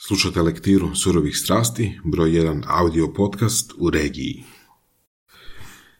Slušate 0.00 0.42
lektiru 0.42 0.94
Surovih 0.94 1.36
strasti, 1.36 2.00
broj 2.04 2.30
1 2.30 2.62
audio 2.66 3.12
podcast 3.12 3.72
u 3.78 3.90
regiji. 3.90 4.44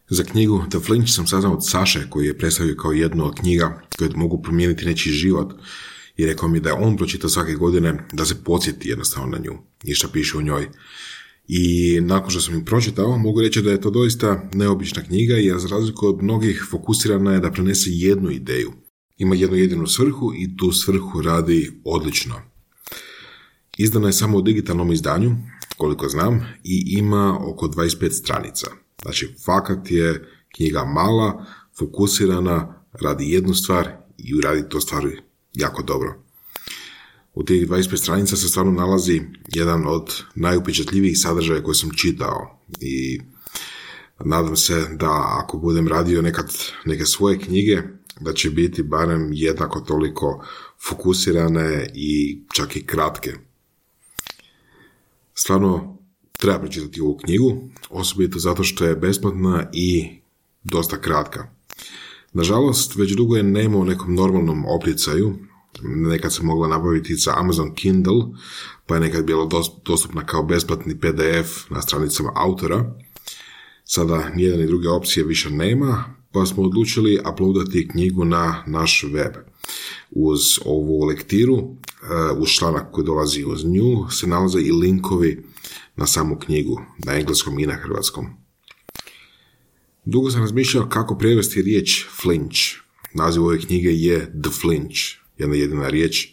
Za 0.09 0.25
knjigu 0.25 0.65
The 0.71 0.79
Flinch 0.79 1.11
sam 1.11 1.27
saznao 1.27 1.53
od 1.53 1.69
Saše 1.69 2.07
koji 2.11 2.27
je 2.27 2.39
predstavio 2.39 2.77
kao 2.77 2.93
jednu 2.93 3.27
od 3.27 3.35
knjiga 3.41 3.83
koje 3.99 4.11
mogu 4.17 4.43
promijeniti 4.43 4.85
nečiji 4.85 5.13
život 5.13 5.53
i 6.17 6.27
rekao 6.27 6.49
mi 6.49 6.61
da 6.61 6.75
on 6.75 6.97
pročitao 6.97 7.31
svake 7.31 7.55
godine 7.55 8.09
da 8.13 8.25
se 8.25 8.45
podsjeti 8.45 8.89
jednostavno 8.89 9.31
na 9.31 9.39
nju 9.39 9.59
i 9.85 9.95
šta 9.95 10.09
piše 10.09 10.39
u 10.39 10.43
njoj. 10.43 10.69
I 11.49 11.99
nakon 12.01 12.31
što 12.31 12.41
sam 12.41 12.55
ju 12.55 12.65
pročitao, 12.65 13.19
mogu 13.19 13.41
reći 13.41 13.63
da 13.63 13.71
je 13.71 13.81
to 13.81 13.91
doista 13.91 14.49
neobična 14.55 15.03
knjiga 15.03 15.35
jer 15.35 15.59
za 15.59 15.69
razliku 15.69 16.07
od 16.07 16.23
mnogih 16.23 16.67
fokusirana 16.71 17.33
je 17.33 17.41
da 17.41 17.53
prenese 17.53 17.91
jednu 17.91 18.31
ideju. 18.31 18.73
Ima 19.17 19.35
jednu 19.35 19.57
jedinu 19.57 19.87
svrhu 19.87 20.33
i 20.37 20.57
tu 20.57 20.73
svrhu 20.73 21.23
radi 21.23 21.81
odlično. 21.85 22.48
Izdana 23.79 24.07
je 24.07 24.13
samo 24.13 24.39
u 24.39 24.43
digitalnom 24.43 24.93
izdanju, 24.93 25.37
koliko 25.77 26.09
znam, 26.09 26.47
i 26.65 26.85
ima 26.99 27.39
oko 27.41 27.67
25 27.67 28.11
stranica. 28.11 28.67
Znači, 29.03 29.35
fakat 29.45 29.91
je 29.91 30.29
knjiga 30.57 30.85
mala, 30.85 31.47
fokusirana, 31.79 32.85
radi 32.93 33.33
jednu 33.33 33.55
stvar 33.55 33.89
i 34.19 34.41
radi 34.41 34.69
to 34.69 34.81
stvari 34.81 35.21
jako 35.53 35.83
dobro. 35.83 36.25
U 37.35 37.45
tih 37.45 37.69
25 37.69 37.97
stranica 37.97 38.37
se 38.37 38.49
stvarno 38.49 38.73
nalazi 38.73 39.23
jedan 39.49 39.87
od 39.87 40.23
najupečatljivijih 40.35 41.19
sadržaja 41.19 41.63
koje 41.63 41.75
sam 41.75 41.91
čitao 41.91 42.65
i 42.81 43.21
nadam 44.25 44.57
se 44.57 44.87
da 44.93 45.41
ako 45.45 45.59
budem 45.59 45.89
radio 45.89 46.23
nekad 46.23 46.55
neke 46.85 47.07
svoje 47.07 47.39
knjige, 47.39 47.83
da 48.21 48.33
će 48.33 48.51
biti 48.51 48.83
barem 48.83 49.31
jednako 49.33 49.81
toliko 49.81 50.45
fokusirane 50.89 51.91
i 51.95 52.43
čak 52.53 52.77
i 52.77 52.87
kratke. 52.87 53.48
Stvarno 55.41 55.99
treba 56.39 56.59
pročitati 56.59 57.01
ovu 57.01 57.17
knjigu, 57.17 57.71
osobito 57.91 58.39
zato 58.39 58.65
što 58.65 58.85
je 58.85 58.97
besplatna 58.97 59.71
i 59.73 60.09
dosta 60.65 61.01
kratka. 61.01 61.51
Nažalost, 62.33 62.97
već 62.97 63.13
dugo 63.13 63.37
je 63.37 63.43
nema 63.43 63.79
u 63.79 63.85
nekom 63.85 64.15
normalnom 64.15 64.65
oplicaju, 64.67 65.39
nekad 65.83 66.35
se 66.35 66.43
mogla 66.43 66.69
nabaviti 66.69 67.15
za 67.15 67.35
Amazon 67.37 67.75
Kindle, 67.75 68.23
pa 68.87 68.95
je 68.95 69.01
nekad 69.01 69.25
bila 69.25 69.49
dostupna 69.85 70.27
kao 70.27 70.43
besplatni 70.43 71.01
PDF 71.01 71.71
na 71.71 71.83
stranicama 71.83 72.33
autora. 72.35 72.95
Sada 73.85 74.29
nijedne 74.35 74.59
ni 74.59 74.67
druge 74.67 74.89
opcije 74.89 75.25
više 75.25 75.51
nema, 75.51 76.05
pa 76.33 76.47
smo 76.47 76.63
odlučili 76.63 77.21
uploadati 77.33 77.89
knjigu 77.89 78.25
na 78.25 78.65
naš 78.67 79.05
web. 79.13 79.33
Uz 80.11 80.41
ovu 80.65 81.05
lektiru, 81.05 81.57
eh, 81.59 82.33
uz 82.39 82.49
članak 82.49 82.93
koji 82.93 83.05
dolazi 83.05 83.45
uz 83.45 83.65
nju, 83.65 84.11
se 84.11 84.27
nalaze 84.27 84.61
i 84.61 84.73
linkovi 84.73 85.45
na 85.97 86.07
samu 86.07 86.39
knjigu, 86.39 86.81
na 86.99 87.15
engleskom 87.15 87.59
i 87.59 87.67
na 87.67 87.75
hrvatskom. 87.75 88.27
Dugo 90.05 90.31
sam 90.31 90.41
razmišljao 90.41 90.89
kako 90.89 91.19
prevesti 91.19 91.63
riječ 91.63 92.07
flinch. 92.23 92.59
Naziv 93.15 93.45
ove 93.45 93.61
knjige 93.61 93.89
je 93.89 94.33
The 94.43 94.51
Flinch, 94.61 94.99
jedna 95.39 95.57
jedina 95.57 95.89
riječ, 95.89 96.29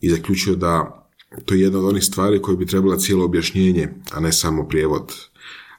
i 0.00 0.10
zaključio 0.10 0.54
da 0.54 1.00
to 1.44 1.54
je 1.54 1.60
jedna 1.60 1.78
od 1.78 1.84
onih 1.84 2.04
stvari 2.04 2.42
koje 2.42 2.56
bi 2.56 2.66
trebala 2.66 2.96
cijelo 2.96 3.24
objašnjenje, 3.24 3.88
a 4.12 4.20
ne 4.20 4.32
samo 4.32 4.68
prijevod. 4.68 5.14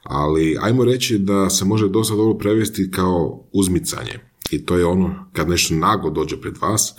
Ali 0.02 0.56
ajmo 0.60 0.84
reći 0.84 1.18
da 1.18 1.50
se 1.50 1.64
može 1.64 1.88
dosta 1.88 2.14
dobro 2.14 2.38
prevesti 2.38 2.90
kao 2.90 3.44
uzmicanje. 3.52 4.31
I 4.52 4.66
to 4.66 4.76
je 4.76 4.86
ono 4.86 5.26
kad 5.32 5.48
nešto 5.48 5.74
nago 5.74 6.10
dođe 6.10 6.40
pred 6.40 6.58
vas, 6.60 6.94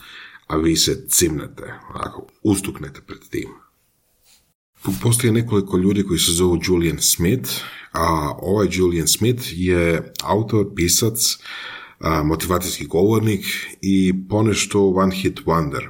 a 0.47 0.57
vi 0.57 0.75
se 0.75 1.05
cimnete, 1.09 1.73
onako, 1.95 2.27
ustuknete 2.43 3.01
pred 3.01 3.19
tim. 3.29 3.49
Postoji 5.01 5.33
nekoliko 5.33 5.77
ljudi 5.77 6.03
koji 6.03 6.19
se 6.19 6.31
zovu 6.31 6.59
Julian 6.67 6.97
Smith, 7.01 7.49
a 7.91 8.37
ovaj 8.41 8.67
Julian 8.71 9.07
Smith 9.07 9.43
je 9.51 10.13
autor, 10.23 10.65
pisac, 10.75 11.37
motivacijski 12.23 12.85
govornik 12.85 13.45
i 13.81 14.13
ponešto 14.29 14.89
one 14.89 15.15
hit 15.15 15.39
wonder. 15.45 15.87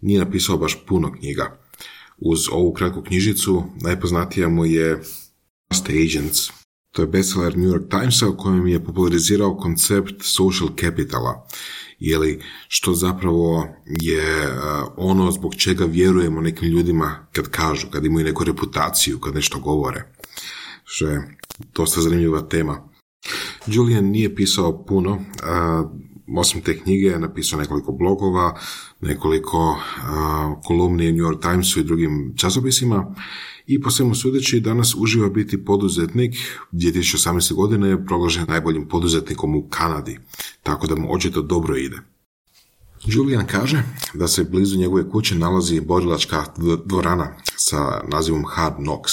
Nije 0.00 0.24
napisao 0.24 0.56
baš 0.56 0.76
puno 0.86 1.12
knjiga. 1.12 1.58
Uz 2.18 2.38
ovu 2.52 2.72
kratku 2.72 3.02
knjižicu 3.02 3.64
najpoznatija 3.82 4.48
mu 4.48 4.64
je 4.66 5.02
Agents. 5.88 6.61
To 6.92 7.02
je 7.02 7.08
bestseller 7.08 7.56
New 7.58 7.70
York 7.70 7.88
Timesa 7.90 8.28
u 8.28 8.36
kojem 8.36 8.66
je 8.66 8.84
popularizirao 8.84 9.56
koncept 9.56 10.22
social 10.22 10.68
capitala, 10.80 11.46
ili 11.98 12.40
što 12.68 12.94
zapravo 12.94 13.68
je 13.86 14.48
ono 14.96 15.30
zbog 15.30 15.54
čega 15.54 15.84
vjerujemo 15.84 16.40
nekim 16.40 16.68
ljudima 16.68 17.26
kad 17.32 17.48
kažu, 17.48 17.86
kad 17.90 18.04
imaju 18.04 18.26
neku 18.26 18.44
reputaciju, 18.44 19.20
kad 19.20 19.34
nešto 19.34 19.58
govore. 19.58 20.12
Što 20.84 21.06
je 21.06 21.36
dosta 21.74 22.00
zanimljiva 22.00 22.40
tema. 22.40 22.88
Julian 23.66 24.04
nije 24.04 24.34
pisao 24.34 24.84
puno, 24.84 25.24
osim 26.36 26.60
te 26.60 26.78
knjige 26.78 27.06
je 27.06 27.18
napisao 27.18 27.58
nekoliko 27.58 27.92
blogova, 27.92 28.60
nekoliko 29.00 29.80
kolumni 30.64 31.10
u 31.10 31.12
New 31.12 31.24
York 31.24 31.42
Timesu 31.42 31.80
i 31.80 31.84
drugim 31.84 32.34
časopisima 32.36 33.14
i 33.66 33.80
po 33.80 33.90
svemu 33.90 34.14
sudeći 34.14 34.60
danas 34.60 34.94
uživa 34.98 35.28
biti 35.28 35.64
poduzetnik. 35.64 36.34
2018. 36.72 37.54
godine 37.54 37.88
je 37.88 38.06
proglašen 38.06 38.44
najboljim 38.48 38.88
poduzetnikom 38.88 39.56
u 39.56 39.68
Kanadi, 39.68 40.18
tako 40.62 40.86
da 40.86 40.96
mu 40.96 41.14
očito 41.14 41.42
dobro 41.42 41.76
ide. 41.76 41.96
Julian 43.06 43.46
kaže 43.46 43.82
da 44.14 44.28
se 44.28 44.44
blizu 44.44 44.78
njegove 44.78 45.10
kuće 45.10 45.34
nalazi 45.34 45.80
borilačka 45.80 46.44
dvorana 46.84 47.36
sa 47.56 48.00
nazivom 48.08 48.44
Hard 48.48 48.76
Knocks 48.76 49.12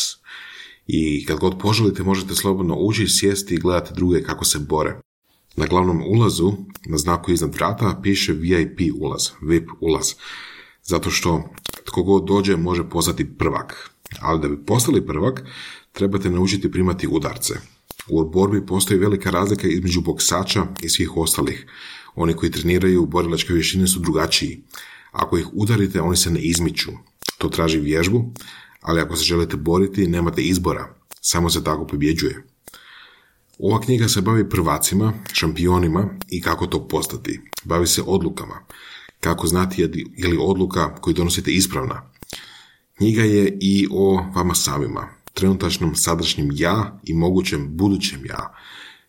i 0.88 1.26
kad 1.26 1.40
god 1.40 1.59
poželite 1.59 2.04
možete 2.04 2.36
slobodno 2.36 2.76
ući, 2.76 3.08
sjesti 3.08 3.56
i 3.56 3.59
gledati 3.59 3.94
druge 3.94 4.24
kako 4.24 4.46
se 4.46 4.59
bore. 4.59 5.02
Na 5.56 5.66
glavnom 5.66 6.02
ulazu, 6.08 6.54
na 6.86 6.98
znaku 6.98 7.32
iznad 7.32 7.56
vrata, 7.56 8.00
piše 8.04 8.34
VIP 8.34 8.80
ulaz, 9.00 9.30
VIP 9.42 9.70
ulaz, 9.80 10.14
zato 10.84 11.09
što 11.09 11.44
tko 11.86 12.04
god 12.04 12.26
dođe 12.26 12.58
može 12.58 12.90
postati 12.90 13.38
prvak. 13.38 13.92
Ali 14.20 14.42
da 14.42 14.47
bi 14.47 14.66
postali 14.66 15.06
prvak, 15.06 15.44
trebate 15.92 16.30
naučiti 16.30 16.72
primati 16.72 17.08
udarce. 17.08 17.53
U 18.08 18.30
borbi 18.30 18.66
postoji 18.66 19.00
velika 19.00 19.30
razlika 19.30 19.68
između 19.68 20.02
boksača 20.02 20.66
i 20.81 20.90
svih 20.90 21.18
ostalih. 21.18 21.66
Oni 22.16 22.34
koji 22.34 22.52
treniraju 22.52 23.06
borilačke 23.06 23.53
vještine 23.53 23.88
su 23.88 24.00
drugačiji. 24.00 24.64
Ako 25.12 25.38
ih 25.38 25.47
udarite, 25.53 26.02
oni 26.02 26.18
se 26.18 26.31
ne 26.31 26.40
izmiču. 26.40 26.92
To 27.38 27.50
traži 27.50 27.80
vježbu, 27.80 28.34
ali 28.81 29.02
ako 29.02 29.16
se 29.16 29.24
želite 29.24 29.58
boriti, 29.58 30.08
nemate 30.08 30.41
izbora. 30.41 30.96
Samo 31.22 31.50
se 31.50 31.64
tako 31.64 31.88
pobjeđuje. 31.88 32.44
Ova 33.59 33.81
knjiga 33.81 34.08
se 34.08 34.22
bavi 34.22 34.50
prvacima, 34.50 35.14
šampionima 35.34 36.09
i 36.30 36.41
kako 36.41 36.68
to 36.68 36.88
postati. 36.88 37.41
Bavi 37.64 37.88
se 37.88 38.03
odlukama. 38.06 38.59
Kako 39.20 39.47
znati 39.47 39.81
je 40.18 40.28
li 40.28 40.38
odluka 40.40 40.96
koju 40.96 41.14
donosite 41.14 41.52
ispravna. 41.52 42.09
Knjiga 43.00 43.24
je 43.24 43.58
i 43.62 43.88
o 43.92 44.26
vama 44.36 44.56
samima, 44.56 45.10
trenutačnom 45.34 45.96
sadašnjem 45.96 46.50
ja 46.54 47.00
i 47.04 47.14
mogućem 47.14 47.78
budućem 47.78 48.26
ja. 48.26 48.56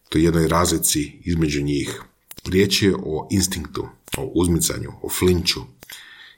To 0.09 0.19
je 0.19 0.25
jednoj 0.25 0.49
razlici 0.49 1.13
između 1.25 1.63
njih. 1.63 2.03
Riječ 2.45 2.83
je 2.83 2.95
o 2.95 3.29
instinktu, 3.31 3.89
o 4.17 4.33
uzmicanju, 4.35 4.91
o 5.03 5.09
flinču 5.09 5.61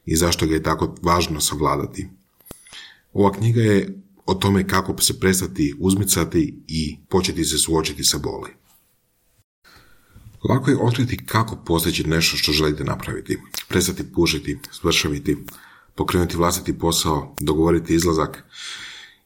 i 0.06 0.16
zašto 0.16 0.46
ga 0.46 0.54
je 0.54 0.62
tako 0.62 0.94
važno 1.02 1.40
savladati. 1.40 2.08
Ova 3.12 3.32
knjiga 3.32 3.60
je 3.60 4.02
o 4.26 4.34
tome 4.34 4.68
kako 4.68 5.02
se 5.02 5.20
prestati 5.20 5.74
uzmicati 5.78 6.62
i 6.68 6.98
početi 7.08 7.44
se 7.44 7.58
suočiti 7.58 8.04
sa 8.04 8.18
boli. 8.18 8.50
Lako 10.48 10.70
je 10.70 10.78
otkriti 10.82 11.26
kako 11.26 11.56
postići 11.56 12.04
nešto 12.04 12.36
što 12.36 12.52
želite 12.52 12.84
napraviti. 12.84 13.38
Prestati 13.68 14.12
pušiti, 14.12 14.58
svršaviti, 14.70 15.36
pokrenuti 15.94 16.36
vlastiti 16.36 16.78
posao, 16.78 17.34
dogovoriti 17.40 17.94
izlazak. 17.94 18.44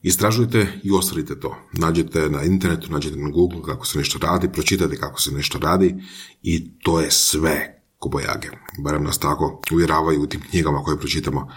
Istražujte 0.01 0.79
i 0.83 0.91
ostvarite 0.91 1.39
to. 1.39 1.55
Nađete 1.73 2.29
na 2.29 2.43
internetu, 2.43 2.91
nađete 2.91 3.17
na 3.17 3.29
Google 3.29 3.61
kako 3.65 3.85
se 3.85 3.97
nešto 3.97 4.19
radi, 4.19 4.51
pročitate 4.51 4.97
kako 4.97 5.21
se 5.21 5.31
nešto 5.31 5.59
radi 5.59 5.95
i 6.43 6.79
to 6.79 6.99
je 6.99 7.11
sve 7.11 7.83
kobojage. 7.99 8.49
Barem 8.79 9.03
nas 9.03 9.17
tako 9.17 9.61
uvjeravaju 9.71 10.21
u 10.21 10.27
tim 10.27 10.41
knjigama 10.49 10.83
koje 10.83 10.99
pročitamo 10.99 11.47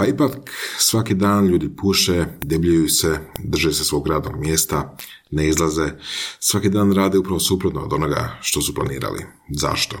pa 0.00 0.06
ipak 0.06 0.32
svaki 0.78 1.14
dan 1.14 1.46
ljudi 1.46 1.76
puše, 1.76 2.26
debljaju 2.40 2.88
se, 2.88 3.18
drže 3.38 3.72
se 3.72 3.84
svog 3.84 4.06
radnog 4.08 4.36
mjesta, 4.36 4.96
ne 5.30 5.48
izlaze, 5.48 5.92
svaki 6.38 6.68
dan 6.68 6.92
rade 6.92 7.18
upravo 7.18 7.40
suprotno 7.40 7.80
od 7.80 7.92
onoga 7.92 8.38
što 8.40 8.62
su 8.62 8.74
planirali. 8.74 9.26
Zašto? 9.48 9.96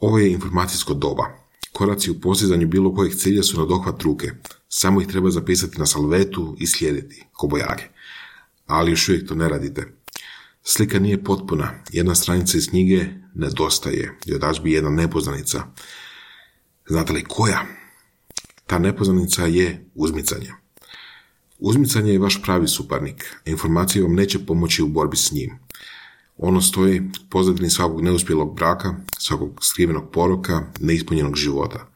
Ovo 0.00 0.18
je 0.18 0.32
informacijsko 0.32 0.94
doba. 0.94 1.43
Koraci 1.74 2.10
u 2.10 2.20
postizanju 2.20 2.68
bilo 2.68 2.94
kojeg 2.94 3.14
cilja 3.14 3.42
su 3.42 3.58
na 3.58 3.66
dohvat 3.66 4.02
ruke. 4.02 4.30
Samo 4.68 5.00
ih 5.00 5.06
treba 5.06 5.30
zapisati 5.30 5.78
na 5.78 5.86
salvetu 5.86 6.56
i 6.58 6.66
slijediti, 6.66 7.24
kobojage. 7.32 7.82
Ali 8.66 8.90
još 8.90 9.08
uvijek 9.08 9.28
to 9.28 9.34
ne 9.34 9.48
radite. 9.48 9.92
Slika 10.62 10.98
nije 10.98 11.24
potpuna. 11.24 11.70
Jedna 11.90 12.14
stranica 12.14 12.58
iz 12.58 12.68
knjige 12.68 13.06
nedostaje. 13.34 14.18
I 14.26 14.32
bi 14.62 14.72
jedna 14.72 14.90
nepoznanica. 14.90 15.62
Znate 16.88 17.12
li 17.12 17.24
koja? 17.24 17.66
Ta 18.66 18.78
nepoznanica 18.78 19.46
je 19.46 19.90
uzmicanje. 19.94 20.52
Uzmicanje 21.58 22.12
je 22.12 22.18
vaš 22.18 22.42
pravi 22.42 22.68
suparnik, 22.68 23.36
informacije 23.44 24.02
vam 24.02 24.14
neće 24.14 24.46
pomoći 24.46 24.82
u 24.82 24.88
borbi 24.88 25.16
s 25.16 25.32
njim. 25.32 25.58
Ono 26.36 26.60
stoji 26.60 27.02
pozadini 27.30 27.70
svakog 27.70 28.02
neuspjelog 28.02 28.54
braka, 28.56 28.94
svakog 29.18 29.58
skrivenog 29.62 30.10
poroka, 30.12 30.66
neispunjenog 30.80 31.36
života. 31.36 31.86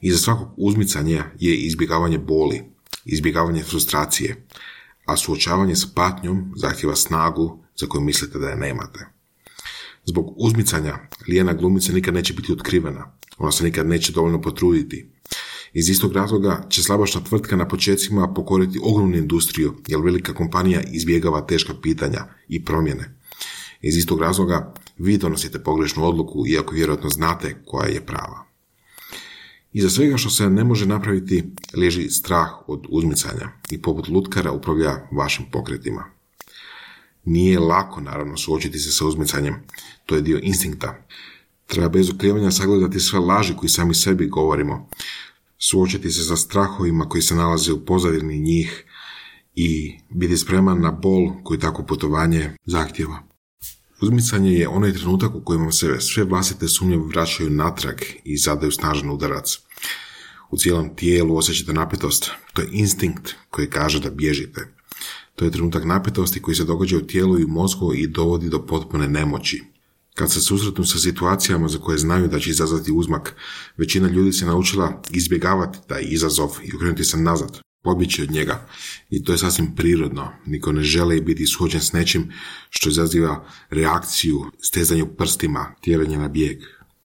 Iza 0.00 0.18
svakog 0.18 0.48
uzmicanja 0.56 1.24
je 1.38 1.56
izbjegavanje 1.56 2.18
boli, 2.18 2.62
izbjegavanje 3.04 3.62
frustracije, 3.62 4.46
a 5.04 5.16
suočavanje 5.16 5.76
s 5.76 5.94
patnjom 5.94 6.52
zahtjeva 6.56 6.96
snagu 6.96 7.64
za 7.76 7.86
koju 7.86 8.02
mislite 8.02 8.38
da 8.38 8.48
je 8.48 8.56
nemate. 8.56 9.06
Zbog 10.04 10.34
uzmicanja 10.36 10.98
lijena 11.28 11.52
glumica 11.52 11.92
nikad 11.92 12.14
neće 12.14 12.34
biti 12.34 12.52
otkrivena, 12.52 13.12
ona 13.38 13.52
se 13.52 13.64
nikad 13.64 13.86
neće 13.86 14.12
dovoljno 14.12 14.40
potruditi. 14.40 15.10
Iz 15.72 15.90
istog 15.90 16.12
razloga 16.12 16.66
će 16.68 16.82
slabašna 16.82 17.20
tvrtka 17.20 17.56
na 17.56 17.68
počecima 17.68 18.32
pokoriti 18.34 18.80
ogromnu 18.82 19.16
industriju, 19.16 19.74
jer 19.86 20.00
velika 20.00 20.34
kompanija 20.34 20.80
izbjegava 20.92 21.46
teška 21.46 21.74
pitanja 21.82 22.24
i 22.48 22.64
promjene. 22.64 23.23
Iz 23.86 23.96
istog 23.96 24.20
razloga 24.20 24.74
vi 24.98 25.18
donosite 25.18 25.58
pogrešnu 25.58 26.04
odluku, 26.04 26.46
iako 26.46 26.74
vjerojatno 26.74 27.10
znate 27.10 27.56
koja 27.66 27.88
je 27.88 28.06
prava. 28.06 28.44
Iza 29.72 29.90
svega 29.90 30.16
što 30.16 30.30
se 30.30 30.50
ne 30.50 30.64
može 30.64 30.86
napraviti 30.86 31.44
leži 31.76 32.08
strah 32.08 32.48
od 32.66 32.86
uzmicanja 32.88 33.48
i 33.70 33.82
poput 33.82 34.08
lutkara 34.08 34.52
upravlja 34.52 35.08
vašim 35.12 35.44
pokretima. 35.52 36.04
Nije 37.24 37.58
lako, 37.58 38.00
naravno, 38.00 38.36
suočiti 38.36 38.78
se 38.78 38.92
sa 38.92 39.06
uzmicanjem. 39.06 39.54
To 40.06 40.14
je 40.14 40.22
dio 40.22 40.40
instinkta. 40.42 41.06
Treba 41.66 41.88
bez 41.88 42.10
oklijevanja 42.10 42.50
sagledati 42.50 43.00
sve 43.00 43.18
laži 43.18 43.56
koji 43.56 43.70
sami 43.70 43.94
sebi 43.94 44.26
govorimo, 44.26 44.88
suočiti 45.58 46.10
se 46.10 46.24
sa 46.24 46.36
strahovima 46.36 47.08
koji 47.08 47.22
se 47.22 47.34
nalaze 47.34 47.72
u 47.72 47.84
pozadini 47.84 48.40
njih 48.40 48.84
i 49.54 49.98
biti 50.10 50.36
spreman 50.36 50.80
na 50.80 50.90
bol 50.90 51.42
koji 51.42 51.60
tako 51.60 51.82
putovanje 51.82 52.50
zahtjeva. 52.66 53.33
Uzmicanje 54.04 54.52
je 54.52 54.68
onaj 54.68 54.92
trenutak 54.92 55.34
u 55.34 55.40
kojem 55.40 55.72
se 55.72 56.00
sve 56.00 56.24
vlastite 56.24 56.68
sumnje 56.68 56.96
vraćaju 56.96 57.50
natrag 57.50 57.96
i 58.24 58.36
zadaju 58.36 58.72
snažan 58.72 59.10
udarac. 59.10 59.58
U 60.50 60.56
cijelom 60.56 60.96
tijelu 60.96 61.36
osjećate 61.36 61.72
napetost. 61.72 62.30
To 62.52 62.62
je 62.62 62.68
instinkt 62.72 63.34
koji 63.50 63.70
kaže 63.70 64.00
da 64.00 64.10
bježite. 64.10 64.68
To 65.36 65.44
je 65.44 65.50
trenutak 65.50 65.84
napetosti 65.84 66.42
koji 66.42 66.54
se 66.54 66.64
događa 66.64 66.96
u 66.96 67.00
tijelu 67.00 67.40
i 67.40 67.44
u 67.44 67.48
mozgu 67.48 67.94
i 67.94 68.06
dovodi 68.06 68.48
do 68.48 68.66
potpune 68.66 69.08
nemoći. 69.08 69.62
Kad 70.14 70.32
se 70.32 70.40
susretnu 70.40 70.84
sa 70.84 70.98
situacijama 70.98 71.68
za 71.68 71.78
koje 71.78 71.98
znaju 71.98 72.28
da 72.28 72.40
će 72.40 72.50
izazvati 72.50 72.92
uzmak, 72.92 73.36
većina 73.76 74.08
ljudi 74.08 74.32
se 74.32 74.46
naučila 74.46 75.02
izbjegavati 75.10 75.78
taj 75.88 76.02
izazov 76.08 76.50
i 76.64 76.76
okrenuti 76.76 77.04
se 77.04 77.16
nazad, 77.16 77.63
pobjeći 77.84 78.22
od 78.22 78.30
njega. 78.30 78.66
I 79.10 79.24
to 79.24 79.32
je 79.32 79.38
sasvim 79.38 79.74
prirodno. 79.76 80.32
Niko 80.46 80.72
ne 80.72 80.82
želi 80.82 81.20
biti 81.20 81.46
suočen 81.46 81.80
s 81.80 81.92
nečim 81.92 82.32
što 82.70 82.88
izaziva 82.88 83.44
reakciju, 83.70 84.44
stezanju 84.60 85.06
prstima, 85.06 85.74
tjeranje 85.80 86.18
na 86.18 86.28
bijeg. 86.28 86.58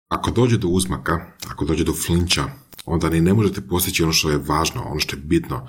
Ako 0.08 0.30
dođe 0.30 0.56
do 0.58 0.68
uzmaka, 0.68 1.32
ako 1.48 1.64
dođe 1.64 1.84
do 1.84 1.94
flinča, 1.94 2.44
onda 2.84 3.10
ni 3.10 3.20
ne 3.20 3.34
možete 3.34 3.60
postići 3.60 4.02
ono 4.02 4.12
što 4.12 4.30
je 4.30 4.42
važno, 4.46 4.82
ono 4.82 5.00
što 5.00 5.16
je 5.16 5.22
bitno, 5.22 5.68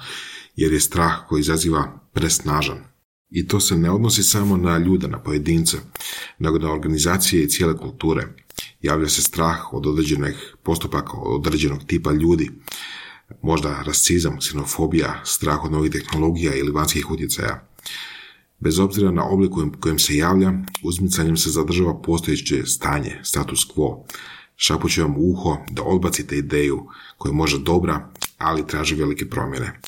jer 0.56 0.74
je 0.74 0.80
strah 0.80 1.14
koji 1.28 1.40
izaziva 1.40 2.10
presnažan. 2.14 2.78
I 3.30 3.48
to 3.48 3.60
se 3.60 3.78
ne 3.78 3.92
odnosi 3.92 4.24
samo 4.24 4.58
na 4.58 4.78
ljude, 4.78 5.08
na 5.08 5.20
pojedince, 5.20 5.78
nego 6.40 6.60
na 6.60 6.72
organizacije 6.72 7.44
i 7.44 7.50
cijele 7.50 7.78
kulture. 7.78 8.28
Javlja 8.82 9.10
se 9.10 9.22
strah 9.22 9.74
od 9.74 9.88
određenih 9.88 10.56
postupaka, 10.64 11.12
od 11.18 11.48
određenog 11.48 11.84
tipa 11.88 12.12
ljudi, 12.12 12.52
možda 13.42 13.84
rasizam, 13.86 14.40
ksenofobija, 14.40 15.22
strah 15.26 15.64
od 15.64 15.72
novih 15.72 15.92
tehnologija 15.92 16.56
ili 16.56 16.72
vanjskih 16.72 17.12
utjecaja. 17.12 17.68
Bez 18.60 18.80
obzira 18.80 19.12
na 19.12 19.26
obliku 19.26 19.62
u 19.62 19.72
kojem 19.80 20.00
se 20.00 20.16
javlja, 20.16 20.54
uzmicanjem 20.84 21.38
se 21.38 21.50
zadržava 21.50 22.02
postojeće 22.02 22.66
stanje, 22.66 23.20
status 23.24 23.68
quo. 23.76 24.04
Šapuće 24.56 25.02
vam 25.02 25.16
uho 25.18 25.58
da 25.72 25.84
odbacite 25.84 26.38
ideju 26.38 26.88
koja 27.18 27.32
je 27.32 27.36
možda 27.36 27.60
dobra, 27.60 28.10
ali 28.38 28.68
traži 28.68 28.96
velike 28.96 29.30
promjene. 29.30 29.80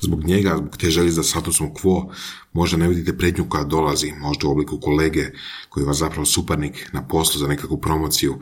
Zbog 0.00 0.24
njega, 0.24 0.56
zbog 0.56 0.76
te 0.76 0.90
želje 0.90 1.10
za 1.10 1.22
statusom 1.22 1.70
quo, 1.74 2.12
možda 2.52 2.76
ne 2.76 2.88
vidite 2.88 3.18
pretnju 3.18 3.46
koja 3.48 3.64
dolazi, 3.64 4.12
možda 4.12 4.48
u 4.48 4.50
obliku 4.50 4.80
kolege 4.80 5.30
koji 5.68 5.82
je 5.82 5.86
vas 5.86 5.96
zapravo 5.96 6.26
suparnik 6.26 6.90
na 6.92 7.08
poslu 7.08 7.40
za 7.40 7.46
nekakvu 7.48 7.80
promociju. 7.80 8.40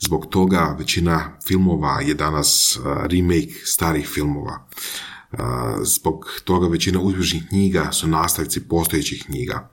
Zbog 0.00 0.26
toga 0.26 0.76
većina 0.78 1.38
filmova 1.46 2.00
je 2.00 2.14
danas 2.14 2.78
remake 2.84 3.54
starih 3.64 4.08
filmova. 4.08 4.68
Zbog 5.82 6.40
toga 6.44 6.68
većina 6.68 7.00
uspješnih 7.00 7.42
knjiga 7.48 7.92
su 7.92 8.08
nastavci 8.08 8.68
postojećih 8.68 9.24
knjiga. 9.26 9.70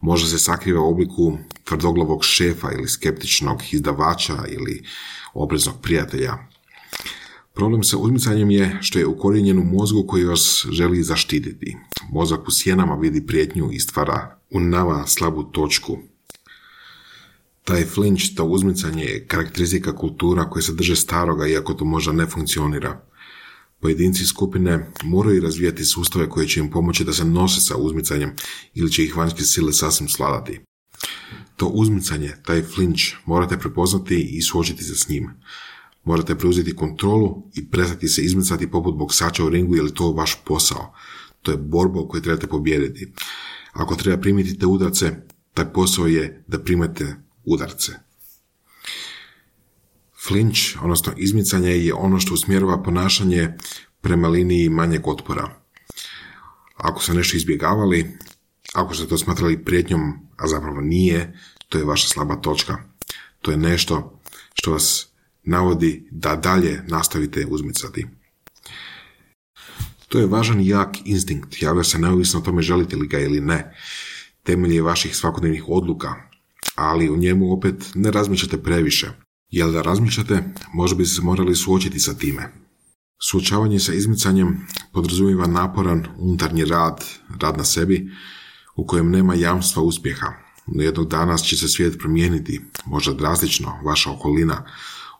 Možda 0.00 0.28
se 0.28 0.38
sakriva 0.38 0.80
u 0.80 0.90
obliku 0.90 1.38
tvrdoglavog 1.64 2.24
šefa 2.24 2.72
ili 2.72 2.88
skeptičnog 2.88 3.62
izdavača 3.72 4.44
ili 4.48 4.84
opreznog 5.34 5.74
prijatelja. 5.82 6.38
Problem 7.54 7.82
sa 7.82 7.98
uzmicanjem 7.98 8.50
je 8.50 8.78
što 8.80 8.98
je 8.98 9.06
ukorijenjen 9.06 9.58
u 9.58 9.64
mozgu 9.64 10.06
koji 10.06 10.24
vas 10.24 10.66
želi 10.70 11.02
zaštititi. 11.02 11.76
Mozak 12.12 12.48
u 12.48 12.50
sjenama 12.50 12.94
vidi 12.94 13.26
prijetnju 13.26 13.68
i 13.72 13.80
stvara 13.80 14.38
u 14.50 14.58
slabu 15.06 15.42
točku. 15.42 15.98
Taj 17.64 17.84
flinch, 17.84 18.34
to 18.36 18.44
uzmicanje 18.44 19.04
je 19.04 19.26
karakteristika 19.26 19.96
kultura 19.96 20.50
koje 20.50 20.62
se 20.62 20.72
drže 20.72 20.96
staroga 20.96 21.46
iako 21.46 21.74
to 21.74 21.84
možda 21.84 22.12
ne 22.12 22.26
funkcionira. 22.26 23.04
Pojedinci 23.80 24.24
skupine 24.24 24.90
moraju 25.04 25.42
razvijati 25.42 25.84
sustave 25.84 26.28
koje 26.28 26.48
će 26.48 26.60
im 26.60 26.70
pomoći 26.70 27.04
da 27.04 27.12
se 27.12 27.24
nose 27.24 27.60
sa 27.60 27.76
uzmicanjem 27.76 28.32
ili 28.74 28.92
će 28.92 29.04
ih 29.04 29.16
vanjske 29.16 29.42
sile 29.42 29.72
sasvim 29.72 30.08
sladati. 30.08 30.60
To 31.56 31.66
uzmicanje, 31.66 32.32
taj 32.44 32.62
flinch, 32.62 33.02
morate 33.26 33.58
prepoznati 33.58 34.28
i 34.36 34.42
suočiti 34.42 34.84
se 34.84 34.94
s 34.94 35.08
njim. 35.08 35.30
Morate 36.04 36.34
preuzeti 36.38 36.76
kontrolu 36.76 37.50
i 37.54 37.70
prestati 37.70 38.08
se 38.08 38.22
izmicati 38.22 38.70
poput 38.70 38.96
boksača 38.96 39.44
u 39.44 39.48
ringu 39.48 39.76
jer 39.76 39.84
je 39.84 39.94
to 39.94 40.12
vaš 40.12 40.36
posao. 40.44 40.94
To 41.42 41.50
je 41.50 41.56
borba 41.56 42.00
u 42.00 42.08
kojoj 42.08 42.22
trebate 42.22 42.46
pobijediti. 42.46 43.12
Ako 43.72 43.96
treba 43.96 44.20
primiti 44.20 44.58
te 44.58 44.66
udarce, 44.66 45.16
taj 45.54 45.72
posao 45.72 46.06
je 46.06 46.44
da 46.46 46.58
primate 46.58 47.16
udarce. 47.44 47.92
Flinch, 50.26 50.60
odnosno 50.82 51.12
izmicanje, 51.16 51.70
je 51.70 51.94
ono 51.94 52.20
što 52.20 52.34
usmjerava 52.34 52.82
ponašanje 52.82 53.48
prema 54.00 54.28
liniji 54.28 54.68
manjeg 54.68 55.08
otpora. 55.08 55.62
Ako 56.76 57.02
ste 57.02 57.14
nešto 57.14 57.36
izbjegavali, 57.36 58.18
ako 58.74 58.94
ste 58.94 59.06
to 59.06 59.18
smatrali 59.18 59.64
prijetnjom, 59.64 60.00
a 60.36 60.48
zapravo 60.48 60.80
nije, 60.80 61.38
to 61.68 61.78
je 61.78 61.84
vaša 61.84 62.08
slaba 62.08 62.36
točka. 62.36 62.78
To 63.40 63.50
je 63.50 63.56
nešto 63.56 64.20
što 64.54 64.72
vas 64.72 65.11
navodi 65.42 66.08
da 66.10 66.36
dalje 66.36 66.82
nastavite 66.88 67.46
uzmicati. 67.50 68.06
To 70.08 70.18
je 70.18 70.26
važan 70.26 70.60
i 70.60 70.68
jak 70.68 70.96
instinkt, 71.04 71.62
javlja 71.62 71.84
se 71.84 71.98
neovisno 71.98 72.40
o 72.40 72.42
tome 72.42 72.62
želite 72.62 72.96
li 72.96 73.06
ga 73.08 73.18
ili 73.18 73.40
ne. 73.40 73.74
Temelj 74.42 74.80
vaših 74.80 75.16
svakodnevnih 75.16 75.64
odluka, 75.68 76.14
ali 76.74 77.10
u 77.10 77.16
njemu 77.16 77.52
opet 77.52 77.90
ne 77.94 78.10
razmišljate 78.10 78.62
previše. 78.62 79.10
Jel 79.50 79.72
da 79.72 79.82
razmišljate, 79.82 80.42
možda 80.74 80.96
bi 80.96 81.06
se 81.06 81.22
morali 81.22 81.56
suočiti 81.56 82.00
sa 82.00 82.14
time. 82.14 82.52
Suočavanje 83.22 83.78
sa 83.78 83.92
izmicanjem 83.94 84.66
podrazumijeva 84.92 85.46
naporan 85.46 86.06
unutarnji 86.18 86.64
rad, 86.64 87.04
rad 87.40 87.56
na 87.56 87.64
sebi, 87.64 88.10
u 88.76 88.86
kojem 88.86 89.10
nema 89.10 89.34
jamstva 89.34 89.82
uspjeha. 89.82 90.32
No 90.66 90.82
jednog 90.82 91.08
dana 91.08 91.38
će 91.38 91.56
se 91.56 91.68
svijet 91.68 91.98
promijeniti, 91.98 92.60
možda 92.86 93.12
drastično, 93.12 93.78
vaša 93.84 94.10
okolina, 94.10 94.64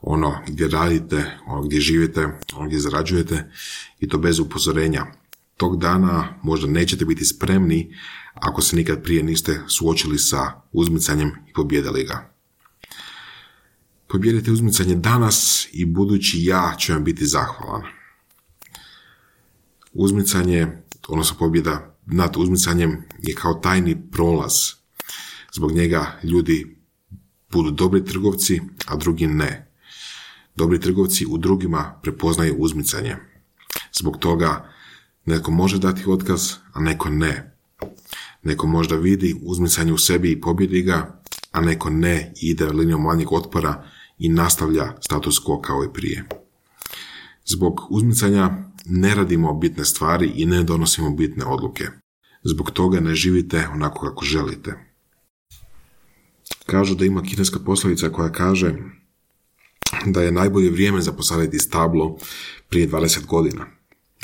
ono 0.02 0.38
gdje 0.46 0.68
radite, 0.68 1.38
ono 1.46 1.62
gdje 1.62 1.80
živite, 1.80 2.28
ono 2.56 2.66
gdje 2.66 2.78
zarađujete 2.78 3.50
i 4.00 4.08
to 4.08 4.18
bez 4.18 4.38
upozorenja. 4.38 5.06
Tog 5.56 5.80
dana 5.80 6.38
možda 6.42 6.66
nećete 6.66 7.04
biti 7.04 7.24
spremni 7.24 7.94
ako 8.34 8.62
se 8.62 8.76
nikad 8.76 9.02
prije 9.02 9.22
niste 9.22 9.60
suočili 9.68 10.18
sa 10.18 10.62
uzmicanjem 10.72 11.28
i 11.48 11.52
pobjedili 11.52 12.04
ga. 12.04 12.32
Pobjedite 14.08 14.52
uzmicanje 14.52 14.94
danas 14.94 15.68
i 15.72 15.84
budući 15.84 16.44
ja 16.44 16.74
ću 16.78 16.92
vam 16.92 17.04
biti 17.04 17.26
zahvalan. 17.26 17.82
Uzmicanje, 19.92 20.66
odnosno 21.08 21.36
pobjeda 21.38 21.96
nad 22.06 22.36
uzmicanjem 22.36 23.02
je 23.18 23.34
kao 23.34 23.54
tajni 23.54 24.10
prolaz. 24.10 24.52
Zbog 25.52 25.72
njega 25.72 26.20
ljudi 26.22 26.76
budu 27.50 27.70
dobri 27.70 28.04
trgovci, 28.04 28.60
a 28.86 28.96
drugi 28.96 29.26
ne. 29.26 29.71
Dobri 30.56 30.80
trgovci 30.80 31.26
u 31.26 31.38
drugima 31.38 32.00
prepoznaju 32.02 32.56
uzmicanje. 32.58 33.16
Zbog 33.92 34.18
toga 34.18 34.72
neko 35.26 35.50
može 35.50 35.78
dati 35.78 36.02
otkaz, 36.06 36.52
a 36.72 36.80
neko 36.80 37.10
ne. 37.10 37.56
Neko 38.42 38.66
možda 38.66 38.96
vidi 38.96 39.40
uzmicanje 39.42 39.92
u 39.92 39.98
sebi 39.98 40.32
i 40.32 40.40
pobjedi 40.40 40.82
ga, 40.82 41.22
a 41.52 41.60
neko 41.60 41.90
ne 41.90 42.32
i 42.42 42.50
ide 42.50 42.66
linijom 42.66 43.02
manjeg 43.02 43.32
otpora 43.32 43.84
i 44.18 44.28
nastavlja 44.28 44.94
status 45.00 45.40
quo 45.44 45.60
kao 45.60 45.84
i 45.84 45.92
prije. 45.92 46.24
Zbog 47.44 47.80
uzmicanja 47.90 48.50
ne 48.84 49.14
radimo 49.14 49.54
bitne 49.54 49.84
stvari 49.84 50.32
i 50.34 50.46
ne 50.46 50.62
donosimo 50.62 51.10
bitne 51.10 51.44
odluke. 51.44 51.84
Zbog 52.44 52.70
toga 52.70 53.00
ne 53.00 53.14
živite 53.14 53.68
onako 53.72 54.08
kako 54.08 54.24
želite. 54.24 54.74
Kažu 56.66 56.94
da 56.94 57.04
ima 57.04 57.22
kineska 57.22 57.58
poslovica 57.58 58.08
koja 58.08 58.32
kaže 58.32 58.74
da 60.06 60.22
je 60.22 60.32
najbolje 60.32 60.70
vrijeme 60.70 61.00
za 61.00 61.12
posaditi 61.12 61.58
stablo 61.58 62.18
prije 62.68 62.88
20 62.88 63.26
godina, 63.26 63.66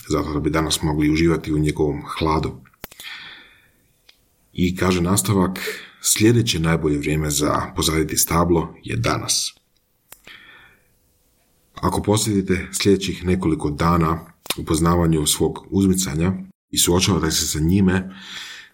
zato 0.09 0.33
da 0.33 0.41
bi 0.41 0.51
danas 0.51 0.83
mogli 0.83 1.11
uživati 1.11 1.53
u 1.53 1.59
njegovom 1.59 2.03
hladu. 2.19 2.61
I 4.53 4.77
kaže 4.77 5.01
nastavak, 5.01 5.59
sljedeće 6.03 6.59
najbolje 6.59 6.99
vrijeme 6.99 7.31
za 7.31 7.73
posaditi 7.77 8.17
stablo 8.17 8.75
je 8.83 8.97
danas. 8.97 9.55
Ako 11.75 12.03
posjedite 12.03 12.69
sljedećih 12.73 13.25
nekoliko 13.25 13.71
dana 13.71 14.21
u 14.59 14.65
poznavanju 14.65 15.27
svog 15.27 15.67
uzmicanja 15.71 16.33
i 16.71 16.79
suočavate 16.79 17.31
se 17.31 17.47
sa 17.47 17.61
njime, 17.61 18.11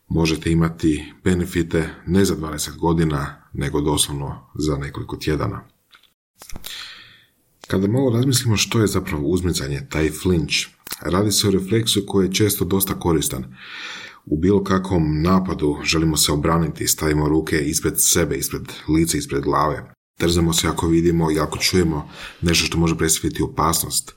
možete 0.08 0.50
imati 0.50 1.12
benefite 1.24 1.88
ne 2.06 2.24
za 2.24 2.36
20 2.36 2.76
godina, 2.76 3.42
nego 3.52 3.80
doslovno 3.80 4.50
za 4.54 4.76
nekoliko 4.76 5.16
tjedana. 5.16 5.74
Kada 7.66 7.88
malo 7.88 8.10
razmislimo 8.10 8.56
što 8.56 8.80
je 8.80 8.86
zapravo 8.86 9.28
uzmicanje, 9.28 9.86
taj 9.90 10.10
flinch, 10.10 10.54
radi 11.00 11.32
se 11.32 11.48
o 11.48 11.50
refleksu 11.50 12.04
koji 12.06 12.26
je 12.26 12.32
često 12.32 12.64
dosta 12.64 12.98
koristan. 12.98 13.56
U 14.26 14.38
bilo 14.38 14.64
kakvom 14.64 15.22
napadu 15.22 15.78
želimo 15.84 16.16
se 16.16 16.32
obraniti, 16.32 16.86
stavimo 16.86 17.28
ruke 17.28 17.58
ispred 17.58 17.94
sebe, 17.96 18.36
ispred 18.36 18.62
lice, 18.88 19.18
ispred 19.18 19.42
glave. 19.42 19.94
Trzamo 20.18 20.52
se 20.52 20.68
ako 20.68 20.88
vidimo 20.88 21.30
i 21.30 21.38
ako 21.38 21.58
čujemo 21.58 22.10
nešto 22.40 22.66
što 22.66 22.78
može 22.78 22.96
predstaviti 22.96 23.42
opasnost. 23.42 24.14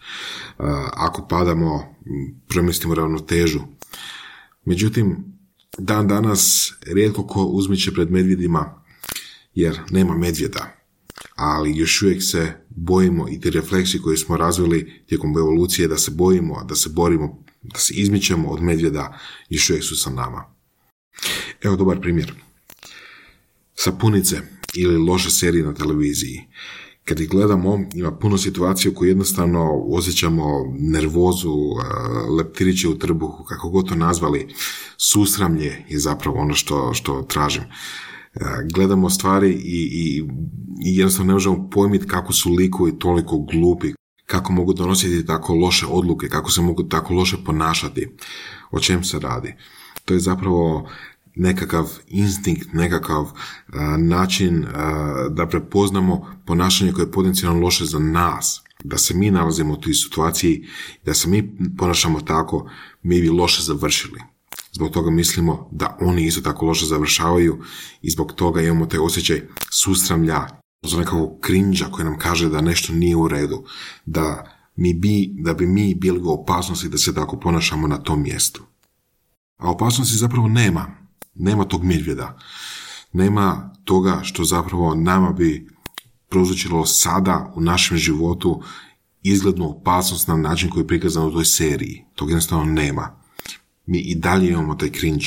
Ako 0.94 1.28
padamo, 1.28 1.96
premislimo 2.48 2.96
ravnotežu. 2.96 3.60
Međutim, 4.66 5.16
dan 5.78 6.08
danas 6.08 6.74
rijetko 6.86 7.28
ko 7.28 7.44
uzmiće 7.44 7.94
pred 7.94 8.12
medvjedima 8.12 8.84
jer 9.54 9.80
nema 9.90 10.18
medvjeda. 10.18 10.77
Ali 11.36 11.78
još 11.78 12.02
uvijek 12.02 12.24
se 12.24 12.54
bojimo 12.70 13.30
i 13.30 13.40
ti 13.40 13.50
refleksi 13.50 14.02
koje 14.02 14.18
smo 14.18 14.38
razvili 14.38 15.04
tijekom 15.06 15.38
evolucije 15.38 15.88
da 15.88 15.98
se 15.98 16.12
bojimo, 16.12 16.64
da 16.64 16.76
se 16.76 16.90
borimo, 16.90 17.44
da 17.62 17.80
se 17.80 17.94
izmičemo 17.94 18.50
od 18.50 18.62
medvjeda 18.62 19.20
još 19.50 19.70
uvijek 19.70 19.84
su 19.84 19.96
sa 19.96 20.10
nama. 20.10 20.54
Evo 21.62 21.76
dobar 21.76 22.02
primjer. 22.02 22.34
Sapunice 23.76 24.42
ili 24.76 24.98
loše 24.98 25.30
serije 25.30 25.64
na 25.64 25.74
televiziji. 25.74 26.48
Kad 27.06 27.20
ih 27.20 27.30
gledamo, 27.30 27.80
ima 27.94 28.12
puno 28.12 28.38
situacija 28.38 28.92
u 28.92 28.94
kojoj 28.94 29.10
jednostavno 29.10 29.84
osjećamo 29.92 30.74
nervozu, 30.80 31.54
leptiriće 32.38 32.88
u 32.88 32.98
trbuhu, 32.98 33.44
kako 33.44 33.70
god 33.70 33.90
to 33.90 33.96
nazvali, 33.96 34.48
susramlje 34.98 35.86
je 35.90 36.00
zapravo 36.00 36.38
ono 36.38 36.54
što, 36.54 36.94
što 36.94 37.22
tražim. 37.22 37.64
Gledamo 38.74 39.10
stvari 39.10 39.52
i, 39.52 39.90
i, 39.92 40.24
i 40.86 40.98
jednostavno 40.98 41.28
ne 41.28 41.34
možemo 41.34 41.70
pojmiti 41.70 42.08
kako 42.08 42.34
su 42.34 42.54
likovi 42.54 43.00
toliko 43.00 43.38
glupi, 43.38 43.94
kako 44.26 44.54
mogu 44.54 44.74
donositi 44.74 45.26
tako 45.26 45.54
loše 45.54 45.86
odluke, 45.90 46.28
kako 46.30 46.52
se 46.52 46.62
mogu 46.62 46.84
tako 46.84 47.14
loše 47.14 47.38
ponašati, 47.46 48.08
o 48.72 48.80
čem 48.80 49.04
se 49.04 49.20
radi. 49.20 49.56
To 50.06 50.14
je 50.14 50.20
zapravo 50.20 50.90
nekakav 51.36 51.90
instinkt, 52.08 52.74
nekakav 52.74 53.32
način 53.98 54.66
da 55.30 55.48
prepoznamo 55.48 56.26
ponašanje 56.46 56.92
koje 56.92 57.06
je 57.06 57.12
potencijalno 57.12 57.62
loše 57.62 57.86
za 57.86 58.00
nas, 58.00 58.64
da 58.84 58.98
se 58.98 59.14
mi 59.14 59.32
nalazimo 59.32 59.74
u 59.74 59.78
toj 59.78 59.94
situaciji, 59.94 60.66
da 61.06 61.14
se 61.14 61.30
mi 61.30 61.58
ponašamo 61.78 62.22
tako, 62.22 62.70
mi 63.04 63.22
bi 63.22 63.30
loše 63.30 63.64
završili. 63.64 64.37
Zbog 64.78 64.92
toga 64.92 65.12
mislimo 65.12 65.70
da 65.72 65.98
oni 66.02 66.26
isto 66.26 66.42
tako 66.42 66.66
loše 66.66 66.86
završavaju 66.86 67.64
i 68.02 68.12
zbog 68.12 68.34
toga 68.34 68.62
imamo 68.62 68.86
taj 68.86 69.00
osjećaj 69.00 69.42
susramlja, 69.70 70.48
za 70.86 70.98
nekakvog 70.98 71.40
krinđa 71.42 71.86
koji 71.86 72.06
nam 72.06 72.18
kaže 72.18 72.50
da 72.50 72.62
nešto 72.62 72.94
nije 72.94 73.16
u 73.16 73.28
redu, 73.28 73.64
da, 74.06 74.52
mi 74.76 74.94
bi, 74.94 75.30
da 75.34 75.54
bi 75.54 75.68
mi 75.68 75.96
bili 75.96 76.22
u 76.22 76.30
opasnosti 76.30 76.90
da 76.90 76.98
se 76.98 77.16
tako 77.16 77.40
ponašamo 77.40 77.88
na 77.88 77.98
tom 77.98 78.22
mjestu. 78.22 78.64
A 79.58 79.72
opasnosti 79.72 80.18
zapravo 80.18 80.48
nema. 80.48 80.86
Nema 81.36 81.66
tog 81.66 81.84
medvjeda. 81.84 82.38
Nema 83.14 83.74
toga 83.84 84.20
što 84.24 84.44
zapravo 84.44 84.96
nama 84.96 85.32
bi 85.32 85.68
prozvučilo 86.30 86.86
sada 86.86 87.54
u 87.56 87.62
našem 87.62 87.98
životu 87.98 88.62
izglednu 89.24 89.70
opasnost 89.70 90.28
na 90.28 90.36
način 90.38 90.70
koji 90.70 90.84
je 90.84 90.88
prikazan 90.88 91.28
u 91.28 91.32
toj 91.32 91.46
seriji. 91.46 92.06
Tog 92.16 92.30
jednostavno 92.30 92.66
nema. 92.66 93.17
Mi 93.88 94.00
i 94.00 94.16
dalje 94.16 94.50
imamo 94.50 94.76
taj 94.76 94.90
cringe, 94.90 95.26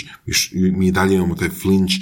mi 0.53 0.87
i 0.87 0.93
dalje 0.93 1.15
imamo 1.15 1.35
taj 1.35 1.49
flinch 1.49 1.95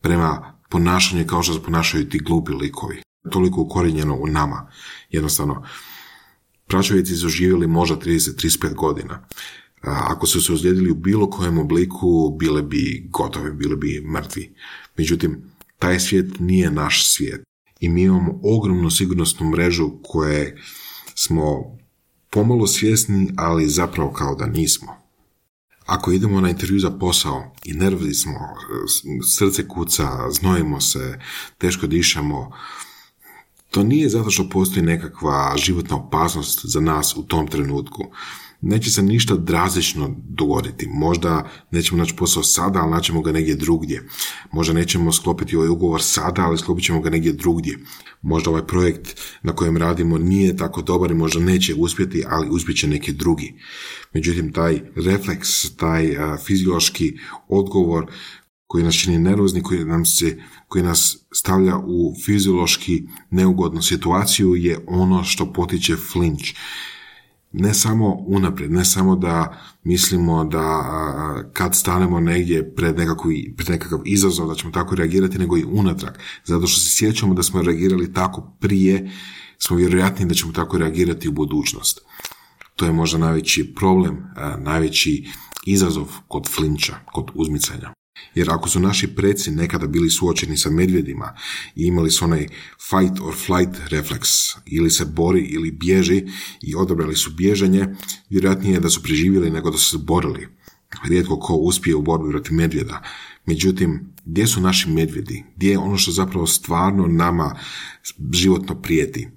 prema 0.00 0.54
ponašanju 0.68 1.26
kao 1.26 1.42
što 1.42 1.54
se 1.54 1.62
ponašaju 1.62 2.08
ti 2.08 2.18
glupi 2.18 2.52
likovi. 2.52 3.02
Toliko 3.30 3.60
ukorinjeno 3.60 4.14
u 4.14 4.26
nama. 4.26 4.70
Jednostavno, 5.10 5.66
pračovjeci 6.66 7.16
su 7.16 7.28
živjeli 7.28 7.66
možda 7.66 7.96
30-35 7.96 8.74
godina 8.74 9.26
ako 9.82 10.26
su 10.26 10.40
se 10.40 10.52
ozlijedili 10.52 10.90
u 10.90 10.94
bilo 10.94 11.30
kojem 11.30 11.58
obliku, 11.58 12.36
bile 12.38 12.62
bi 12.62 13.08
gotove, 13.10 13.50
bile 13.52 13.76
bi 13.76 14.06
mrtvi. 14.12 14.54
Međutim, 14.96 15.42
taj 15.78 16.00
svijet 16.00 16.38
nije 16.38 16.70
naš 16.70 17.06
svijet. 17.06 17.42
I 17.80 17.88
mi 17.88 18.02
imamo 18.02 18.40
ogromnu 18.42 18.90
sigurnosnu 18.90 19.50
mrežu 19.50 19.90
koje 20.02 20.62
smo 21.14 21.78
pomalo 22.30 22.66
svjesni, 22.66 23.30
ali 23.36 23.68
zapravo 23.68 24.12
kao 24.12 24.34
da 24.34 24.46
nismo. 24.46 24.99
Ako 25.90 26.12
idemo 26.12 26.40
na 26.40 26.50
intervju 26.50 26.78
za 26.78 26.90
posao 26.90 27.54
i 27.64 27.72
nervni 27.72 28.14
smo, 28.14 28.38
srce 29.38 29.68
kuca, 29.68 30.30
znojimo 30.30 30.80
se, 30.80 31.18
teško 31.58 31.86
dišemo, 31.86 32.50
to 33.70 33.82
nije 33.82 34.08
zato 34.08 34.30
što 34.30 34.48
postoji 34.48 34.86
nekakva 34.86 35.54
životna 35.56 35.96
opasnost 35.96 36.60
za 36.64 36.80
nas 36.80 37.16
u 37.16 37.22
tom 37.22 37.48
trenutku 37.48 38.04
neće 38.60 38.90
se 38.90 39.02
ništa 39.02 39.36
drastično 39.36 40.16
dogoditi. 40.28 40.88
Možda 40.88 41.50
nećemo 41.70 41.98
naći 41.98 42.16
posao 42.16 42.42
sada, 42.42 42.78
ali 42.78 42.90
naćemo 42.90 43.22
ga 43.22 43.32
negdje 43.32 43.54
drugdje. 43.54 44.08
Možda 44.52 44.74
nećemo 44.74 45.12
sklopiti 45.12 45.56
ovaj 45.56 45.68
ugovor 45.68 46.02
sada, 46.02 46.42
ali 46.42 46.58
sklopit 46.58 46.84
ćemo 46.84 47.00
ga 47.00 47.10
negdje 47.10 47.32
drugdje. 47.32 47.78
Možda 48.22 48.50
ovaj 48.50 48.66
projekt 48.66 49.20
na 49.42 49.52
kojem 49.52 49.76
radimo 49.76 50.18
nije 50.18 50.56
tako 50.56 50.82
dobar 50.82 51.10
i 51.10 51.14
možda 51.14 51.40
neće 51.40 51.74
uspjeti, 51.74 52.24
ali 52.28 52.48
uspjet 52.50 52.78
će 52.78 52.88
neki 52.88 53.12
drugi. 53.12 53.54
Međutim, 54.14 54.52
taj 54.52 54.80
refleks, 54.96 55.76
taj 55.76 56.16
fiziološki 56.46 57.12
odgovor 57.48 58.06
koji 58.66 58.84
nas 58.84 58.94
čini 58.94 59.18
nervozni, 59.18 59.62
koji, 59.62 59.84
nam 59.84 60.04
se, 60.04 60.38
koji 60.68 60.84
nas 60.84 61.26
stavlja 61.34 61.76
u 61.76 62.14
fiziološki 62.24 63.02
neugodnu 63.30 63.82
situaciju 63.82 64.54
je 64.54 64.84
ono 64.86 65.24
što 65.24 65.52
potiče 65.52 65.96
flinch 65.96 66.44
ne 67.52 67.74
samo 67.74 68.14
unaprijed, 68.26 68.72
ne 68.72 68.84
samo 68.84 69.16
da 69.16 69.60
mislimo 69.84 70.44
da 70.44 70.84
kad 71.52 71.76
stanemo 71.76 72.20
negdje 72.20 72.74
pred, 72.74 72.96
pred 73.56 73.70
nekakav 73.70 74.00
izazov 74.04 74.48
da 74.48 74.54
ćemo 74.54 74.72
tako 74.72 74.94
reagirati, 74.94 75.38
nego 75.38 75.58
i 75.58 75.64
unatrag. 75.64 76.14
Zato 76.44 76.66
što 76.66 76.80
se 76.80 76.96
sjećamo 76.96 77.34
da 77.34 77.42
smo 77.42 77.62
reagirali 77.62 78.12
tako 78.12 78.56
prije, 78.60 79.10
smo 79.58 79.76
vjerojatni 79.76 80.26
da 80.26 80.34
ćemo 80.34 80.52
tako 80.52 80.78
reagirati 80.78 81.28
u 81.28 81.32
budućnost. 81.32 82.00
To 82.76 82.84
je 82.86 82.92
možda 82.92 83.18
najveći 83.18 83.74
problem, 83.74 84.24
najveći 84.58 85.28
izazov 85.66 86.08
kod 86.28 86.48
flinča, 86.48 86.94
kod 87.12 87.30
uzmicanja. 87.34 87.92
Jer 88.34 88.50
ako 88.50 88.68
su 88.68 88.80
naši 88.80 89.06
preci 89.06 89.50
nekada 89.50 89.86
bili 89.86 90.10
suočeni 90.10 90.56
sa 90.56 90.70
medvjedima 90.70 91.34
i 91.76 91.86
imali 91.86 92.10
su 92.10 92.24
onaj 92.24 92.48
fight 92.90 93.20
or 93.20 93.34
flight 93.34 93.88
refleks, 93.88 94.28
ili 94.66 94.90
se 94.90 95.04
bori 95.04 95.40
ili 95.40 95.70
bježi 95.70 96.26
i 96.62 96.74
odabrali 96.74 97.16
su 97.16 97.30
bježanje, 97.30 97.86
vjerojatnije 98.30 98.74
je 98.74 98.80
da 98.80 98.90
su 98.90 99.02
preživjeli 99.02 99.50
nego 99.50 99.70
da 99.70 99.78
su 99.78 99.90
se 99.90 100.04
borili. 100.04 100.48
Rijetko 101.08 101.38
ko 101.38 101.54
uspije 101.54 101.96
u 101.96 102.02
borbi 102.02 102.30
protiv 102.30 102.54
medvjeda. 102.54 103.02
Međutim, 103.46 104.12
gdje 104.24 104.46
su 104.46 104.60
naši 104.60 104.90
medvjedi? 104.90 105.44
Gdje 105.56 105.70
je 105.70 105.78
ono 105.78 105.98
što 105.98 106.12
zapravo 106.12 106.46
stvarno 106.46 107.06
nama 107.06 107.58
životno 108.32 108.82
prijeti? 108.82 109.28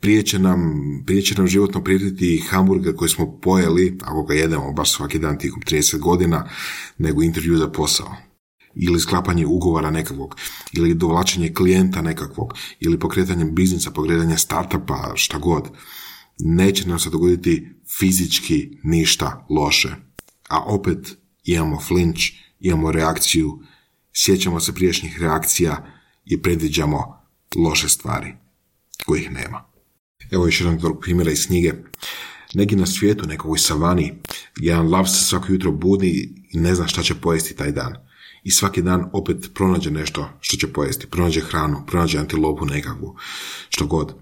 Prije 0.00 0.22
će 0.22 0.38
nam, 0.38 0.80
prije 1.06 1.22
će 1.22 1.34
nam 1.34 1.46
životno 1.46 1.84
prijetiti 1.84 2.44
hamburger 2.48 2.96
koji 2.96 3.08
smo 3.08 3.40
pojeli, 3.40 3.98
ako 4.02 4.22
ga 4.22 4.34
jedemo 4.34 4.72
baš 4.72 4.92
svaki 4.92 5.18
dan 5.18 5.38
tijekom 5.38 5.62
30 5.62 5.98
godina, 5.98 6.48
nego 6.98 7.22
intervju 7.22 7.56
za 7.56 7.68
posao. 7.68 8.16
Ili 8.74 9.00
sklapanje 9.00 9.46
ugovora 9.46 9.90
nekakvog, 9.90 10.36
ili 10.72 10.94
dovlačenje 10.94 11.54
klijenta 11.54 12.02
nekakvog, 12.02 12.54
ili 12.80 12.98
pokretanje 12.98 13.44
biznisa, 13.44 13.90
pokretanje 13.90 14.38
startupa, 14.38 15.12
šta 15.14 15.38
god. 15.38 15.68
Neće 16.38 16.88
nam 16.88 16.98
se 16.98 17.10
dogoditi 17.10 17.68
fizički 17.98 18.78
ništa 18.82 19.46
loše. 19.50 19.88
A 20.48 20.64
opet 20.64 21.16
imamo 21.44 21.80
flinch, 21.80 22.22
imamo 22.60 22.92
reakciju, 22.92 23.58
sjećamo 24.12 24.60
se 24.60 24.74
prijašnjih 24.74 25.20
reakcija 25.20 25.86
i 26.24 26.42
predviđamo 26.42 27.22
loše 27.56 27.88
stvari 27.88 28.34
kojih 29.06 29.30
nema. 29.30 29.67
Evo 30.30 30.46
još 30.46 30.60
jedan 30.60 30.78
dobrog 30.78 31.00
primjera 31.00 31.30
iz 31.30 31.46
knjige. 31.46 31.72
Neki 32.54 32.76
na 32.76 32.86
svijetu, 32.86 33.26
nekoj 33.26 33.58
savani, 33.58 34.14
jedan 34.56 34.90
lav 34.90 35.06
se 35.06 35.24
svako 35.24 35.52
jutro 35.52 35.72
budi 35.72 36.34
i 36.50 36.58
ne 36.58 36.74
zna 36.74 36.86
šta 36.86 37.02
će 37.02 37.14
pojesti 37.14 37.56
taj 37.56 37.72
dan. 37.72 37.94
I 38.44 38.50
svaki 38.50 38.82
dan 38.82 39.10
opet 39.12 39.50
pronađe 39.54 39.90
nešto 39.90 40.28
što 40.40 40.56
će 40.56 40.72
pojesti. 40.72 41.06
Pronađe 41.06 41.40
hranu, 41.40 41.84
pronađe 41.86 42.18
antilopu 42.18 42.66
nekakvu, 42.66 43.16
što 43.68 43.86
god. 43.86 44.14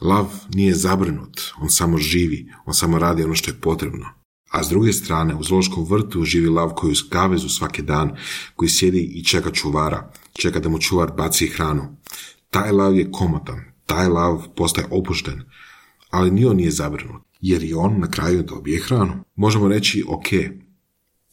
Lav 0.00 0.26
nije 0.54 0.74
zabrinut, 0.74 1.40
on 1.60 1.70
samo 1.70 1.98
živi, 1.98 2.52
on 2.64 2.74
samo 2.74 2.98
radi 2.98 3.24
ono 3.24 3.34
što 3.34 3.50
je 3.50 3.60
potrebno. 3.60 4.06
A 4.50 4.64
s 4.64 4.68
druge 4.68 4.92
strane, 4.92 5.34
u 5.34 5.42
zološkom 5.42 5.84
vrtu 5.84 6.24
živi 6.24 6.48
lav 6.48 6.70
koji 6.70 6.92
uz 6.92 7.02
kavezu 7.10 7.48
svaki 7.48 7.82
dan, 7.82 8.16
koji 8.56 8.68
sjedi 8.68 9.00
i 9.00 9.24
čeka 9.24 9.50
čuvara, 9.50 10.12
čeka 10.32 10.60
da 10.60 10.68
mu 10.68 10.78
čuvar 10.78 11.12
baci 11.16 11.46
hranu. 11.46 11.96
Taj 12.50 12.72
lav 12.72 12.96
je 12.96 13.10
komotan, 13.12 13.64
taj 13.86 14.08
lav 14.08 14.46
postaje 14.56 14.86
opušten, 14.90 15.42
ali 16.14 16.30
ni 16.30 16.44
on 16.44 16.56
nije 16.56 16.70
zabrinut, 16.70 17.22
jer 17.40 17.64
i 17.64 17.74
on 17.74 18.00
na 18.00 18.10
kraju 18.10 18.42
dobije 18.42 18.82
hranu. 18.82 19.24
Možemo 19.34 19.68
reći, 19.68 20.04
ok, 20.08 20.32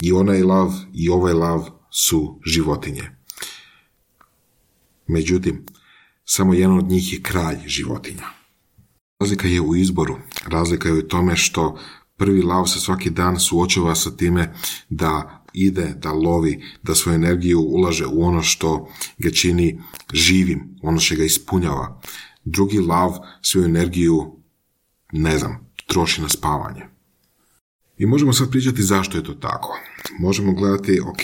i 0.02 0.12
onaj 0.12 0.42
lav 0.42 0.74
i 0.94 1.10
ovaj 1.10 1.34
lav 1.34 1.70
su 1.92 2.40
životinje. 2.46 3.04
Međutim, 5.08 5.66
samo 6.26 6.54
jedan 6.54 6.78
od 6.78 6.90
njih 6.90 7.14
je 7.14 7.22
kralj 7.22 7.58
životinja. 7.66 8.26
Razlika 9.20 9.48
je 9.48 9.62
u 9.62 9.76
izboru, 9.76 10.18
razlika 10.48 10.90
je 10.90 10.94
u 10.94 11.08
tome 11.08 11.36
što 11.36 11.80
prvi 12.18 12.42
lav 12.42 12.66
se 12.66 12.80
svaki 12.80 13.10
dan 13.10 13.40
suočava 13.40 13.96
sa 13.96 14.16
time 14.16 14.54
da 14.90 15.44
ide, 15.54 15.94
da 15.98 16.12
lovi, 16.12 16.64
da 16.84 16.96
svoju 16.96 17.16
energiju 17.16 17.62
ulaže 17.62 18.06
u 18.06 18.24
ono 18.24 18.42
što 18.42 18.88
ga 19.18 19.32
čini 19.32 19.82
živim, 20.14 20.78
ono 20.82 21.00
što 21.00 21.16
ga 21.16 21.24
ispunjava. 21.24 22.02
Drugi 22.44 22.80
lav 22.80 23.12
svoju 23.42 23.66
energiju, 23.66 24.41
ne 25.12 25.38
znam, 25.38 25.72
troši 25.88 26.22
na 26.22 26.30
spavanje. 26.30 26.82
I 27.98 28.06
možemo 28.06 28.34
sad 28.34 28.52
pričati 28.52 28.84
zašto 28.84 29.18
je 29.18 29.24
to 29.24 29.34
tako. 29.34 29.80
Možemo 30.20 30.54
gledati, 30.54 31.00
ok, 31.00 31.22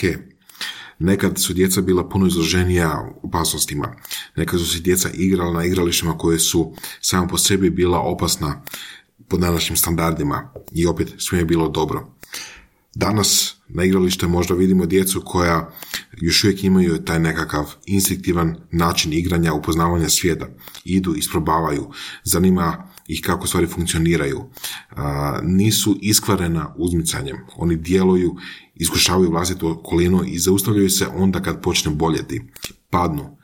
nekad 0.98 1.38
su 1.38 1.52
djeca 1.52 1.80
bila 1.80 2.08
puno 2.08 2.26
izloženija 2.26 3.12
opasnostima. 3.22 3.96
Nekad 4.36 4.60
su 4.60 4.66
se 4.66 4.80
djeca 4.80 5.10
igrala 5.14 5.52
na 5.52 5.64
igralištima 5.64 6.18
koje 6.18 6.38
su 6.38 6.74
samo 7.00 7.28
po 7.28 7.38
sebi 7.38 7.70
bila 7.70 7.98
opasna 7.98 8.62
po 9.28 9.36
današnjim 9.36 9.76
standardima 9.76 10.52
i 10.72 10.86
opet 10.86 11.14
sve 11.18 11.38
je 11.38 11.44
bilo 11.44 11.68
dobro. 11.68 12.14
Danas 12.94 13.56
na 13.68 13.84
igralište 13.84 14.26
možda 14.26 14.54
vidimo 14.54 14.86
djecu 14.86 15.22
koja 15.24 15.70
još 16.12 16.44
uvijek 16.44 16.64
imaju 16.64 17.04
taj 17.04 17.18
nekakav 17.18 17.74
instinktivan 17.86 18.56
način 18.70 19.12
igranja, 19.12 19.52
upoznavanja 19.52 20.08
svijeta. 20.08 20.48
Idu, 20.84 21.14
isprobavaju, 21.14 21.90
zanima 22.24 22.87
ih 23.08 23.20
kako 23.24 23.46
stvari 23.46 23.66
funkcioniraju. 23.66 24.50
nisu 25.42 25.98
iskvarena 26.00 26.74
uzmicanjem. 26.76 27.36
Oni 27.56 27.76
djeluju, 27.76 28.36
iskušavaju 28.74 29.30
vlastitu 29.30 29.68
okolinu 29.68 30.24
i 30.26 30.38
zaustavljaju 30.38 30.90
se 30.90 31.06
onda 31.06 31.42
kad 31.42 31.62
počne 31.62 31.90
boljeti. 31.90 32.42
Padnu, 32.90 33.36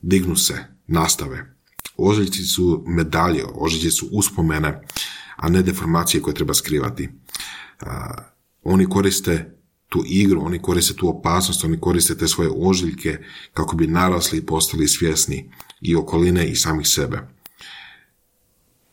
dignu 0.00 0.36
se, 0.36 0.64
nastave. 0.86 1.54
Ožiljci 1.96 2.42
su 2.42 2.84
medalje, 2.86 3.44
ožiljci 3.54 3.90
su 3.90 4.08
uspomene, 4.12 4.80
a 5.36 5.48
ne 5.48 5.62
deformacije 5.62 6.22
koje 6.22 6.34
treba 6.34 6.54
skrivati. 6.54 7.08
oni 8.64 8.86
koriste 8.86 9.58
tu 9.88 10.02
igru, 10.06 10.40
oni 10.44 10.62
koriste 10.62 10.94
tu 10.94 11.08
opasnost, 11.08 11.64
oni 11.64 11.80
koriste 11.80 12.16
te 12.16 12.28
svoje 12.28 12.50
ožiljke 12.56 13.18
kako 13.54 13.76
bi 13.76 13.86
narasli 13.86 14.38
i 14.38 14.46
postali 14.46 14.88
svjesni 14.88 15.50
i 15.80 15.96
okoline 15.96 16.46
i 16.46 16.56
samih 16.56 16.88
sebe. 16.88 17.28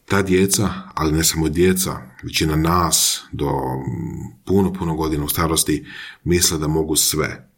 Ta 0.10 0.22
djeca, 0.22 0.70
ali 0.96 1.12
ne 1.12 1.24
samo 1.24 1.50
djeca, 1.50 1.98
većina 2.24 2.56
nas 2.56 3.22
do 3.32 3.50
puno, 4.46 4.74
puno 4.74 4.96
godina 4.96 5.24
u 5.24 5.30
starosti 5.30 5.86
misle 6.24 6.58
da 6.58 6.67
mogu 6.67 6.95
sve. 6.95 7.50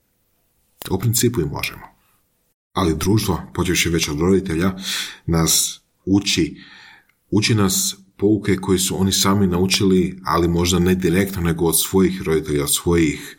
U 0.89 0.99
principu 0.99 1.41
i 1.41 1.45
možemo. 1.45 1.87
Ali 2.73 2.97
društvo, 2.97 3.41
počevši 3.53 3.89
već 3.89 4.07
od 4.09 4.19
roditelja, 4.19 4.75
nas 5.25 5.81
uči, 6.05 6.57
uči 7.31 7.55
nas 7.55 7.95
pouke 8.17 8.55
koje 8.55 8.79
su 8.79 9.01
oni 9.01 9.11
sami 9.11 9.47
naučili, 9.47 10.19
ali 10.25 10.47
možda 10.47 10.79
ne 10.79 10.95
direktno, 10.95 11.41
nego 11.41 11.65
od 11.65 11.79
svojih 11.79 12.21
roditelja, 12.21 12.63
od 12.63 12.75
svojih 12.75 13.37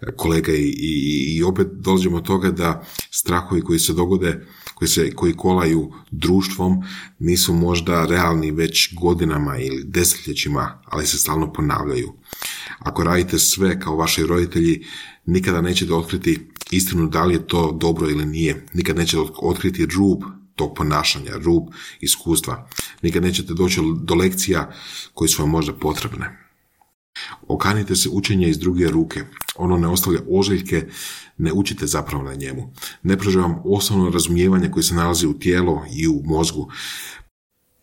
e, 0.00 0.06
kolega 0.16 0.52
i, 0.52 0.74
i, 0.78 1.36
i 1.36 1.42
opet 1.42 1.66
dođemo 1.72 2.16
od 2.16 2.26
toga 2.26 2.50
da 2.50 2.84
strahovi 3.10 3.62
koji 3.62 3.78
se 3.78 3.92
dogode, 3.92 4.46
koji, 4.82 4.88
se, 4.88 5.14
koji 5.14 5.36
kolaju 5.36 5.92
društvom, 6.10 6.82
nisu 7.18 7.54
možda 7.54 8.06
realni 8.06 8.50
već 8.50 8.94
godinama 8.94 9.58
ili 9.58 9.84
desetljećima, 9.84 10.82
ali 10.84 11.06
se 11.06 11.18
stalno 11.18 11.52
ponavljaju. 11.52 12.12
Ako 12.78 13.04
radite 13.04 13.38
sve 13.38 13.80
kao 13.80 13.96
vaši 13.96 14.26
roditelji, 14.26 14.84
nikada 15.26 15.60
nećete 15.60 15.94
otkriti 15.94 16.40
istinu 16.70 17.06
da 17.06 17.24
li 17.24 17.34
je 17.34 17.46
to 17.46 17.72
dobro 17.80 18.10
ili 18.10 18.26
nije. 18.26 18.66
Nikad 18.72 18.96
nećete 18.96 19.22
otkriti 19.42 19.86
rub 19.86 20.22
tog 20.56 20.74
ponašanja, 20.76 21.32
rub 21.36 21.62
iskustva. 22.00 22.68
Nikad 23.02 23.22
nećete 23.22 23.54
doći 23.54 23.80
do 24.02 24.14
lekcija 24.14 24.72
koje 25.14 25.28
su 25.28 25.42
vam 25.42 25.50
možda 25.50 25.72
potrebne. 25.72 26.51
Okanite 27.48 27.96
se 27.96 28.08
učenja 28.12 28.48
iz 28.48 28.58
druge 28.58 28.88
ruke. 28.88 29.24
Ono 29.56 29.76
ne 29.76 29.88
ostavlja 29.88 30.20
ožiljke, 30.30 30.86
ne 31.38 31.52
učite 31.52 31.86
zapravo 31.86 32.24
na 32.24 32.34
njemu. 32.34 32.72
Ne 33.02 33.18
pruža 33.18 33.40
vam 33.40 33.62
osnovno 33.64 34.10
razumijevanje 34.10 34.70
koje 34.70 34.82
se 34.82 34.94
nalazi 34.94 35.26
u 35.26 35.38
tijelo 35.38 35.84
i 35.96 36.08
u 36.08 36.22
mozgu. 36.24 36.70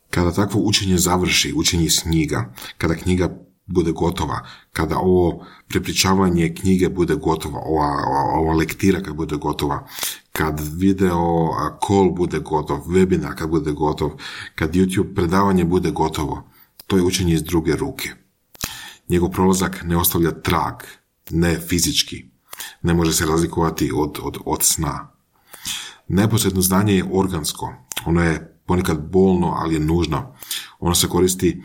Kada 0.10 0.32
takvo 0.32 0.62
učenje 0.62 0.98
završi, 0.98 1.54
učenje 1.56 1.86
iz 1.86 2.00
knjiga, 2.00 2.54
kada 2.78 2.96
knjiga 2.96 3.46
bude 3.66 3.92
gotova, 3.92 4.48
kada 4.72 4.98
ovo 4.98 5.46
prepričavanje 5.68 6.56
knjige 6.56 6.90
bude 6.90 7.16
gotova, 7.16 7.60
ova, 7.66 7.90
ova 8.34 8.54
lektira 8.54 9.02
kad 9.04 9.16
bude 9.16 9.36
gotova, 9.36 9.88
kad 10.32 10.62
video 10.76 11.50
call 11.88 12.12
bude 12.12 12.40
gotov, 12.40 12.80
webinar 12.88 13.36
kad 13.36 13.50
bude 13.50 13.72
gotov, 13.72 14.12
kad 14.56 14.74
YouTube 14.74 15.16
predavanje 15.16 15.66
bude 15.66 15.92
gotovo, 15.92 16.50
to 16.88 16.98
je 16.98 17.04
učenje 17.04 17.34
iz 17.34 17.44
druge 17.44 17.76
ruke. 17.76 18.10
Njegov 19.10 19.30
prolazak 19.30 19.84
ne 19.84 19.98
ostavlja 19.98 20.32
trag, 20.32 20.76
ne 21.30 21.60
fizički, 21.68 22.26
ne 22.82 22.94
može 22.94 23.14
se 23.14 23.26
razlikovati 23.26 23.92
od, 23.96 24.20
od, 24.22 24.38
od 24.46 24.64
sna. 24.64 25.12
Neposredno 26.08 26.62
znanje 26.62 26.94
je 26.94 27.06
organsko, 27.12 27.74
ono 28.06 28.24
je 28.24 28.60
ponekad 28.66 29.10
bolno, 29.12 29.54
ali 29.58 29.74
je 29.74 29.80
nužno. 29.80 30.36
Ono 30.80 30.96
se 30.96 31.08
koristi 31.08 31.62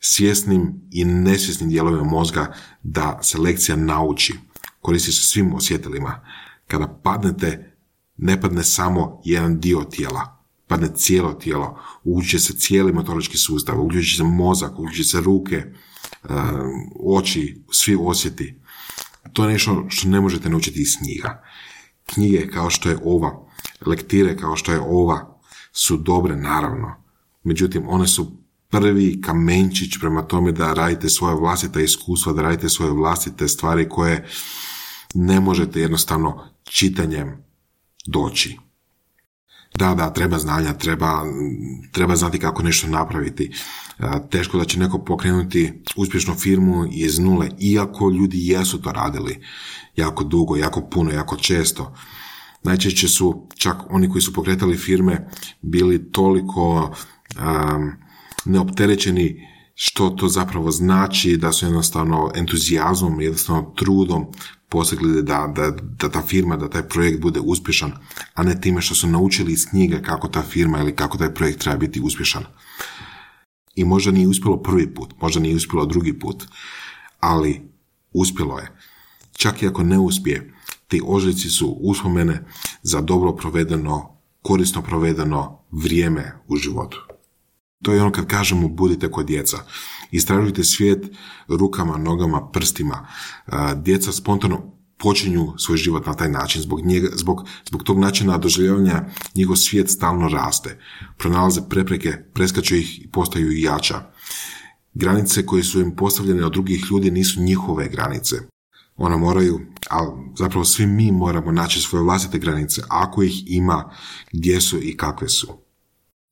svjesnim 0.00 0.88
i 0.90 1.04
nesvjesnim 1.04 1.70
dijelovima 1.70 2.04
mozga 2.04 2.54
da 2.82 3.18
se 3.22 3.38
lekcija 3.38 3.76
nauči. 3.76 4.34
Koristi 4.80 5.12
se 5.12 5.22
svim 5.22 5.54
osjetilima. 5.54 6.26
Kada 6.66 7.00
padnete, 7.02 7.76
ne 8.16 8.40
padne 8.40 8.64
samo 8.64 9.20
jedan 9.24 9.60
dio 9.60 9.84
tijela, 9.84 10.44
padne 10.66 10.88
cijelo 10.94 11.32
tijelo, 11.32 11.78
uključi 12.04 12.38
se 12.38 12.52
cijeli 12.52 12.92
motorički 12.92 13.38
sustav, 13.38 13.80
uključi 13.80 14.16
se 14.16 14.22
mozak, 14.22 14.78
uključi 14.78 15.04
se 15.04 15.20
ruke, 15.20 15.64
oči, 17.04 17.62
svi 17.70 17.96
osjeti. 18.00 18.60
To 19.32 19.44
je 19.44 19.52
nešto 19.52 19.86
što 19.88 20.08
ne 20.08 20.20
možete 20.20 20.48
naučiti 20.48 20.80
iz 20.80 20.96
knjiga. 20.98 21.42
Knjige 22.06 22.48
kao 22.50 22.70
što 22.70 22.88
je 22.88 22.98
ova, 23.04 23.46
lektire 23.86 24.36
kao 24.36 24.56
što 24.56 24.72
je 24.72 24.80
ova, 24.80 25.38
su 25.72 25.96
dobre 25.96 26.36
naravno. 26.36 26.94
Međutim, 27.44 27.88
one 27.88 28.06
su 28.06 28.40
prvi 28.68 29.20
kamenčić 29.20 29.98
prema 30.00 30.22
tome 30.22 30.52
da 30.52 30.72
radite 30.72 31.08
svoje 31.08 31.34
vlastita 31.34 31.80
iskustva, 31.80 32.32
da 32.32 32.42
radite 32.42 32.68
svoje 32.68 32.92
vlastite 32.92 33.48
stvari 33.48 33.88
koje 33.88 34.28
ne 35.14 35.40
možete 35.40 35.80
jednostavno 35.80 36.48
čitanjem 36.64 37.44
doći. 38.06 38.58
Da, 39.74 39.94
da, 39.94 40.12
treba 40.12 40.38
znanja, 40.38 40.72
treba, 40.72 41.22
treba 41.92 42.16
znati 42.16 42.38
kako 42.38 42.62
nešto 42.62 42.86
napraviti. 42.86 43.52
Teško 44.30 44.58
da 44.58 44.64
će 44.64 44.78
neko 44.78 44.98
pokrenuti 44.98 45.72
uspješnu 45.96 46.34
firmu 46.34 46.86
iz 46.90 47.18
nule, 47.18 47.48
iako 47.58 48.10
ljudi 48.10 48.48
jesu 48.48 48.82
to 48.82 48.92
radili 48.92 49.38
jako 49.96 50.24
dugo, 50.24 50.56
jako 50.56 50.80
puno, 50.80 51.10
jako 51.10 51.36
često. 51.36 51.94
Najčešće 52.62 53.08
su 53.08 53.46
čak 53.56 53.76
oni 53.90 54.10
koji 54.10 54.22
su 54.22 54.32
pokretali 54.32 54.76
firme 54.76 55.28
bili 55.62 56.10
toliko 56.12 56.82
um, 56.82 57.92
neopterećeni 58.44 59.46
što 59.74 60.10
to 60.10 60.28
zapravo 60.28 60.70
znači 60.70 61.36
da 61.36 61.52
su 61.52 61.66
jednostavno 61.66 62.30
entuzijazmom, 62.34 63.20
jednostavno 63.20 63.72
trudom 63.76 64.26
posegli 64.70 65.22
da, 65.22 65.52
da, 65.56 65.70
da 65.70 66.08
ta 66.08 66.22
firma, 66.22 66.56
da 66.56 66.68
taj 66.70 66.88
projekt 66.88 67.20
bude 67.20 67.40
uspješan, 67.40 67.92
a 68.34 68.42
ne 68.42 68.60
time 68.60 68.80
što 68.80 68.94
su 68.94 69.06
naučili 69.06 69.52
iz 69.52 69.66
knjige 69.70 70.02
kako 70.02 70.28
ta 70.28 70.42
firma 70.42 70.80
ili 70.80 70.96
kako 70.96 71.18
taj 71.18 71.34
projekt 71.34 71.60
treba 71.60 71.76
biti 71.76 72.00
uspješan. 72.00 72.44
I 73.74 73.84
možda 73.84 74.10
nije 74.10 74.28
uspjelo 74.28 74.62
prvi 74.62 74.94
put, 74.94 75.14
možda 75.20 75.40
nije 75.40 75.56
uspjelo 75.56 75.86
drugi 75.86 76.18
put, 76.18 76.44
ali 77.20 77.62
uspjelo 78.12 78.58
je. 78.58 78.72
Čak 79.32 79.62
i 79.62 79.66
ako 79.66 79.82
ne 79.82 79.98
uspije, 79.98 80.54
ti 80.88 81.02
ožiljci 81.06 81.48
su 81.48 81.76
uspomene 81.80 82.44
za 82.82 83.00
dobro 83.00 83.32
provedeno, 83.32 84.16
korisno 84.42 84.82
provedeno 84.82 85.58
vrijeme 85.70 86.32
u 86.48 86.56
životu. 86.56 86.98
To 87.82 87.92
je 87.92 88.02
ono 88.02 88.12
kad 88.12 88.26
kažemo 88.26 88.68
budite 88.68 89.10
kod 89.10 89.26
djeca. 89.26 89.58
Istražujte 90.10 90.64
svijet 90.64 91.06
rukama, 91.48 91.96
nogama, 91.96 92.50
prstima. 92.50 93.06
Djeca 93.76 94.12
spontano 94.12 94.80
počinju 94.98 95.52
svoj 95.58 95.78
život 95.78 96.06
na 96.06 96.14
taj 96.14 96.28
način. 96.28 96.62
Zbog, 96.62 96.86
njega, 96.86 97.08
zbog, 97.14 97.48
zbog 97.68 97.82
tog 97.82 97.98
načina 97.98 98.38
doživljavanja 98.38 99.04
njegov 99.34 99.56
svijet 99.56 99.90
stalno 99.90 100.28
raste. 100.28 100.78
Pronalaze 101.18 101.60
prepreke, 101.68 102.12
preskaču 102.34 102.76
ih 102.76 103.04
i 103.04 103.10
postaju 103.10 103.52
jača. 103.52 104.12
Granice 104.94 105.46
koje 105.46 105.64
su 105.64 105.80
im 105.80 105.96
postavljene 105.96 106.44
od 106.44 106.52
drugih 106.52 106.84
ljudi 106.90 107.10
nisu 107.10 107.40
njihove 107.40 107.88
granice. 107.88 108.36
Ona 108.96 109.16
moraju, 109.16 109.60
ali 109.90 110.10
zapravo 110.38 110.64
svi 110.64 110.86
mi 110.86 111.12
moramo 111.12 111.52
naći 111.52 111.80
svoje 111.80 112.02
vlastite 112.02 112.38
granice, 112.38 112.82
ako 112.88 113.22
ih 113.22 113.50
ima, 113.50 113.90
gdje 114.32 114.60
su 114.60 114.82
i 114.82 114.96
kakve 114.96 115.28
su. 115.28 115.46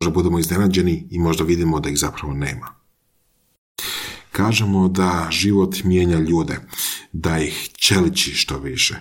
Možda 0.01 0.15
budemo 0.15 0.39
iznenađeni 0.39 1.09
i 1.11 1.19
možda 1.19 1.45
vidimo 1.45 1.81
da 1.81 1.89
ih 1.89 1.99
zapravo 1.99 2.35
nema. 2.35 2.78
Kažemo 4.33 4.89
da 4.89 5.29
život 5.31 5.85
mijenja 5.85 6.19
ljude, 6.19 6.57
da 7.13 7.39
ih 7.39 7.71
čeliči 7.77 8.31
što 8.31 8.59
više. 8.59 8.95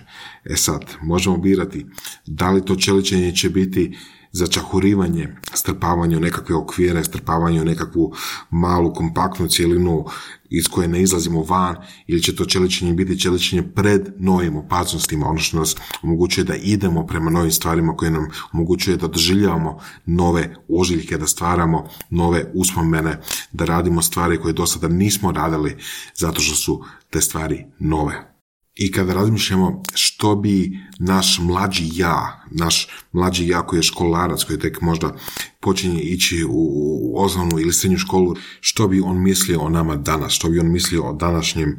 E 0.44 0.56
sad, 0.56 0.94
možemo 1.02 1.36
birati 1.36 1.86
da 2.26 2.50
li 2.50 2.64
to 2.64 2.76
čeličenje 2.76 3.32
će 3.36 3.50
biti 3.50 3.96
začahurivanje, 4.38 5.28
strpavanje 5.54 6.16
u 6.16 6.20
nekakve 6.20 6.54
okvire, 6.56 7.04
strpavanje 7.04 7.60
u 7.60 7.64
nekakvu 7.64 8.12
malu 8.50 8.94
kompaktnu 8.94 9.48
cjelinu 9.48 10.04
iz 10.50 10.68
koje 10.68 10.88
ne 10.88 11.02
izlazimo 11.02 11.42
van 11.42 11.76
ili 12.06 12.22
će 12.22 12.36
to 12.36 12.44
čeličenje 12.44 12.94
biti 12.94 13.20
čeličenje 13.20 13.62
pred 13.62 14.08
novim 14.18 14.56
opasnostima, 14.56 15.26
ono 15.26 15.38
što 15.38 15.58
nas 15.58 15.76
omogućuje 16.02 16.44
da 16.44 16.54
idemo 16.54 17.06
prema 17.06 17.30
novim 17.30 17.50
stvarima 17.50 17.96
koje 17.96 18.10
nam 18.10 18.28
omogućuje 18.52 18.96
da 18.96 19.08
doživljavamo 19.08 19.78
nove 20.06 20.54
ožiljke, 20.68 21.18
da 21.18 21.26
stvaramo 21.26 21.88
nove 22.10 22.50
uspomene, 22.54 23.20
da 23.52 23.64
radimo 23.64 24.02
stvari 24.02 24.40
koje 24.40 24.52
do 24.52 24.66
sada 24.66 24.88
nismo 24.88 25.32
radili 25.32 25.76
zato 26.14 26.40
što 26.40 26.54
su 26.54 26.84
te 27.10 27.20
stvari 27.20 27.66
nove. 27.78 28.38
I 28.74 28.92
kada 28.92 29.14
razmišljamo 29.14 29.82
što 30.18 30.36
bi 30.36 30.78
naš 30.98 31.38
mlađi 31.38 31.90
ja, 31.92 32.44
naš 32.50 32.88
mlađi 33.12 33.48
ja 33.48 33.66
koji 33.66 33.78
je 33.78 33.82
školarac, 33.82 34.44
koji 34.44 34.58
tek 34.58 34.80
možda 34.80 35.16
počinje 35.60 36.02
ići 36.02 36.44
u 36.48 37.14
osnovnu 37.16 37.60
ili 37.60 37.72
srednju 37.72 37.98
školu, 37.98 38.36
što 38.60 38.88
bi 38.88 39.00
on 39.00 39.22
mislio 39.22 39.60
o 39.60 39.68
nama 39.68 39.96
danas, 39.96 40.32
što 40.32 40.48
bi 40.48 40.58
on 40.58 40.72
mislio 40.72 41.02
o 41.02 41.12
današnjem 41.12 41.78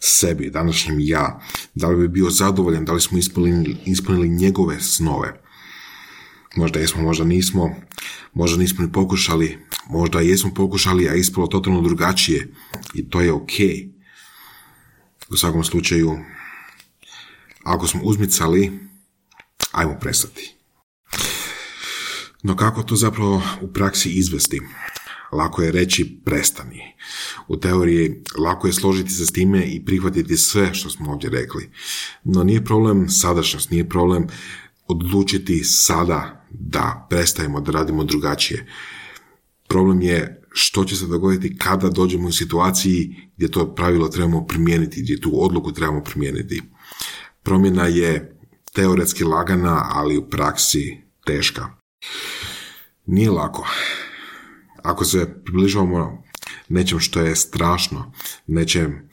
sebi, 0.00 0.50
današnjem 0.50 0.96
ja, 1.00 1.40
da 1.74 1.88
li 1.88 1.96
bi 1.96 2.08
bio 2.08 2.30
zadovoljan, 2.30 2.84
da 2.84 2.92
li 2.92 3.00
smo 3.00 3.18
ispunili, 3.18 3.76
ispunili 3.84 4.28
njegove 4.28 4.80
snove. 4.80 5.40
Možda 6.56 6.80
jesmo, 6.80 7.02
možda 7.02 7.24
nismo, 7.24 7.74
možda 8.34 8.58
nismo 8.58 8.84
ni 8.84 8.92
pokušali, 8.92 9.58
možda 9.90 10.20
jesmo 10.20 10.54
pokušali, 10.54 11.08
a 11.08 11.14
ispalo 11.14 11.46
totalno 11.46 11.82
drugačije 11.82 12.52
i 12.94 13.10
to 13.10 13.20
je 13.20 13.32
ok. 13.32 13.52
U 15.30 15.36
svakom 15.36 15.64
slučaju, 15.64 16.18
ako 17.66 17.86
smo 17.86 18.00
uzmicali, 18.04 18.78
ajmo 19.72 19.96
prestati. 20.00 20.54
No 22.42 22.56
kako 22.56 22.82
to 22.82 22.96
zapravo 22.96 23.42
u 23.62 23.72
praksi 23.72 24.10
izvesti? 24.10 24.60
Lako 25.32 25.62
je 25.62 25.72
reći 25.72 26.20
prestani. 26.24 26.82
U 27.48 27.56
teoriji 27.56 28.22
lako 28.38 28.66
je 28.66 28.72
složiti 28.72 29.10
se 29.10 29.26
s 29.26 29.32
time 29.32 29.64
i 29.64 29.84
prihvatiti 29.84 30.36
sve 30.36 30.74
što 30.74 30.90
smo 30.90 31.12
ovdje 31.12 31.30
rekli. 31.30 31.70
No 32.24 32.44
nije 32.44 32.64
problem 32.64 33.08
sadašnjost, 33.08 33.70
nije 33.70 33.88
problem 33.88 34.26
odlučiti 34.88 35.64
sada 35.64 36.46
da 36.50 37.06
prestajemo, 37.10 37.60
da 37.60 37.72
radimo 37.72 38.04
drugačije. 38.04 38.66
Problem 39.68 40.02
je 40.02 40.42
što 40.52 40.84
će 40.84 40.96
se 40.96 41.06
dogoditi 41.06 41.58
kada 41.58 41.90
dođemo 41.90 42.28
u 42.28 42.32
situaciji 42.32 43.16
gdje 43.36 43.50
to 43.50 43.74
pravilo 43.74 44.08
trebamo 44.08 44.46
primijeniti, 44.46 45.02
gdje 45.02 45.20
tu 45.20 45.44
odluku 45.44 45.72
trebamo 45.72 46.04
primijeniti. 46.04 46.62
Promjena 47.46 47.86
je 47.86 48.38
teoretski 48.72 49.24
lagana, 49.24 49.86
ali 49.90 50.16
u 50.16 50.30
praksi 50.30 50.96
teška. 51.26 51.66
Nije 53.06 53.30
lako. 53.30 53.66
Ako 54.82 55.04
se 55.04 55.42
približavamo 55.44 56.22
nečem 56.68 57.00
što 57.00 57.20
je 57.20 57.36
strašno, 57.36 58.12
nečem 58.46 59.08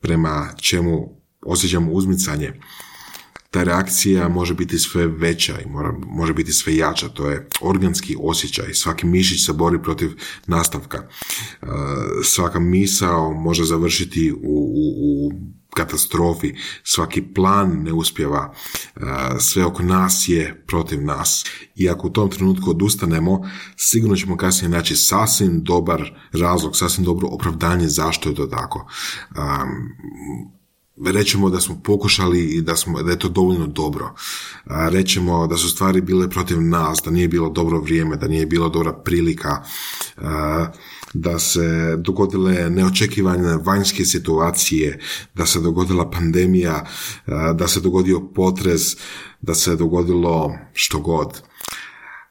prema 0.00 0.48
čemu 0.60 1.20
osjećamo 1.42 1.92
uzmicanje, 1.92 2.60
ta 3.50 3.62
reakcija 3.62 4.28
može 4.28 4.54
biti 4.54 4.78
sve 4.78 5.06
veća 5.06 5.60
i 5.60 5.68
mora, 5.68 5.92
može 6.06 6.34
biti 6.34 6.52
sve 6.52 6.76
jača. 6.76 7.08
To 7.08 7.30
je 7.30 7.48
organski 7.60 8.16
osjećaj. 8.20 8.74
Svaki 8.74 9.06
mišić 9.06 9.46
se 9.46 9.52
bori 9.52 9.82
protiv 9.82 10.10
nastavka. 10.46 10.98
E, 10.98 11.66
svaka 12.24 12.60
misao 12.60 13.32
može 13.32 13.64
završiti 13.64 14.32
u, 14.32 14.36
u, 14.42 15.28
u 15.28 15.32
katastrofi, 15.76 16.54
svaki 16.82 17.22
plan 17.22 17.82
ne 17.82 17.92
uspjeva, 17.92 18.54
e, 18.96 19.00
sve 19.38 19.64
oko 19.64 19.82
nas 19.82 20.28
je 20.28 20.64
protiv 20.66 21.02
nas. 21.02 21.44
I 21.74 21.88
ako 21.88 22.06
u 22.06 22.10
tom 22.10 22.30
trenutku 22.30 22.70
odustanemo, 22.70 23.50
sigurno 23.76 24.16
ćemo 24.16 24.36
kasnije 24.36 24.68
naći 24.68 24.96
sasvim 24.96 25.62
dobar 25.62 26.12
razlog, 26.32 26.76
sasvim 26.76 27.04
dobro 27.04 27.28
opravdanje 27.28 27.88
zašto 27.88 28.28
je 28.28 28.34
to 28.34 28.46
tako. 28.46 28.86
Rećemo 31.06 31.50
da 31.50 31.60
smo 31.60 31.80
pokušali 31.84 32.40
i 32.40 32.60
da, 32.60 32.76
smo, 32.76 33.02
da 33.02 33.10
je 33.10 33.18
to 33.18 33.28
dovoljno 33.28 33.66
dobro. 33.66 34.14
Rećemo 34.66 35.46
da 35.46 35.56
su 35.56 35.70
stvari 35.70 36.00
bile 36.00 36.30
protiv 36.30 36.62
nas, 36.62 37.02
da 37.04 37.10
nije 37.10 37.28
bilo 37.28 37.48
dobro 37.50 37.80
vrijeme, 37.80 38.16
da 38.16 38.28
nije 38.28 38.46
bila 38.46 38.68
dobra 38.68 38.92
prilika, 38.92 39.62
da 41.20 41.38
se 41.38 41.96
dogodile 41.96 42.70
neočekivane 42.70 43.56
vanjske 43.56 44.04
situacije, 44.04 45.00
da 45.34 45.46
se 45.46 45.60
dogodila 45.60 46.10
pandemija, 46.10 46.86
da 47.54 47.68
se 47.68 47.80
dogodio 47.80 48.20
potres, 48.34 48.82
da 49.40 49.54
se 49.54 49.76
dogodilo 49.76 50.58
što 50.72 51.00
god. 51.00 51.42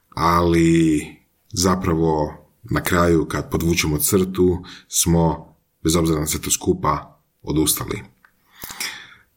Ali 0.10 1.06
zapravo 1.54 2.34
na 2.64 2.84
kraju 2.84 3.26
kad 3.26 3.50
podvučemo 3.52 3.98
crtu 3.98 4.64
smo, 4.88 5.56
bez 5.84 5.96
obzira 5.96 6.20
na 6.20 6.26
sve 6.28 6.42
to 6.42 6.52
skupa, 6.52 7.22
odustali. 7.42 8.02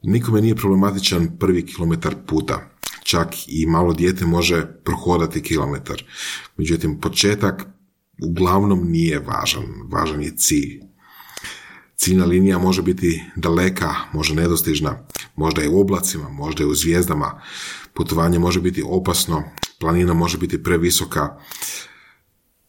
Nikome 0.02 0.40
nije 0.40 0.56
problematičan 0.56 1.38
prvi 1.38 1.66
kilometar 1.66 2.14
puta. 2.26 2.70
Čak 3.02 3.28
i 3.46 3.66
malo 3.66 3.92
dijete 3.92 4.26
može 4.26 4.66
prohodati 4.84 5.42
kilometar. 5.42 6.04
Međutim, 6.56 7.00
početak 7.00 7.66
uglavnom 8.22 8.90
nije 8.90 9.18
važan. 9.18 9.64
Važan 9.88 10.22
je 10.22 10.36
cilj. 10.36 10.80
Ciljna 11.96 12.24
linija 12.24 12.58
može 12.58 12.82
biti 12.82 13.22
daleka, 13.36 13.94
može 14.12 14.34
nedostižna, 14.34 15.06
možda 15.36 15.62
je 15.62 15.68
u 15.68 15.80
oblacima, 15.80 16.28
možda 16.28 16.62
je 16.62 16.66
u 16.66 16.74
zvijezdama. 16.74 17.42
Putovanje 17.94 18.38
može 18.38 18.60
biti 18.60 18.82
opasno, 18.86 19.42
planina 19.80 20.14
može 20.14 20.38
biti 20.38 20.62
previsoka. 20.62 21.38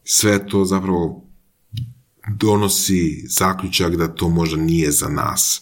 Sve 0.04 0.48
to 0.48 0.66
zapravo 0.66 1.26
donosi 2.36 3.26
zaključak 3.28 3.96
da 3.96 4.08
to 4.08 4.30
možda 4.30 4.58
nije 4.58 4.92
za 4.92 5.10
nas 5.10 5.62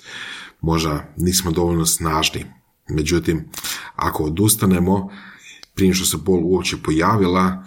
možda 0.62 1.14
nismo 1.18 1.52
dovoljno 1.52 1.86
snažni. 1.86 2.46
Međutim, 2.90 3.50
ako 3.96 4.24
odustanemo, 4.24 5.10
prije 5.76 5.94
što 5.94 6.06
se 6.06 6.18
bol 6.18 6.40
uopće 6.44 6.78
pojavila, 6.78 7.66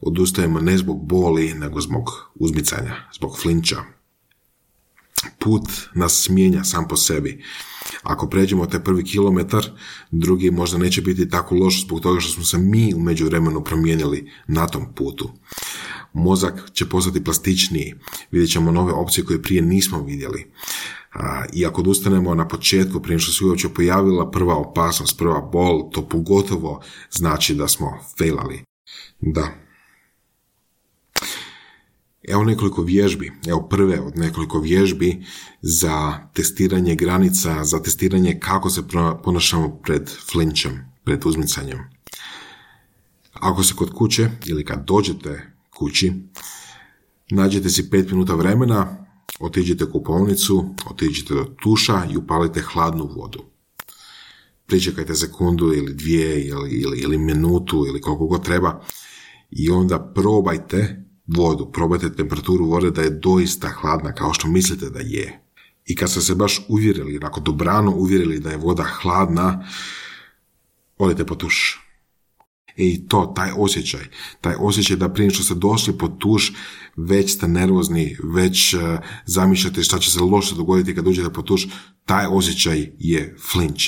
odustajemo 0.00 0.60
ne 0.60 0.78
zbog 0.78 1.06
boli, 1.06 1.54
nego 1.54 1.80
zbog 1.80 2.30
uzmicanja, 2.34 2.96
zbog 3.16 3.38
flinča. 3.42 3.76
Put 5.38 5.62
nas 5.94 6.28
mijenja 6.28 6.64
sam 6.64 6.88
po 6.88 6.96
sebi. 6.96 7.44
Ako 8.02 8.28
pređemo 8.28 8.66
taj 8.66 8.84
prvi 8.84 9.04
kilometar, 9.04 9.66
drugi 10.10 10.50
možda 10.50 10.78
neće 10.78 11.02
biti 11.02 11.28
tako 11.28 11.54
loš 11.54 11.84
zbog 11.84 12.00
toga 12.00 12.20
što 12.20 12.32
smo 12.32 12.44
se 12.44 12.58
mi 12.58 12.94
u 12.94 13.00
međuvremenu 13.00 13.64
promijenili 13.64 14.30
na 14.46 14.66
tom 14.66 14.94
putu. 14.94 15.30
Mozak 16.12 16.70
će 16.72 16.88
postati 16.88 17.24
plastičniji, 17.24 17.94
vidjet 18.30 18.50
ćemo 18.50 18.72
nove 18.72 18.92
opcije 18.92 19.24
koje 19.24 19.42
prije 19.42 19.62
nismo 19.62 20.02
vidjeli. 20.02 20.52
I 21.52 21.66
ako 21.66 21.80
odustanemo 21.80 22.34
na 22.34 22.48
početku, 22.48 23.02
prije 23.02 23.18
što 23.18 23.32
se 23.32 23.44
uopće 23.44 23.68
pojavila 23.68 24.30
prva 24.30 24.56
opasnost, 24.56 25.18
prva 25.18 25.40
bol, 25.40 25.90
to 25.90 26.08
pogotovo 26.08 26.82
znači 27.10 27.54
da 27.54 27.68
smo 27.68 27.98
failali. 28.18 28.62
Da. 29.20 29.69
Evo 32.28 32.44
nekoliko 32.44 32.82
vježbi, 32.82 33.32
evo 33.46 33.68
prve 33.68 34.00
od 34.00 34.18
nekoliko 34.18 34.60
vježbi 34.60 35.24
za 35.62 36.18
testiranje 36.34 36.94
granica, 36.94 37.64
za 37.64 37.82
testiranje 37.82 38.40
kako 38.40 38.70
se 38.70 38.82
ponašamo 39.24 39.80
pred 39.82 40.10
flinčem, 40.32 40.92
pred 41.04 41.26
uzmicanjem. 41.26 41.78
Ako 43.32 43.62
se 43.62 43.74
kod 43.74 43.90
kuće 43.90 44.30
ili 44.46 44.64
kad 44.64 44.84
dođete 44.86 45.52
kući, 45.76 46.12
nađete 47.30 47.70
si 47.70 47.90
pet 47.90 48.10
minuta 48.10 48.34
vremena, 48.34 49.00
Otiđite 49.40 49.84
u 49.84 49.92
kupovnicu, 49.92 50.74
otiđite 50.90 51.34
do 51.34 51.44
tuša 51.62 52.04
i 52.12 52.16
upalite 52.16 52.60
hladnu 52.60 53.10
vodu. 53.16 53.44
Pričekajte 54.66 55.14
sekundu 55.14 55.72
ili 55.74 55.94
dvije 55.94 56.46
ili, 56.46 57.00
ili 57.02 57.18
minutu 57.18 57.84
ili 57.88 58.00
koliko 58.00 58.26
god 58.26 58.44
treba 58.44 58.84
i 59.50 59.70
onda 59.70 60.12
probajte 60.14 60.99
vodu, 61.36 61.70
probajte 61.72 62.12
temperaturu 62.12 62.66
vode 62.66 62.90
da 62.90 63.02
je 63.02 63.10
doista 63.10 63.68
hladna 63.68 64.12
kao 64.12 64.34
što 64.34 64.48
mislite 64.48 64.90
da 64.90 65.00
je. 65.00 65.40
I 65.86 65.96
kad 65.96 66.10
ste 66.10 66.20
se 66.20 66.34
baš 66.34 66.60
uvjerili, 66.68 67.20
ako 67.22 67.40
dobrano 67.40 67.90
uvjerili 67.90 68.38
da 68.38 68.50
je 68.50 68.56
voda 68.56 68.82
hladna, 68.82 69.66
odite 70.98 71.26
po 71.26 71.34
tuš. 71.34 71.80
I 72.76 73.08
to, 73.08 73.32
taj 73.36 73.50
osjećaj, 73.56 74.04
taj 74.40 74.54
osjećaj 74.58 74.96
da 74.96 75.08
prije 75.08 75.30
što 75.30 75.42
ste 75.42 75.54
došli 75.54 75.98
po 75.98 76.08
tuš, 76.08 76.52
već 76.96 77.34
ste 77.34 77.48
nervozni, 77.48 78.16
već 78.34 78.74
uh, 78.74 78.80
zamišljate 79.26 79.82
šta 79.82 79.98
će 79.98 80.10
se 80.10 80.20
loše 80.20 80.54
dogoditi 80.54 80.94
kad 80.94 81.06
uđete 81.06 81.30
po 81.32 81.42
tuš, 81.42 81.68
taj 82.04 82.26
osjećaj 82.26 82.92
je 82.98 83.36
flinch. 83.52 83.84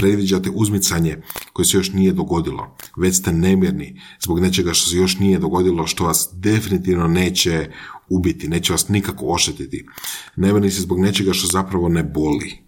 Predviđate 0.00 0.50
uzmicanje 0.54 1.16
koje 1.52 1.66
se 1.66 1.76
još 1.76 1.92
nije 1.92 2.12
dogodilo. 2.12 2.76
Već 2.96 3.16
ste 3.16 3.32
nemirni 3.32 4.00
zbog 4.20 4.40
nečega 4.40 4.72
što 4.74 4.90
se 4.90 4.96
još 4.96 5.18
nije 5.18 5.38
dogodilo, 5.38 5.86
što 5.86 6.04
vas 6.04 6.28
definitivno 6.32 7.08
neće 7.08 7.70
ubiti, 8.08 8.48
neće 8.48 8.72
vas 8.72 8.88
nikako 8.88 9.26
oštetiti. 9.26 9.86
Nemirni 10.36 10.70
se 10.70 10.80
zbog 10.80 11.00
nečega 11.00 11.32
što 11.32 11.46
zapravo 11.46 11.88
ne 11.88 12.02
boli. 12.02 12.58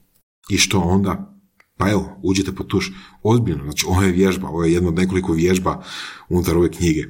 I 0.51 0.59
što 0.59 0.81
onda? 0.81 1.41
Pa 1.77 1.91
evo, 1.91 2.21
uđite 2.23 2.53
po 2.53 2.65
tuš. 2.65 2.93
Ozbiljno, 3.23 3.63
znači 3.63 3.87
ovo 3.89 4.03
je 4.03 4.13
vježba, 4.13 4.49
ovo 4.49 4.65
je 4.65 4.73
jedna 4.73 4.89
od 4.89 4.95
nekoliko 4.95 5.33
vježba 5.33 5.85
unutar 6.29 6.57
ove 6.57 6.71
knjige. 6.71 7.05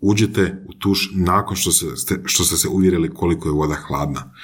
Uđite 0.00 0.64
u 0.68 0.74
tuš 0.74 1.10
nakon 1.14 1.56
što, 1.56 1.72
se, 1.72 1.86
što 2.24 2.44
ste 2.44 2.56
se 2.56 2.68
uvjerili 2.68 3.14
koliko 3.14 3.48
je 3.48 3.52
voda 3.52 3.74
hladna. 3.74 4.34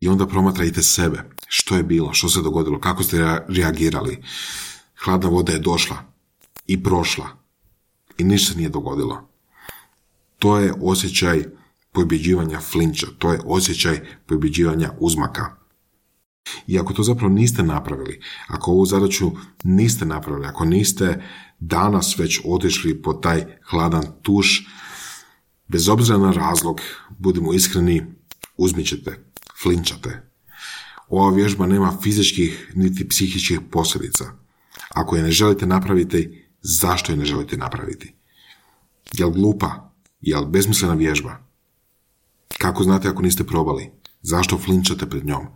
I 0.00 0.08
onda 0.08 0.26
promatrajte 0.26 0.82
sebe. 0.82 1.22
Što 1.46 1.76
je 1.76 1.82
bilo, 1.82 2.12
što 2.12 2.28
se 2.28 2.42
dogodilo, 2.42 2.80
kako 2.80 3.02
ste 3.02 3.44
reagirali. 3.48 4.22
Hladna 5.04 5.28
voda 5.28 5.52
je 5.52 5.58
došla 5.58 5.96
i 6.66 6.82
prošla. 6.82 7.26
I 8.18 8.24
ništa 8.24 8.54
nije 8.54 8.68
dogodilo. 8.68 9.28
To 10.38 10.58
je 10.58 10.74
osjećaj 10.82 11.44
pobjeđivanja 11.92 12.60
flinča, 12.60 13.06
to 13.18 13.32
je 13.32 13.40
osjećaj 13.44 14.00
pobjeđivanja 14.26 14.92
uzmaka. 14.98 15.56
I 16.66 16.78
ako 16.78 16.92
to 16.92 17.02
zapravo 17.02 17.34
niste 17.34 17.62
napravili, 17.62 18.20
ako 18.48 18.70
ovu 18.70 18.86
zadaću 18.86 19.30
niste 19.64 20.04
napravili, 20.04 20.46
ako 20.46 20.64
niste 20.64 21.22
danas 21.58 22.18
već 22.18 22.40
otišli 22.44 23.02
po 23.02 23.12
taj 23.12 23.44
hladan 23.70 24.04
tuš, 24.22 24.66
bez 25.68 25.88
obzira 25.88 26.18
na 26.18 26.32
razlog, 26.32 26.80
budimo 27.18 27.52
iskreni, 27.52 28.06
uzmićete, 28.56 29.27
flinčate. 29.62 30.30
Ova 31.08 31.36
vježba 31.36 31.66
nema 31.66 31.96
fizičkih 32.02 32.72
niti 32.74 33.08
psihičkih 33.08 33.60
posljedica. 33.70 34.24
Ako 34.88 35.16
je 35.16 35.22
ne 35.22 35.30
želite 35.30 35.66
napraviti, 35.66 36.44
zašto 36.60 37.12
je 37.12 37.16
ne 37.16 37.24
želite 37.24 37.56
napraviti? 37.56 38.14
Jel 39.12 39.30
glupa? 39.30 39.92
Jel 40.20 40.44
bezmislena 40.44 40.94
vježba? 40.94 41.38
Kako 42.58 42.82
znate 42.82 43.08
ako 43.08 43.22
niste 43.22 43.44
probali? 43.44 43.90
Zašto 44.22 44.58
flinčate 44.58 45.06
pred 45.06 45.26
njom? 45.26 45.46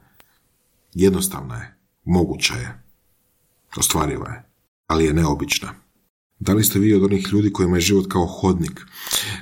Jednostavna 0.95 1.57
je, 1.57 1.77
moguća 2.05 2.55
je, 2.55 2.83
ostvariva 3.77 4.29
je, 4.29 4.49
ali 4.87 5.05
je 5.05 5.13
neobična. 5.13 5.82
Da 6.43 6.55
li 6.55 6.65
ste 6.65 6.79
vi 6.79 6.95
od 6.95 7.05
onih 7.05 7.27
ljudi 7.33 7.53
kojima 7.53 7.77
je 7.77 7.81
život 7.81 8.07
kao 8.11 8.27
hodnik? 8.27 8.81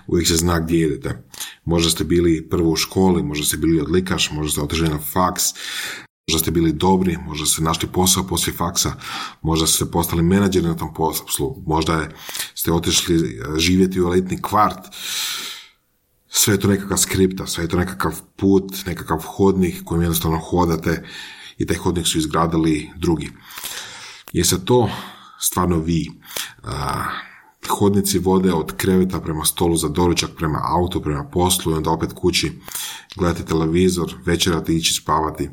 Uvijek 0.07 0.29
se 0.29 0.37
zna 0.37 0.59
gdje 0.59 0.87
idete. 0.87 1.23
Možda 1.65 1.91
ste 1.91 2.05
bili 2.05 2.49
prvo 2.49 2.71
u 2.71 2.77
školi, 2.77 3.23
možda 3.23 3.47
ste 3.47 3.57
bili 3.57 3.81
odlikaš, 3.81 4.31
možda 4.31 4.51
ste 4.51 4.61
otišli 4.61 4.89
na 4.89 4.99
faks, 4.99 5.43
možda 6.29 6.39
ste 6.39 6.51
bili 6.51 6.73
dobri, 6.73 7.17
možda 7.27 7.47
ste 7.47 7.63
našli 7.63 7.89
posao 7.89 8.27
poslije 8.27 8.57
faksa, 8.57 8.93
možda 9.43 9.67
ste 9.67 9.85
postali 9.85 10.23
menadžeri 10.23 10.67
na 10.67 10.77
tom 10.77 10.95
poslu, 10.95 11.63
možda 11.67 12.09
ste 12.55 12.73
otišli 12.73 13.17
e, 13.17 13.59
živjeti 13.59 14.01
u 14.01 14.05
elitni 14.05 14.43
kvart. 14.43 14.85
Sve 16.29 16.55
je 16.55 16.61
to 16.61 16.69
nekakav 16.69 16.99
skripta, 16.99 17.47
sve 17.47 17.65
je 17.65 17.69
to 17.69 17.77
nekakav 17.77 18.21
put, 18.37 18.87
nekakav 18.87 19.19
hodnik 19.19 19.85
kojim 19.85 20.03
jednostavno 20.03 20.39
hodate 20.39 21.05
i 21.59 21.67
taj 21.67 21.77
hodnik 21.77 22.07
su 22.07 22.19
izgradili 22.19 22.91
drugi. 22.97 23.31
Je 24.33 24.45
to 24.65 24.91
stvarno 25.41 25.79
vi? 25.79 26.11
hodnici 27.69 28.19
vode 28.19 28.53
od 28.53 28.77
kreveta 28.77 29.21
prema 29.21 29.45
stolu 29.45 29.77
za 29.77 29.89
doručak, 29.89 30.31
prema 30.37 30.61
autu, 30.65 31.03
prema 31.03 31.25
poslu 31.25 31.73
i 31.73 31.75
onda 31.75 31.91
opet 31.91 32.13
kući. 32.13 32.53
Gledate 33.17 33.45
televizor, 33.45 34.15
večerate 34.27 34.75
ići 34.75 34.95
spavati. 34.95 35.51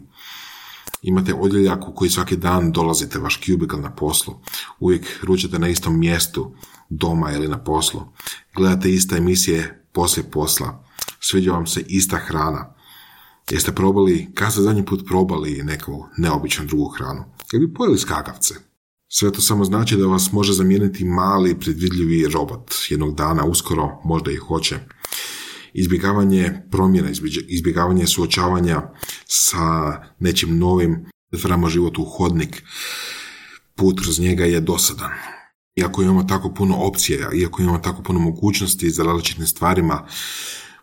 Imate 1.01 1.33
odjeljak 1.33 1.87
u 1.87 1.93
koji 1.93 2.09
svaki 2.09 2.37
dan 2.37 2.71
dolazite, 2.71 3.19
vaš 3.19 3.41
kubikal 3.45 3.81
na 3.81 3.95
poslu. 3.95 4.33
Uvijek 4.79 5.05
ručate 5.23 5.59
na 5.59 5.67
istom 5.67 5.99
mjestu, 5.99 6.51
doma 6.89 7.31
ili 7.31 7.47
na 7.47 7.63
poslu. 7.63 8.01
Gledate 8.55 8.91
iste 8.91 9.15
emisije 9.15 9.85
poslije 9.93 10.31
posla. 10.31 10.83
Sviđa 11.19 11.51
vam 11.51 11.67
se 11.67 11.83
ista 11.87 12.17
hrana. 12.17 12.73
Jeste 13.51 13.71
probali, 13.71 14.31
kad 14.33 14.51
ste 14.51 14.61
zadnji 14.61 14.85
put 14.85 15.05
probali 15.07 15.63
neku 15.63 16.05
neobičnu 16.17 16.65
drugu 16.65 16.87
hranu? 16.87 17.23
Ili 17.53 17.67
bi 17.67 17.73
pojeli 17.73 17.97
skakavce? 17.97 18.66
Sve 19.09 19.31
to 19.31 19.41
samo 19.41 19.65
znači 19.65 19.97
da 19.97 20.05
vas 20.05 20.31
može 20.31 20.53
zamijeniti 20.53 21.05
mali, 21.05 21.59
predvidljivi 21.59 22.27
robot. 22.27 22.73
Jednog 22.89 23.15
dana, 23.15 23.45
uskoro, 23.45 24.01
možda 24.05 24.31
i 24.31 24.35
hoće. 24.35 24.75
Izbjegavanje 25.73 26.61
promjena, 26.71 27.09
izbjegavanje 27.47 28.07
suočavanja 28.07 28.81
sa 29.25 29.93
nečim 30.19 30.57
novim, 30.57 31.05
pretvaramo 31.29 31.69
život 31.69 31.97
u 31.97 32.05
hodnik. 32.05 32.63
Put 33.75 34.01
kroz 34.01 34.19
njega 34.19 34.45
je 34.45 34.61
dosadan. 34.61 35.11
Iako 35.75 36.01
imamo 36.01 36.23
tako 36.23 36.53
puno 36.53 36.75
opcija, 36.75 37.29
iako 37.33 37.61
imamo 37.61 37.77
tako 37.77 38.03
puno 38.03 38.19
mogućnosti 38.19 38.89
za 38.89 39.03
različitim 39.03 39.45
stvarima, 39.45 40.07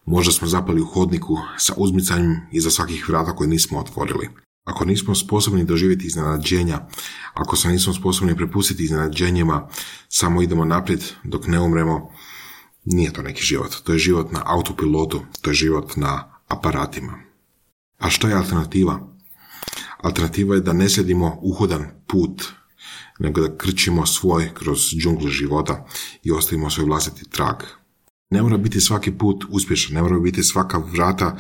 Možda 0.07 0.33
smo 0.33 0.49
zapali 0.49 0.81
u 0.81 0.87
hodniku 0.87 1.37
sa 1.59 1.75
uzmicanjem 1.77 2.41
iza 2.53 2.71
svakih 2.71 3.09
vrata 3.09 3.37
koje 3.37 3.49
nismo 3.49 3.79
otvorili. 3.79 4.29
Ako 4.65 4.85
nismo 4.85 5.15
sposobni 5.15 5.65
doživjeti 5.65 6.07
iznenađenja, 6.07 6.81
ako 7.35 7.57
se 7.57 7.69
nismo 7.69 7.93
sposobni 7.93 8.37
prepustiti 8.37 8.85
iznenađenjima, 8.85 9.69
samo 10.09 10.43
idemo 10.43 10.65
naprijed 10.65 11.05
dok 11.25 11.47
ne 11.47 11.61
umremo, 11.61 12.11
nije 12.85 13.13
to 13.13 13.23
neki 13.23 13.43
život. 13.43 13.75
To 13.85 13.93
je 13.93 13.99
život 13.99 14.33
na 14.33 14.43
autopilotu, 14.47 15.21
to 15.41 15.51
je 15.51 15.55
život 15.55 15.97
na 15.97 16.41
aparatima. 16.49 17.19
A 17.99 18.11
što 18.11 18.29
je 18.29 18.35
alternativa? 18.35 19.15
Alternativa 20.03 20.55
je 20.55 20.61
da 20.61 20.73
ne 20.73 20.89
sjedimo 20.89 21.39
uhodan 21.43 21.87
put, 22.07 22.45
nego 23.19 23.41
da 23.41 23.57
krčimo 23.57 24.07
svoj 24.07 24.51
kroz 24.55 24.79
džungle 24.79 25.31
života 25.31 25.87
i 26.23 26.31
ostavimo 26.31 26.71
svoj 26.71 26.87
vlastiti 26.87 27.31
trag. 27.31 27.57
Ne 28.31 28.43
mora 28.43 28.57
biti 28.57 28.81
svaki 28.81 29.13
put 29.19 29.45
uspješan, 29.49 29.95
ne 29.95 30.03
mora 30.03 30.19
biti 30.19 30.43
svaka 30.43 30.79
vrata 30.79 31.37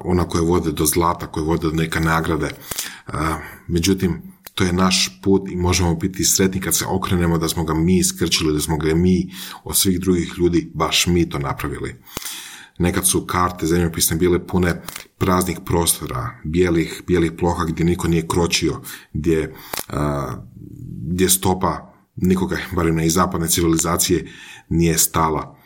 ona 0.00 0.28
koja 0.28 0.42
vode 0.42 0.72
do 0.72 0.86
zlata, 0.86 1.26
koja 1.26 1.44
vode 1.44 1.68
do 1.68 1.76
neke 1.76 2.00
nagrade. 2.00 2.50
Međutim, 3.68 4.22
to 4.54 4.64
je 4.64 4.72
naš 4.72 5.20
put 5.22 5.50
i 5.50 5.56
možemo 5.56 5.94
biti 5.94 6.24
sretni 6.24 6.60
kad 6.60 6.76
se 6.76 6.84
okrenemo 6.88 7.38
da 7.38 7.48
smo 7.48 7.64
ga 7.64 7.74
mi 7.74 7.98
iskrčili, 7.98 8.52
da 8.52 8.60
smo 8.60 8.76
ga 8.76 8.94
mi 8.94 9.30
od 9.64 9.76
svih 9.76 10.00
drugih 10.00 10.32
ljudi, 10.38 10.70
baš 10.74 11.06
mi 11.06 11.28
to 11.28 11.38
napravili. 11.38 11.96
Nekad 12.78 13.06
su 13.06 13.26
karte 13.26 13.66
zemljopisne 13.66 14.16
bile 14.16 14.46
pune 14.46 14.82
praznih 15.18 15.58
prostora, 15.64 16.40
bijelih, 16.44 17.02
bijelih 17.06 17.32
ploha 17.38 17.64
gdje 17.64 17.84
niko 17.84 18.08
nije 18.08 18.28
kročio, 18.28 18.80
gdje, 19.12 19.54
gdje 21.06 21.28
stopa 21.28 21.94
nikoga, 22.16 22.56
barem 22.72 22.96
ne 22.96 23.06
iz 23.06 23.14
zapadne 23.14 23.48
civilizacije, 23.48 24.32
nije 24.68 24.98
stala 24.98 25.64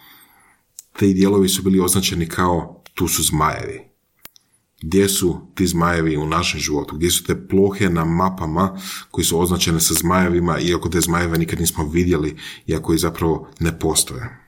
te 0.99 1.07
dijelovi 1.07 1.49
su 1.49 1.63
bili 1.63 1.81
označeni 1.81 2.29
kao 2.29 2.83
tu 2.95 3.09
su 3.09 3.23
zmajevi. 3.23 3.88
Gdje 4.83 5.09
su 5.09 5.41
ti 5.55 5.67
zmajevi 5.67 6.17
u 6.17 6.27
našem 6.27 6.61
životu? 6.61 6.97
Gdje 6.97 7.11
su 7.11 7.25
te 7.25 7.49
plohe 7.49 7.89
na 7.89 8.05
mapama 8.05 8.79
koji 9.11 9.25
su 9.25 9.41
označene 9.41 9.81
sa 9.81 9.95
zmajevima, 9.95 10.59
iako 10.59 10.89
te 10.89 11.01
zmajeve 11.01 11.39
nikad 11.39 11.61
nismo 11.61 11.89
vidjeli, 11.89 12.37
iako 12.67 12.95
i 12.95 12.99
zapravo 12.99 13.49
ne 13.61 13.79
postoje? 13.79 14.39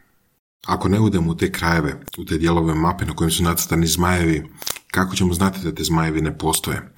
Ako 0.67 0.89
ne 0.89 1.01
udemo 1.01 1.33
u 1.33 1.35
te 1.35 1.53
krajeve, 1.53 2.01
u 2.19 2.25
te 2.25 2.39
dijelove 2.39 2.75
mape 2.75 3.05
na 3.05 3.15
kojim 3.15 3.31
su 3.31 3.43
nacrtani 3.43 3.87
zmajevi, 3.87 4.51
kako 4.91 5.17
ćemo 5.17 5.35
znati 5.35 5.61
da 5.65 5.75
te 5.75 5.85
zmajevi 5.85 6.21
ne 6.21 6.39
postoje? 6.39 6.95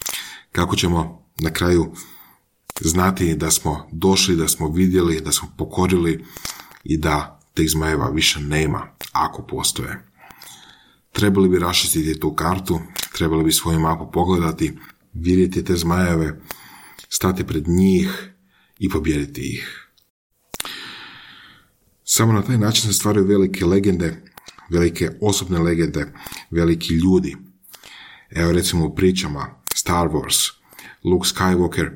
Kako 0.52 0.76
ćemo 0.76 1.26
na 1.40 1.50
kraju 1.50 1.92
znati 2.80 3.34
da 3.34 3.50
smo 3.50 3.88
došli, 3.92 4.36
da 4.36 4.48
smo 4.48 4.68
vidjeli, 4.68 5.20
da 5.20 5.32
smo 5.32 5.48
pokorili 5.58 6.24
i 6.84 6.96
da 6.96 7.40
tih 7.54 7.70
zmajeva 7.70 8.08
više 8.08 8.40
nema, 8.40 8.86
ako 9.12 9.42
postoje. 9.42 10.11
Trebali 11.12 11.48
bi 11.48 11.58
raščistiti 11.58 12.20
tu 12.20 12.34
kartu, 12.34 12.80
trebali 13.16 13.44
bi 13.44 13.52
svoju 13.52 13.80
mapu 13.80 14.10
pogledati, 14.12 14.72
vidjeti 15.12 15.64
te 15.64 15.76
zmajeve, 15.76 16.40
stati 17.08 17.46
pred 17.46 17.68
njih 17.68 18.32
i 18.78 18.88
pobijediti 18.88 19.40
ih. 19.40 19.88
Samo 22.04 22.32
na 22.32 22.42
taj 22.42 22.58
način 22.58 22.82
se 22.82 22.98
stvaraju 22.98 23.26
velike 23.26 23.64
legende, 23.64 24.24
velike 24.70 25.10
osobne 25.20 25.58
legende, 25.58 26.12
veliki 26.50 26.94
ljudi. 26.94 27.36
Evo 28.30 28.52
recimo 28.52 28.86
u 28.86 28.94
pričama 28.94 29.62
Star 29.74 30.08
Wars, 30.08 30.50
Luke 31.04 31.28
Skywalker 31.28 31.90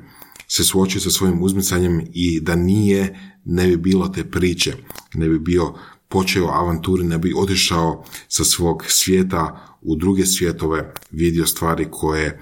se 0.47 0.63
suočio 0.63 1.01
sa 1.01 1.09
svojim 1.09 1.43
uzmicanjem 1.43 2.01
i 2.13 2.39
da 2.41 2.55
nije, 2.55 3.19
ne 3.45 3.67
bi 3.67 3.77
bilo 3.77 4.07
te 4.07 4.31
priče, 4.31 4.73
ne 5.13 5.29
bi 5.29 5.39
bio 5.39 5.73
počeo 6.07 6.47
avanturi, 6.47 7.03
ne 7.03 7.17
bi 7.17 7.33
otišao 7.37 8.03
sa 8.27 8.43
svog 8.43 8.83
svijeta 8.87 9.75
u 9.81 9.95
druge 9.95 10.25
svjetove, 10.25 10.93
vidio 11.11 11.45
stvari 11.45 11.87
koje 11.91 12.41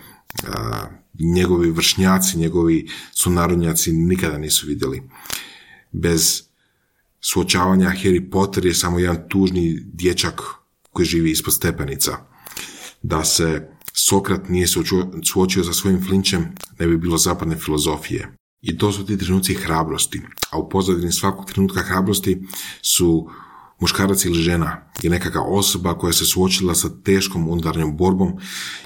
njegovi 1.36 1.71
vršnjaci, 1.71 2.38
njegovi 2.38 2.89
sunarodnjaci 3.12 3.93
nikada 3.93 4.38
nisu 4.38 4.67
vidjeli. 4.67 5.04
Bez 5.91 6.43
suočavanja 7.21 7.93
Harry 8.04 8.30
Potter 8.32 8.65
je 8.65 8.73
samo 8.73 8.99
jedan 8.99 9.30
tužni 9.30 9.82
dječak 9.93 10.41
koji 10.91 11.06
živi 11.06 11.32
ispod 11.32 11.54
stepenica. 11.54 12.17
Da 13.01 13.23
se 13.23 13.75
Sokrat 13.97 14.49
nije 14.49 14.67
suočio 15.23 15.63
sa 15.63 15.73
svojim 15.73 16.06
flinčem, 16.06 16.56
ne 16.80 16.88
bi 16.88 16.97
bilo 16.97 17.17
zapadne 17.17 17.56
filozofije. 17.56 18.36
I 18.62 18.78
to 18.78 18.91
su 18.91 19.06
ti 19.06 19.17
trenuci 19.17 19.54
hrabrosti. 19.54 20.21
A 20.51 20.58
u 20.58 20.69
pozadini 20.69 21.12
svakog 21.12 21.45
trenutka 21.45 21.82
hrabrosti 21.82 22.41
su 22.82 23.30
muškarac 23.79 24.25
ili 24.25 24.41
žena 24.41 24.91
je 25.01 25.09
nekakva 25.09 25.41
osoba 25.41 25.97
koja 25.97 26.13
se 26.13 26.25
suočila 26.25 26.75
sa 26.75 26.89
teškom 27.03 27.49
unutarnjom 27.49 27.97
borbom 27.97 28.33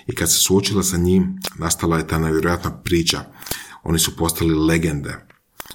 i 0.08 0.16
kad 0.16 0.32
se 0.32 0.38
suočila 0.38 0.84
sa 0.84 0.98
njim, 0.98 1.40
nastala 1.56 1.98
je 1.98 2.08
ta 2.08 2.20
nevjerojatna 2.20 2.72
priča. 2.72 3.26
Oni 3.84 4.00
su 4.00 4.18
postali 4.18 4.54
legende. 4.54 5.26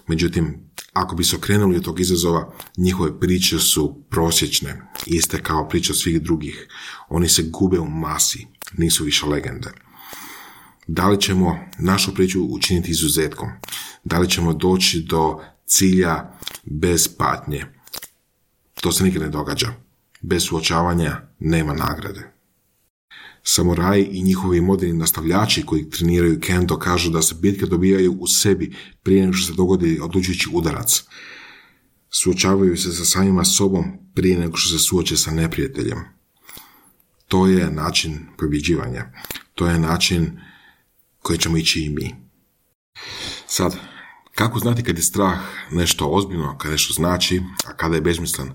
Međutim, 0.06 0.64
ako 0.92 1.16
bi 1.16 1.24
se 1.24 1.36
okrenuli 1.36 1.76
od 1.76 1.84
tog 1.84 2.00
izazova, 2.00 2.52
njihove 2.76 3.20
priče 3.20 3.58
su 3.58 4.04
prosječne, 4.10 4.82
iste 5.06 5.42
kao 5.42 5.68
priče 5.68 5.94
svih 5.94 6.22
drugih. 6.22 6.68
Oni 7.08 7.28
se 7.28 7.42
gube 7.42 7.78
u 7.78 7.90
masi, 7.90 8.46
nisu 8.72 9.04
više 9.04 9.26
legende. 9.26 9.70
Da 10.86 11.08
li 11.08 11.20
ćemo 11.20 11.58
našu 11.78 12.14
priču 12.14 12.44
učiniti 12.44 12.90
izuzetkom? 12.90 13.48
Da 14.04 14.18
li 14.18 14.30
ćemo 14.30 14.52
doći 14.52 15.00
do 15.00 15.40
cilja 15.66 16.30
bez 16.64 17.08
patnje? 17.18 17.73
To 18.84 18.92
se 18.92 19.04
nikad 19.04 19.22
ne 19.22 19.28
događa. 19.28 19.68
Bez 20.20 20.44
suočavanja 20.44 21.20
nema 21.38 21.74
nagrade. 21.74 22.32
Samuraji 23.42 24.04
i 24.12 24.22
njihovi 24.22 24.60
moderni 24.60 24.98
nastavljači 24.98 25.66
koji 25.66 25.90
treniraju 25.90 26.40
kendo 26.40 26.78
kažu 26.78 27.10
da 27.10 27.22
se 27.22 27.34
bitke 27.34 27.66
dobijaju 27.66 28.16
u 28.20 28.26
sebi 28.26 28.76
prije 29.02 29.22
nego 29.22 29.32
što 29.32 29.46
se 29.46 29.56
dogodi 29.56 30.00
odlučujući 30.02 30.48
udarac. 30.52 31.02
Suočavaju 32.10 32.76
se 32.76 32.92
sa 32.92 33.04
samima 33.04 33.44
sobom 33.44 33.84
prije 34.14 34.38
nego 34.38 34.56
što 34.56 34.78
se 34.78 34.84
suoče 34.84 35.16
sa 35.16 35.30
neprijateljem. 35.30 35.98
To 37.28 37.46
je 37.46 37.70
način 37.70 38.18
pobjeđivanja. 38.38 39.12
To 39.54 39.66
je 39.66 39.78
način 39.78 40.40
koji 41.18 41.38
ćemo 41.38 41.56
ići 41.56 41.80
i 41.80 41.88
mi. 41.88 42.14
Sad, 43.46 43.93
kako 44.34 44.58
znati 44.58 44.82
kad 44.82 44.96
je 44.96 45.02
strah 45.02 45.38
nešto 45.70 46.06
ozbiljno, 46.06 46.58
kad 46.58 46.70
nešto 46.70 46.94
znači, 46.94 47.42
a 47.66 47.76
kada 47.76 47.94
je 47.94 48.00
bezmislen? 48.00 48.52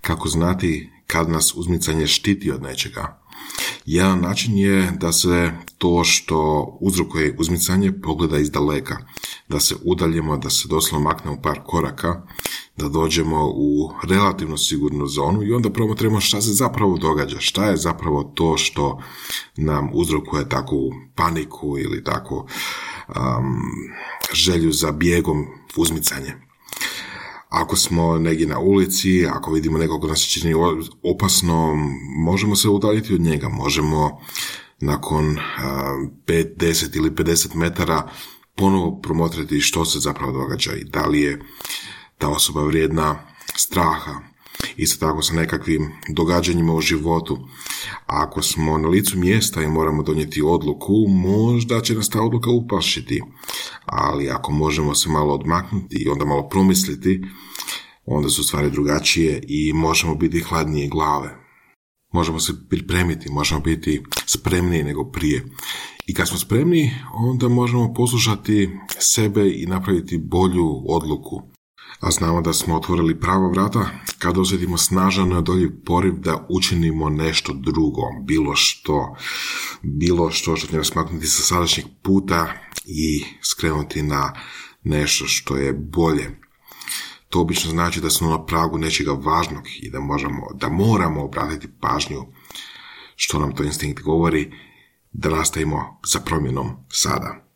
Kako 0.00 0.28
znati 0.28 0.90
kad 1.06 1.28
nas 1.28 1.54
uzmicanje 1.54 2.06
štiti 2.06 2.50
od 2.50 2.62
nečega? 2.62 3.20
Jedan 3.86 4.20
način 4.20 4.58
je 4.58 4.90
da 5.00 5.12
se 5.12 5.52
to 5.78 6.04
što 6.04 6.62
uzrokuje 6.80 7.36
uzmicanje 7.38 7.92
pogleda 7.92 8.38
iz 8.38 8.50
daleka, 8.50 8.96
da 9.48 9.60
se 9.60 9.74
udaljimo, 9.84 10.36
da 10.36 10.50
se 10.50 10.68
doslovno 10.68 11.08
maknemo 11.08 11.42
par 11.42 11.60
koraka, 11.66 12.22
da 12.76 12.88
dođemo 12.88 13.52
u 13.54 13.90
relativno 14.08 14.56
sigurnu 14.56 15.06
zonu 15.06 15.42
i 15.42 15.52
onda 15.52 15.70
promotrimo 15.70 16.20
šta 16.20 16.40
se 16.40 16.52
zapravo 16.52 16.98
događa, 16.98 17.36
šta 17.40 17.64
je 17.64 17.76
zapravo 17.76 18.24
to 18.34 18.56
što 18.56 19.02
nam 19.56 19.90
uzrokuje 19.92 20.48
takvu 20.48 20.92
paniku 21.14 21.78
ili 21.78 22.04
takvu 22.04 22.36
um, 22.38 23.62
želju 24.32 24.72
za 24.72 24.92
bijegom 24.92 25.46
uzmicanje. 25.76 26.34
Ako 27.48 27.76
smo 27.76 28.18
negdje 28.18 28.46
na 28.46 28.58
ulici, 28.58 29.26
ako 29.26 29.52
vidimo 29.52 29.78
nekog 29.78 30.00
ko 30.00 30.06
nas 30.06 30.20
čini 30.20 30.54
opasno, 31.02 31.74
možemo 32.16 32.56
se 32.56 32.68
udaljiti 32.68 33.14
od 33.14 33.20
njega, 33.20 33.48
možemo 33.48 34.20
nakon 34.80 35.30
uh, 35.30 35.36
5, 36.26 36.56
10 36.56 36.96
ili 36.96 37.10
50 37.10 37.54
metara 37.54 38.08
ponovo 38.56 39.00
promotriti 39.00 39.60
što 39.60 39.84
se 39.84 39.98
zapravo 39.98 40.32
događa 40.32 40.72
i 40.72 40.84
da 40.84 41.06
li 41.06 41.20
je 41.20 41.40
ta 42.24 42.28
osoba 42.28 42.64
vrijedna 42.64 43.18
straha, 43.56 44.20
isto 44.76 45.06
tako 45.06 45.22
sa 45.22 45.34
nekakvim 45.34 45.92
događanjima 46.08 46.74
u 46.74 46.80
životu. 46.80 47.48
ako 48.06 48.42
smo 48.42 48.78
na 48.78 48.88
licu 48.88 49.18
mjesta 49.18 49.62
i 49.62 49.68
moramo 49.68 50.02
donijeti 50.02 50.42
odluku, 50.42 50.94
možda 51.08 51.80
će 51.80 51.94
nas 51.94 52.08
ta 52.08 52.22
odluka 52.22 52.50
upašiti. 52.50 53.22
Ali 53.84 54.30
ako 54.30 54.52
možemo 54.52 54.94
se 54.94 55.08
malo 55.08 55.34
odmaknuti 55.34 55.96
i 55.96 56.08
onda 56.08 56.24
malo 56.24 56.48
promisliti, 56.48 57.24
onda 58.06 58.28
su 58.28 58.44
stvari 58.44 58.70
drugačije 58.70 59.42
i 59.48 59.72
možemo 59.72 60.14
biti 60.14 60.40
hladnije 60.40 60.88
glave. 60.88 61.36
Možemo 62.12 62.40
se 62.40 62.52
pripremiti, 62.70 63.30
možemo 63.30 63.60
biti 63.60 64.02
spremniji 64.26 64.82
nego 64.82 65.04
prije. 65.04 65.44
I 66.06 66.14
kad 66.14 66.28
smo 66.28 66.38
spremni, 66.38 66.90
onda 67.14 67.48
možemo 67.48 67.94
poslušati 67.94 68.78
sebe 68.98 69.50
i 69.54 69.66
napraviti 69.66 70.18
bolju 70.18 70.84
odluku 70.88 71.53
a 72.00 72.10
znamo 72.10 72.40
da 72.40 72.52
smo 72.52 72.76
otvorili 72.76 73.20
prava 73.20 73.48
vrata 73.48 73.90
kad 74.18 74.38
osjetimo 74.38 74.78
snažan 74.78 75.28
neodoljiv 75.28 75.70
poriv 75.84 76.14
da 76.14 76.46
učinimo 76.48 77.08
nešto 77.08 77.52
drugo, 77.52 78.02
bilo 78.22 78.56
što, 78.56 79.16
bilo 79.82 80.30
što 80.30 80.56
što 80.56 80.66
će 80.66 80.76
nas 80.76 80.94
maknuti 80.94 81.26
sa 81.26 81.42
sadašnjeg 81.42 81.86
puta 82.02 82.52
i 82.84 83.24
skrenuti 83.42 84.02
na 84.02 84.34
nešto 84.82 85.26
što 85.26 85.56
je 85.56 85.72
bolje. 85.72 86.40
To 87.28 87.40
obično 87.40 87.70
znači 87.70 88.00
da 88.00 88.10
smo 88.10 88.30
na 88.30 88.46
pragu 88.46 88.78
nečega 88.78 89.12
važnog 89.12 89.62
i 89.80 89.90
da, 89.90 90.00
možemo, 90.00 90.46
da 90.54 90.68
moramo 90.68 91.24
obratiti 91.24 91.68
pažnju 91.80 92.26
što 93.16 93.38
nam 93.38 93.54
to 93.54 93.64
instinkt 93.64 94.02
govori, 94.02 94.52
da 95.12 95.28
nastavimo 95.28 96.00
za 96.06 96.20
promjenom 96.20 96.70
sada. 96.88 97.46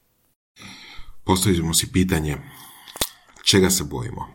Postavimo 1.24 1.74
si 1.74 1.92
pitanje 1.92 2.37
čega 3.50 3.70
se 3.70 3.84
bojimo? 3.84 4.26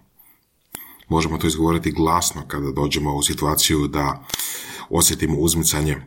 Možemo 1.09 1.37
to 1.37 1.47
izgovoriti 1.47 1.91
glasno 1.91 2.47
kada 2.47 2.71
dođemo 2.71 3.15
u 3.15 3.23
situaciju 3.23 3.87
da 3.87 4.25
osjetimo 4.89 5.37
uzmicanje 5.37 5.97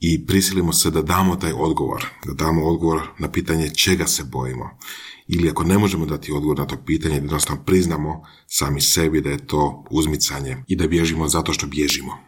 i 0.00 0.26
prisilimo 0.26 0.72
se 0.72 0.90
da 0.90 1.02
damo 1.02 1.36
taj 1.36 1.52
odgovor, 1.52 2.06
da 2.26 2.32
damo 2.34 2.64
odgovor 2.64 3.00
na 3.18 3.32
pitanje 3.32 3.74
čega 3.74 4.06
se 4.06 4.24
bojimo. 4.24 4.70
Ili 5.28 5.50
ako 5.50 5.64
ne 5.64 5.78
možemo 5.78 6.06
dati 6.06 6.32
odgovor 6.32 6.58
na 6.58 6.66
to 6.66 6.76
pitanje, 6.86 7.14
da 7.14 7.24
jednostavno 7.24 7.64
priznamo 7.64 8.22
sami 8.46 8.80
sebi 8.80 9.20
da 9.20 9.30
je 9.30 9.46
to 9.46 9.84
uzmicanje 9.90 10.64
i 10.68 10.76
da 10.76 10.86
bježimo 10.86 11.28
zato 11.28 11.52
što 11.52 11.66
bježimo. 11.66 12.18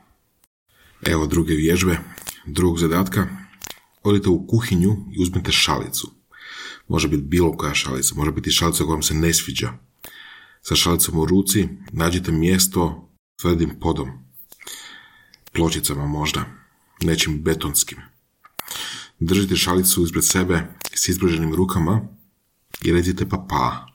Evo 1.07 1.27
druge 1.27 1.55
vježbe, 1.55 1.99
drugog 2.47 2.79
zadatka. 2.79 3.27
Odite 4.03 4.29
u 4.29 4.47
kuhinju 4.47 4.97
i 5.13 5.23
uzmite 5.23 5.53
šalicu. 5.53 6.11
Može 6.89 7.09
biti 7.09 7.23
bilo 7.23 7.57
koja 7.57 7.75
šalica, 7.75 8.15
može 8.15 8.33
biti 8.33 8.51
šalica 8.51 8.85
kojom 8.85 9.03
se 9.03 9.15
ne 9.15 9.35
sviđa, 9.35 9.73
sa 10.67 10.77
šalicom 10.77 11.19
u 11.19 11.27
ruci 11.27 11.69
nađite 11.93 12.33
mjesto 12.33 13.11
tvrdim 13.41 13.81
podom, 13.81 14.09
pločicama 15.53 16.07
možda, 16.07 16.45
nečim 17.03 17.43
betonskim. 17.43 17.99
Držite 19.19 19.57
šalicu 19.57 20.05
ispred 20.05 20.25
sebe 20.25 20.67
s 20.95 21.09
izbruženim 21.09 21.55
rukama 21.55 22.09
i 22.83 22.93
recite 22.93 23.29
pa 23.29 23.47
pa, 23.49 23.87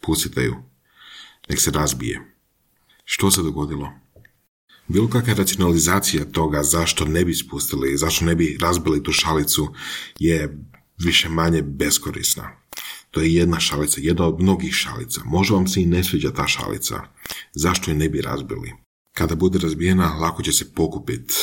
pustite 0.00 0.44
ju, 0.44 0.56
nek 1.48 1.60
se 1.60 1.70
razbije. 1.70 2.34
Što 3.04 3.30
se 3.30 3.42
dogodilo? 3.42 3.92
Bilo 4.88 5.08
kakva 5.08 5.34
racionalizacija 5.34 6.24
toga 6.24 6.62
zašto 6.62 7.04
ne 7.04 7.24
bi 7.24 7.34
spustili, 7.34 7.96
zašto 7.96 8.24
ne 8.24 8.34
bi 8.34 8.58
razbili 8.60 9.02
tu 9.02 9.12
šalicu 9.12 9.74
je 10.18 10.58
više 10.98 11.28
manje 11.28 11.62
beskorisna. 11.62 12.50
To 13.10 13.20
je 13.20 13.34
jedna 13.34 13.60
šalica, 13.60 14.00
jedna 14.00 14.26
od 14.26 14.40
mnogih 14.40 14.74
šalica. 14.74 15.20
Možda 15.24 15.54
vam 15.54 15.68
se 15.68 15.82
i 15.82 15.86
ne 15.86 16.04
sviđa 16.04 16.32
ta 16.32 16.46
šalica. 16.46 17.00
Zašto 17.52 17.90
je 17.90 17.96
ne 17.96 18.08
bi 18.08 18.20
razbili? 18.20 18.72
Kada 19.12 19.34
bude 19.34 19.58
razbijena, 19.58 20.14
lako 20.14 20.42
će 20.42 20.52
se 20.52 20.74
pokupiti. 20.74 21.34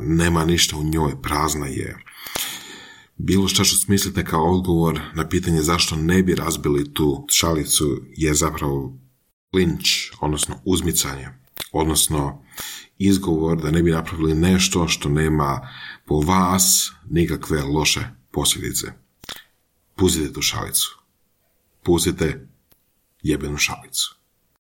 Nema 0.00 0.44
ništa 0.44 0.76
u 0.76 0.84
njoj, 0.84 1.22
prazna 1.22 1.66
je. 1.66 1.96
Bilo 3.16 3.48
što 3.48 3.64
što 3.64 3.76
smislite 3.76 4.24
kao 4.24 4.56
odgovor 4.56 5.00
na 5.14 5.28
pitanje 5.28 5.62
zašto 5.62 5.96
ne 5.96 6.22
bi 6.22 6.34
razbili 6.34 6.94
tu 6.94 7.26
šalicu 7.30 8.02
je 8.16 8.34
zapravo 8.34 8.98
linč, 9.54 10.10
odnosno 10.20 10.60
uzmicanje, 10.64 11.28
odnosno 11.72 12.44
izgovor 12.98 13.62
da 13.62 13.70
ne 13.70 13.82
bi 13.82 13.90
napravili 13.90 14.34
nešto 14.34 14.88
što 14.88 15.08
nema 15.08 15.68
po 16.06 16.20
vas 16.20 16.92
nikakve 17.10 17.62
loše 17.62 18.00
posljedice. 18.30 18.92
Pustite 19.96 20.32
tu 20.32 20.42
šalicu 20.42 21.01
pustite 21.82 22.48
jebenu 23.22 23.56
šalicu. 23.56 24.16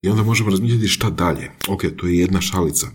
I 0.01 0.09
onda 0.09 0.23
možemo 0.23 0.49
razmišljati 0.49 0.87
šta 0.87 1.09
dalje. 1.09 1.51
Ok, 1.67 1.81
to 1.97 2.07
je 2.07 2.17
jedna 2.17 2.41
šalica. 2.41 2.87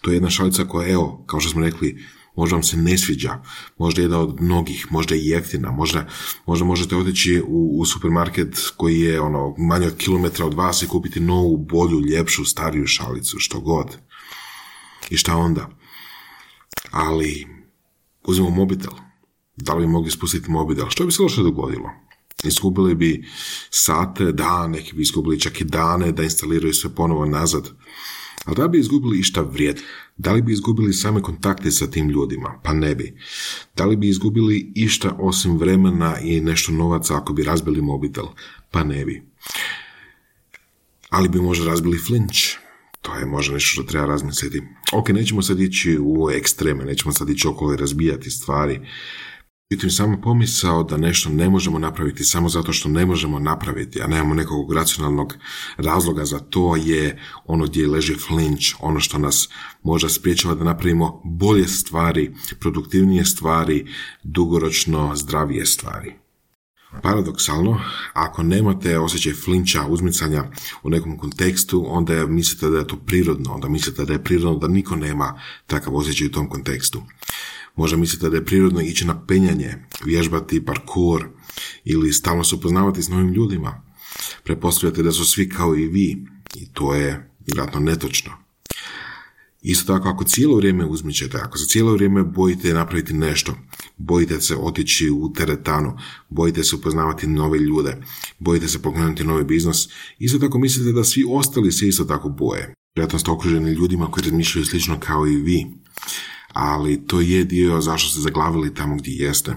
To 0.00 0.10
je 0.10 0.14
jedna 0.14 0.30
šalica 0.30 0.64
koja, 0.64 0.92
evo, 0.92 1.24
kao 1.26 1.40
što 1.40 1.50
smo 1.50 1.60
rekli, 1.60 2.04
možda 2.36 2.56
vam 2.56 2.62
se 2.62 2.76
ne 2.76 2.98
sviđa, 2.98 3.42
možda 3.78 4.02
jedna 4.02 4.18
od 4.18 4.40
mnogih, 4.40 4.86
možda 4.90 5.14
i 5.14 5.26
jeftina, 5.26 5.70
možda, 5.70 6.06
možda 6.46 6.64
možete 6.64 6.96
otići 6.96 7.42
u, 7.46 7.80
u 7.80 7.84
supermarket 7.84 8.58
koji 8.76 9.00
je 9.00 9.20
ono 9.20 9.54
manje 9.58 9.86
od 9.86 9.96
kilometra 9.96 10.46
od 10.46 10.54
vas 10.54 10.82
i 10.82 10.88
kupiti 10.88 11.20
novu, 11.20 11.56
bolju, 11.56 12.00
ljepšu, 12.00 12.44
stariju 12.44 12.86
šalicu, 12.86 13.36
što 13.38 13.60
god. 13.60 13.96
I 15.10 15.16
šta 15.16 15.36
onda? 15.36 15.68
Ali 16.90 17.46
uzmemo 18.24 18.50
mobitel. 18.50 18.92
Da 19.56 19.74
li 19.74 19.86
bi 19.86 19.92
mogli 19.92 20.10
spustiti 20.10 20.50
mobitel? 20.50 20.86
Što 20.88 21.06
bi 21.06 21.12
se 21.12 21.22
loše 21.22 21.42
dogodilo? 21.42 21.90
Izgubili 22.44 22.94
bi 22.94 23.24
sate, 23.70 24.32
dane, 24.32 24.68
neki 24.68 24.96
bi 24.96 25.02
izgubili 25.02 25.40
čak 25.40 25.60
i 25.60 25.64
dane 25.64 26.12
da 26.12 26.22
instaliraju 26.22 26.74
sve 26.74 26.94
ponovo 26.94 27.26
nazad. 27.26 27.68
A 28.44 28.54
da 28.54 28.68
bi 28.68 28.78
izgubili 28.78 29.18
išta 29.18 29.40
vrijed? 29.40 29.80
Da 30.16 30.32
li 30.32 30.42
bi 30.42 30.52
izgubili 30.52 30.92
same 30.92 31.22
kontakte 31.22 31.70
sa 31.70 31.86
tim 31.86 32.08
ljudima? 32.08 32.60
Pa 32.64 32.72
ne 32.72 32.94
bi. 32.94 33.18
Da 33.76 33.84
li 33.84 33.96
bi 33.96 34.08
izgubili 34.08 34.72
išta 34.74 35.16
osim 35.18 35.58
vremena 35.58 36.18
i 36.20 36.40
nešto 36.40 36.72
novaca 36.72 37.16
ako 37.16 37.32
bi 37.32 37.42
razbili 37.42 37.82
mobitel? 37.82 38.24
Pa 38.70 38.84
ne 38.84 39.04
bi. 39.04 39.22
Ali 41.08 41.28
bi 41.28 41.40
možda 41.40 41.66
razbili 41.66 41.98
flinch. 41.98 42.38
To 43.02 43.14
je 43.14 43.26
možda 43.26 43.54
nešto 43.54 43.68
što 43.68 43.82
treba 43.82 44.06
razmisliti. 44.06 44.62
Ok, 44.92 45.08
nećemo 45.08 45.42
sad 45.42 45.60
ići 45.60 45.98
u 46.00 46.30
ekstreme, 46.30 46.84
nećemo 46.84 47.12
sad 47.12 47.28
ići 47.28 47.48
okolo 47.48 47.74
i 47.74 47.76
razbijati 47.76 48.30
stvari, 48.30 48.80
Međutim, 49.72 49.90
samo 49.90 50.20
pomisao 50.20 50.82
da 50.82 50.96
nešto 50.96 51.28
ne 51.30 51.50
možemo 51.50 51.78
napraviti 51.78 52.24
samo 52.24 52.48
zato 52.48 52.72
što 52.72 52.88
ne 52.88 53.06
možemo 53.06 53.38
napraviti, 53.38 54.02
a 54.02 54.06
nemamo 54.06 54.34
nekog 54.34 54.72
racionalnog 54.72 55.34
razloga 55.76 56.24
za 56.24 56.38
to 56.38 56.76
je 56.76 57.22
ono 57.46 57.66
gdje 57.66 57.88
leži 57.88 58.14
flinch, 58.14 58.64
ono 58.80 59.00
što 59.00 59.18
nas 59.18 59.48
možda 59.82 60.08
spriječava 60.08 60.54
da 60.54 60.64
napravimo 60.64 61.20
bolje 61.24 61.68
stvari, 61.68 62.34
produktivnije 62.60 63.24
stvari, 63.24 63.86
dugoročno 64.22 65.16
zdravije 65.16 65.66
stvari. 65.66 66.14
Paradoksalno, 67.02 67.80
ako 68.12 68.42
nemate 68.42 68.98
osjećaj 68.98 69.32
flinča, 69.32 69.86
uzmicanja 69.86 70.44
u 70.82 70.90
nekom 70.90 71.18
kontekstu, 71.18 71.84
onda 71.88 72.26
mislite 72.26 72.70
da 72.70 72.78
je 72.78 72.86
to 72.86 72.96
prirodno, 72.96 73.52
onda 73.52 73.68
mislite 73.68 74.04
da 74.04 74.12
je 74.12 74.24
prirodno 74.24 74.58
da 74.58 74.68
niko 74.68 74.96
nema 74.96 75.40
takav 75.66 75.96
osjećaj 75.96 76.26
u 76.26 76.30
tom 76.30 76.48
kontekstu. 76.48 77.02
Možda 77.76 77.96
mislite 77.96 78.30
da 78.30 78.36
je 78.36 78.44
prirodno 78.44 78.80
ići 78.80 79.04
na 79.04 79.26
penjanje, 79.26 79.74
vježbati 80.04 80.64
parkour 80.64 81.28
ili 81.84 82.12
stalno 82.12 82.44
se 82.44 82.54
upoznavati 82.54 83.02
s 83.02 83.08
novim 83.08 83.32
ljudima. 83.32 83.82
Prepostavljate 84.44 85.02
da 85.02 85.12
su 85.12 85.24
svi 85.24 85.48
kao 85.48 85.76
i 85.76 85.88
vi 85.88 86.26
i 86.54 86.66
to 86.72 86.94
je 86.94 87.30
vjerojatno 87.46 87.80
netočno. 87.80 88.32
Isto 89.62 89.92
tako, 89.92 90.08
ako 90.08 90.24
cijelo 90.24 90.56
vrijeme 90.56 90.84
uzmićete, 90.84 91.38
ako 91.38 91.58
se 91.58 91.66
cijelo 91.66 91.92
vrijeme 91.92 92.22
bojite 92.22 92.74
napraviti 92.74 93.12
nešto, 93.12 93.54
bojite 93.96 94.40
se 94.40 94.56
otići 94.56 95.10
u 95.10 95.32
teretanu, 95.32 95.98
bojite 96.28 96.64
se 96.64 96.76
upoznavati 96.76 97.26
nove 97.26 97.58
ljude, 97.58 97.96
bojite 98.38 98.68
se 98.68 98.82
pokrenuti 98.82 99.24
novi 99.24 99.44
biznis, 99.44 99.88
isto 100.18 100.38
tako 100.38 100.58
mislite 100.58 100.92
da 100.92 101.04
svi 101.04 101.24
ostali 101.28 101.72
se 101.72 101.88
isto 101.88 102.04
tako 102.04 102.28
boje. 102.28 102.74
Vjerojatno 102.94 103.18
ste 103.18 103.30
okruženi 103.30 103.70
ljudima 103.70 104.10
koji 104.10 104.24
razmišljaju 104.24 104.66
slično 104.66 105.00
kao 105.00 105.26
i 105.26 105.36
vi 105.36 105.66
ali 106.52 107.06
to 107.06 107.20
je 107.20 107.44
dio 107.44 107.80
zašto 107.80 108.10
ste 108.10 108.20
zaglavili 108.20 108.74
tamo 108.74 108.96
gdje 108.96 109.12
jeste. 109.12 109.56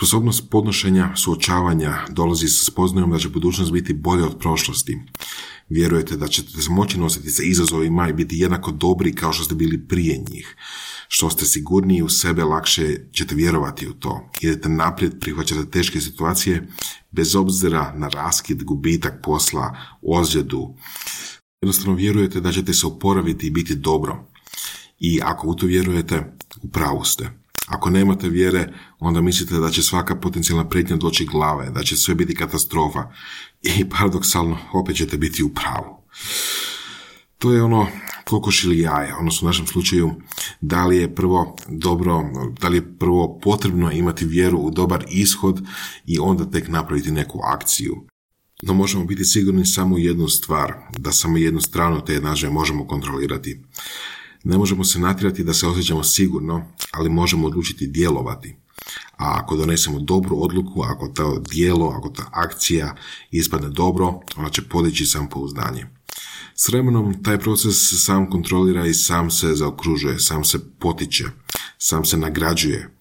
Sposobnost 0.00 0.50
podnošenja, 0.50 1.12
suočavanja 1.16 1.94
dolazi 2.10 2.48
sa 2.48 2.64
spoznajom 2.64 3.10
da 3.10 3.18
će 3.18 3.28
budućnost 3.28 3.72
biti 3.72 3.94
bolja 3.94 4.26
od 4.26 4.38
prošlosti. 4.38 4.98
Vjerujete 5.68 6.16
da 6.16 6.28
ćete 6.28 6.62
se 6.62 6.70
moći 6.70 6.98
nositi 6.98 7.30
sa 7.30 7.42
izazovima 7.42 8.08
i 8.08 8.12
biti 8.12 8.38
jednako 8.38 8.70
dobri 8.70 9.14
kao 9.14 9.32
što 9.32 9.44
ste 9.44 9.54
bili 9.54 9.88
prije 9.88 10.24
njih. 10.30 10.56
Što 11.08 11.30
ste 11.30 11.44
sigurniji 11.44 12.02
u 12.02 12.08
sebe, 12.08 12.44
lakše 12.44 12.96
ćete 13.12 13.34
vjerovati 13.34 13.88
u 13.88 13.92
to. 13.92 14.30
Idete 14.40 14.68
naprijed, 14.68 15.20
prihvaćate 15.20 15.70
teške 15.70 16.00
situacije, 16.00 16.68
bez 17.10 17.36
obzira 17.36 17.94
na 17.96 18.08
raskid, 18.08 18.64
gubitak 18.64 19.14
posla, 19.22 19.76
ozljedu. 20.02 20.74
Jednostavno 21.62 21.94
vjerujete 21.94 22.40
da 22.40 22.52
ćete 22.52 22.74
se 22.74 22.86
oporaviti 22.86 23.46
i 23.46 23.50
biti 23.50 23.74
dobro. 23.74 24.29
I 25.00 25.20
ako 25.22 25.48
u 25.48 25.54
to 25.54 25.66
vjerujete, 25.66 26.36
u 26.62 26.68
pravu 26.68 27.04
ste. 27.04 27.30
Ako 27.68 27.90
nemate 27.90 28.28
vjere, 28.28 28.72
onda 28.98 29.20
mislite 29.20 29.54
da 29.54 29.70
će 29.70 29.82
svaka 29.82 30.16
potencijalna 30.16 30.68
prijetnja 30.68 30.96
doći 30.96 31.26
glave, 31.26 31.70
da 31.70 31.82
će 31.82 31.96
sve 31.96 32.14
biti 32.14 32.34
katastrofa. 32.34 33.10
I 33.62 33.88
paradoksalno, 33.88 34.58
opet 34.72 34.96
ćete 34.96 35.16
biti 35.16 35.42
u 35.42 35.48
pravu. 35.54 36.00
To 37.38 37.52
je 37.52 37.62
ono 37.62 37.86
kokoš 38.24 38.64
ili 38.64 38.80
jaje, 38.80 39.14
odnosno 39.14 39.46
u 39.46 39.48
našem 39.48 39.66
slučaju, 39.66 40.10
da 40.60 40.86
li 40.86 40.96
je 40.96 41.14
prvo 41.14 41.56
dobro, 41.68 42.22
da 42.60 42.68
li 42.68 42.76
je 42.76 42.98
prvo 42.98 43.38
potrebno 43.42 43.92
imati 43.92 44.24
vjeru 44.24 44.58
u 44.58 44.70
dobar 44.70 45.04
ishod 45.08 45.62
i 46.06 46.18
onda 46.18 46.50
tek 46.50 46.68
napraviti 46.68 47.10
neku 47.10 47.40
akciju. 47.44 48.06
No 48.62 48.74
možemo 48.74 49.04
biti 49.04 49.24
sigurni 49.24 49.66
samo 49.66 49.98
jednu 49.98 50.28
stvar, 50.28 50.74
da 50.98 51.12
samo 51.12 51.36
jednu 51.36 51.60
stranu 51.60 52.04
te 52.04 52.12
jednaže 52.12 52.50
možemo 52.50 52.86
kontrolirati. 52.86 53.62
Ne 54.44 54.58
možemo 54.58 54.84
se 54.84 54.98
natjerati 54.98 55.44
da 55.44 55.54
se 55.54 55.66
osjećamo 55.66 56.04
sigurno, 56.04 56.64
ali 56.90 57.10
možemo 57.10 57.46
odlučiti 57.46 57.86
djelovati. 57.86 58.56
A 59.16 59.38
ako 59.42 59.56
donesemo 59.56 60.00
dobru 60.00 60.42
odluku, 60.42 60.82
ako 60.82 61.08
to 61.08 61.42
dijelo, 61.50 61.88
ako 61.88 62.08
ta 62.08 62.28
akcija 62.32 62.96
ispadne 63.30 63.68
dobro, 63.68 64.20
ona 64.36 64.50
će 64.50 64.62
podići 64.62 65.06
sam 65.06 65.28
pouzdanje. 65.28 65.86
S 66.54 66.68
vremenom 66.68 67.22
taj 67.22 67.38
proces 67.38 68.04
sam 68.04 68.30
kontrolira 68.30 68.86
i 68.86 68.94
sam 68.94 69.30
se 69.30 69.54
zaokružuje, 69.54 70.18
sam 70.18 70.44
se 70.44 70.58
potiče, 70.78 71.24
sam 71.78 72.04
se 72.04 72.16
nagrađuje. 72.16 72.96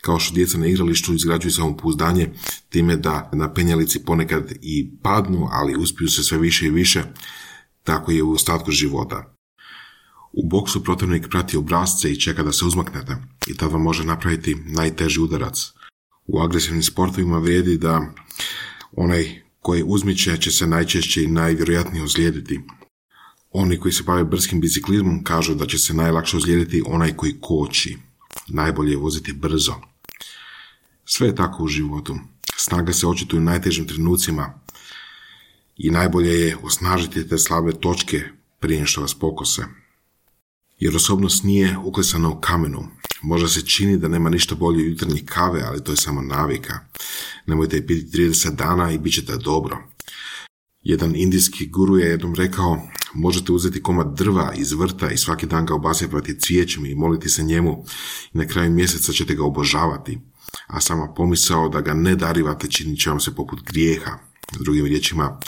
Kao 0.00 0.18
što 0.18 0.34
djeca 0.34 0.58
na 0.58 0.66
igralištu 0.66 1.14
izgrađuju 1.14 1.52
samopouzdanje 1.52 2.32
time 2.68 2.96
da 2.96 3.30
na 3.32 3.52
penjalici 3.54 4.04
ponekad 4.04 4.52
i 4.62 4.90
padnu, 5.02 5.48
ali 5.50 5.76
uspiju 5.76 6.08
se 6.08 6.22
sve 6.22 6.38
više 6.38 6.66
i 6.66 6.70
više, 6.70 7.02
tako 7.82 8.12
je 8.12 8.22
u 8.22 8.32
ostatku 8.32 8.70
života. 8.70 9.39
U 10.32 10.48
boksu 10.48 10.84
protivnik 10.84 11.28
prati 11.30 11.56
obrazce 11.56 12.12
i 12.12 12.20
čeka 12.20 12.42
da 12.42 12.52
se 12.52 12.64
uzmaknete 12.64 13.16
i 13.46 13.56
tada 13.56 13.72
vam 13.72 13.82
može 13.82 14.04
napraviti 14.04 14.54
najteži 14.54 15.20
udarac. 15.20 15.72
U 16.26 16.40
agresivnim 16.40 16.82
sportovima 16.82 17.38
vrijedi 17.38 17.78
da 17.78 18.00
onaj 18.92 19.42
koji 19.60 19.82
uzmiće 19.86 20.36
će 20.36 20.50
se 20.50 20.66
najčešće 20.66 21.24
i 21.24 21.26
najvjerojatnije 21.26 22.04
ozlijediti. 22.04 22.60
Oni 23.52 23.78
koji 23.78 23.92
se 23.92 24.02
bave 24.02 24.24
brskim 24.24 24.60
biciklizmom 24.60 25.24
kažu 25.24 25.54
da 25.54 25.66
će 25.66 25.78
se 25.78 25.94
najlakše 25.94 26.36
ozlijediti 26.36 26.82
onaj 26.86 27.16
koji 27.16 27.40
koči. 27.40 27.98
Najbolje 28.48 28.90
je 28.90 28.96
voziti 28.96 29.32
brzo. 29.32 29.74
Sve 31.04 31.26
je 31.26 31.34
tako 31.34 31.64
u 31.64 31.68
životu. 31.68 32.16
Snaga 32.56 32.92
se 32.92 33.06
očituje 33.06 33.40
u 33.40 33.44
najtežim 33.44 33.86
trenucima 33.86 34.60
i 35.76 35.90
najbolje 35.90 36.30
je 36.30 36.56
osnažiti 36.62 37.28
te 37.28 37.38
slabe 37.38 37.72
točke 37.72 38.22
prije 38.60 38.86
što 38.86 39.00
vas 39.00 39.14
pokose 39.14 39.62
jer 40.80 40.96
osobnost 40.96 41.44
nije 41.44 41.78
uklesana 41.84 42.28
u 42.28 42.40
kamenu. 42.40 42.88
Možda 43.22 43.48
se 43.48 43.66
čini 43.66 43.98
da 43.98 44.08
nema 44.08 44.30
ništa 44.30 44.54
bolje 44.54 44.84
jutarnje 44.84 45.22
kave, 45.24 45.62
ali 45.62 45.84
to 45.84 45.92
je 45.92 45.96
samo 45.96 46.22
navika. 46.22 46.78
Nemojte 47.46 47.76
je 47.76 47.86
piti 47.86 48.18
30 48.18 48.54
dana 48.54 48.92
i 48.92 48.98
bit 48.98 49.14
ćete 49.14 49.36
dobro. 49.36 49.78
Jedan 50.82 51.16
indijski 51.16 51.66
guru 51.66 51.98
je 51.98 52.06
jednom 52.06 52.34
rekao, 52.34 52.82
možete 53.14 53.52
uzeti 53.52 53.82
komad 53.82 54.16
drva 54.16 54.52
iz 54.56 54.72
vrta 54.72 55.10
i 55.10 55.16
svaki 55.16 55.46
dan 55.46 55.66
ga 55.66 55.74
obasjepati 55.74 56.40
cvijećem 56.40 56.86
i 56.86 56.94
moliti 56.94 57.28
se 57.28 57.42
njemu 57.42 57.84
i 58.34 58.38
na 58.38 58.46
kraju 58.46 58.70
mjeseca 58.70 59.12
ćete 59.12 59.34
ga 59.34 59.44
obožavati, 59.44 60.18
a 60.66 60.80
sama 60.80 61.14
pomisao 61.16 61.68
da 61.68 61.80
ga 61.80 61.94
ne 61.94 62.16
darivate 62.16 62.70
činit 62.70 63.00
će 63.00 63.10
vam 63.10 63.20
se 63.20 63.34
poput 63.34 63.62
grijeha. 63.62 64.18
Drugim 64.60 64.86
riječima, 64.86 65.40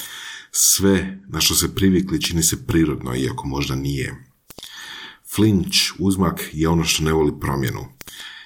sve 0.50 1.20
na 1.28 1.40
što 1.40 1.54
se 1.54 1.74
privikli 1.74 2.22
čini 2.22 2.42
se 2.42 2.66
prirodno, 2.66 3.14
iako 3.14 3.46
možda 3.46 3.74
nije. 3.74 4.31
Flinch, 5.34 5.76
uzmak, 5.98 6.48
je 6.52 6.68
ono 6.68 6.84
što 6.84 7.04
ne 7.04 7.12
voli 7.12 7.40
promjenu. 7.40 7.84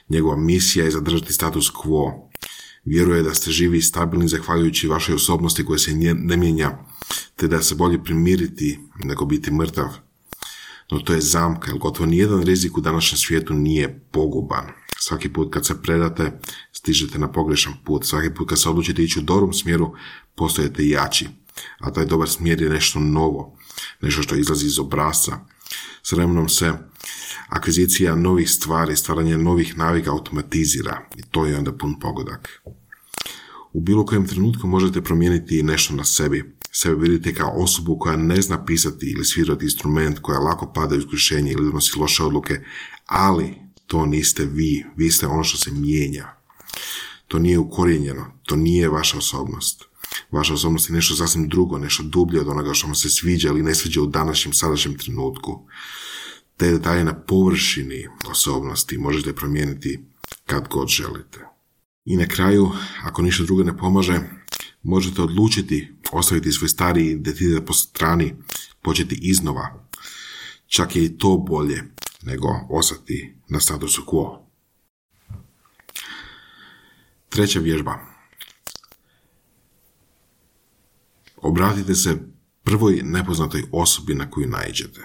Njegova 0.09 0.37
misija 0.37 0.85
je 0.85 0.91
zadržati 0.91 1.33
status 1.33 1.73
quo. 1.73 2.29
Vjeruje 2.85 3.23
da 3.23 3.35
ste 3.35 3.51
živi 3.51 3.79
i 3.79 3.83
stabilni 3.83 4.29
zahvaljujući 4.29 4.89
vašoj 4.89 5.15
osobnosti 5.15 5.65
koja 5.65 5.79
se 5.79 5.95
ne 6.15 6.37
mijenja, 6.37 6.79
te 7.37 7.49
da 7.49 7.63
se 7.63 7.75
bolje 7.75 8.05
primiriti 8.05 8.79
nego 9.05 9.25
biti 9.25 9.51
mrtav. 9.51 9.89
No 10.91 10.99
to 10.99 11.13
je 11.13 11.21
zamka, 11.21 11.71
jer 11.71 11.79
gotovo 11.79 12.07
nijedan 12.07 12.43
rizik 12.43 12.79
u 12.79 12.81
današnjem 12.81 13.19
svijetu 13.19 13.55
nije 13.55 14.01
poguban. 14.11 14.67
Svaki 14.99 15.33
put 15.33 15.55
kad 15.55 15.67
se 15.67 15.83
predate, 15.83 16.41
stižete 16.73 17.19
na 17.19 17.33
pogrešan 17.33 17.75
put. 17.85 18.05
Svaki 18.05 18.35
put 18.35 18.49
kad 18.49 18.61
se 18.61 18.69
odlučite 18.69 19.03
ići 19.03 19.19
u 19.19 19.23
dobrom 19.23 19.53
smjeru, 19.53 19.95
postojete 20.35 20.89
jači. 20.89 21.29
A 21.79 21.93
taj 21.93 22.05
dobar 22.05 22.29
smjer 22.29 22.63
je 22.63 22.71
nešto 22.71 23.01
novo, 23.01 23.59
nešto 24.01 24.23
što 24.23 24.35
izlazi 24.35 24.67
iz 24.67 24.79
obrazca, 24.79 25.56
s 26.03 26.13
vremenom 26.13 26.49
se 26.49 26.73
akvizicija 27.49 28.17
novih 28.17 28.51
stvari, 28.51 28.97
stvaranje 28.97 29.39
novih 29.39 29.79
navika 29.79 30.11
automatizira 30.11 31.09
i 31.17 31.23
to 31.23 31.47
je 31.47 31.59
onda 31.59 31.73
pun 31.73 31.99
pogodak. 32.01 32.63
U 33.73 33.81
bilo 33.81 34.07
kojem 34.07 34.27
trenutku 34.27 34.67
možete 34.67 35.03
promijeniti 35.03 35.63
nešto 35.63 35.95
na 35.95 36.05
sebi. 36.05 36.57
Sebe 36.73 36.95
vidite 36.95 37.35
kao 37.35 37.51
osobu 37.51 37.99
koja 37.99 38.17
ne 38.17 38.43
zna 38.43 38.65
pisati 38.65 39.07
ili 39.07 39.25
svirati 39.25 39.65
instrument, 39.65 40.19
koja 40.19 40.39
lako 40.39 40.73
pada 40.73 40.95
u 40.95 40.99
iskušenje 40.99 41.53
ili 41.53 41.65
donosi 41.65 41.99
loše 41.99 42.23
odluke, 42.23 42.61
ali 43.07 43.55
to 43.87 44.07
niste 44.07 44.45
vi, 44.45 44.85
vi 44.97 45.11
ste 45.11 45.27
ono 45.27 45.45
što 45.45 45.59
se 45.59 45.71
mijenja. 45.71 46.35
To 47.29 47.39
nije 47.39 47.59
ukorijenjeno, 47.59 48.33
to 48.43 48.57
nije 48.57 48.89
vaša 48.89 49.19
osobnost. 49.19 49.85
Vaša 50.31 50.55
osobnost 50.55 50.89
je 50.89 50.95
nešto 50.95 51.17
sasvim 51.17 51.49
drugo, 51.49 51.79
nešto 51.79 52.03
dublje 52.03 52.41
od 52.41 52.49
onoga 52.49 52.75
što 52.75 52.87
vam 52.87 52.95
se 52.95 53.09
sviđa 53.09 53.49
ili 53.49 53.63
ne 53.63 53.75
sviđa 53.75 54.01
u 54.03 54.07
današnjem, 54.07 54.53
sadašnjem 54.53 54.99
trenutku. 54.99 55.67
te 56.57 56.71
detalje 56.73 57.05
na 57.05 57.15
površini 57.15 58.07
osobnosti 58.31 58.99
možete 58.99 59.35
promijeniti 59.35 60.01
kad 60.47 60.69
god 60.69 60.89
želite. 60.89 61.47
I 62.05 62.17
na 62.17 62.27
kraju, 62.27 62.71
ako 63.05 63.23
ništa 63.23 63.45
drugo 63.45 63.63
ne 63.63 63.77
pomaže, 63.77 64.21
možete 64.83 65.23
odlučiti 65.23 65.93
ostaviti 66.13 66.53
svoj 66.53 66.69
stari 66.69 67.07
identitet 67.07 67.67
po 67.67 67.73
strani, 67.73 68.35
početi 68.83 69.19
iznova. 69.23 69.89
Čak 70.67 70.97
je 70.97 71.05
i 71.05 71.19
to 71.19 71.37
bolje 71.37 71.83
nego 72.23 72.49
ostati 72.71 73.35
na 73.49 73.61
statusu 73.61 74.03
quo. 74.07 74.39
Treća 77.29 77.61
vježba. 77.61 78.16
Obratite 81.37 81.95
se 81.95 82.19
prvoj 82.65 83.01
nepoznatoj 83.05 83.63
osobi 83.73 84.15
na 84.15 84.31
koju 84.31 84.49
naiđete. 84.49 85.01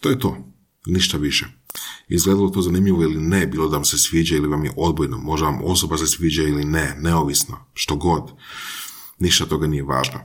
To 0.00 0.10
je 0.10 0.18
to, 0.18 0.36
ništa 0.86 1.16
više. 1.16 1.46
Izgledalo 2.08 2.50
to 2.50 2.62
zanimljivo 2.62 3.02
ili 3.02 3.20
ne, 3.20 3.46
bilo 3.46 3.68
da 3.68 3.76
vam 3.76 3.84
se 3.84 3.98
sviđa 3.98 4.36
ili 4.36 4.48
vam 4.48 4.64
je 4.64 4.72
odbojno, 4.76 5.18
možda 5.18 5.46
vam 5.46 5.60
osoba 5.64 5.98
se 5.98 6.06
sviđa 6.06 6.42
ili 6.42 6.64
ne, 6.64 6.96
neovisno, 7.00 7.56
što 7.74 7.96
god. 7.96 8.32
Ništa 9.18 9.46
toga 9.46 9.66
nije 9.66 9.82
važno. 9.82 10.20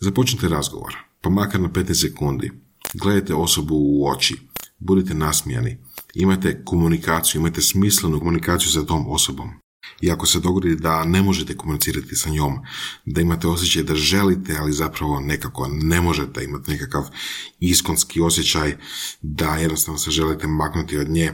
Započnite 0.00 0.48
razgovor, 0.48 0.96
pa 1.20 1.30
makar 1.30 1.60
na 1.60 1.68
15 1.68 1.94
sekundi. 1.94 2.52
Gledajte 2.94 3.34
osobu 3.34 3.74
u 3.74 4.08
oči, 4.08 4.36
budite 4.78 5.14
nasmijani, 5.14 5.78
imajte 6.14 6.64
komunikaciju, 6.64 7.38
imajte 7.38 7.60
smislenu 7.60 8.18
komunikaciju 8.18 8.70
sa 8.70 8.86
tom 8.86 9.10
osobom. 9.10 9.50
I 10.00 10.10
ako 10.10 10.26
se 10.26 10.40
dogodi 10.40 10.76
da 10.76 11.04
ne 11.04 11.22
možete 11.22 11.56
komunicirati 11.56 12.16
sa 12.16 12.30
njom, 12.30 12.58
da 13.04 13.20
imate 13.20 13.46
osjećaj 13.46 13.82
da 13.82 13.94
želite, 13.94 14.56
ali 14.60 14.72
zapravo 14.72 15.20
nekako 15.20 15.68
ne 15.68 16.00
možete 16.00 16.44
imati 16.44 16.70
nekakav 16.70 17.08
iskonski 17.60 18.20
osjećaj 18.20 18.76
da 19.22 19.56
jednostavno 19.56 19.98
se 19.98 20.10
želite 20.10 20.46
maknuti 20.46 20.98
od 20.98 21.08
nje, 21.08 21.32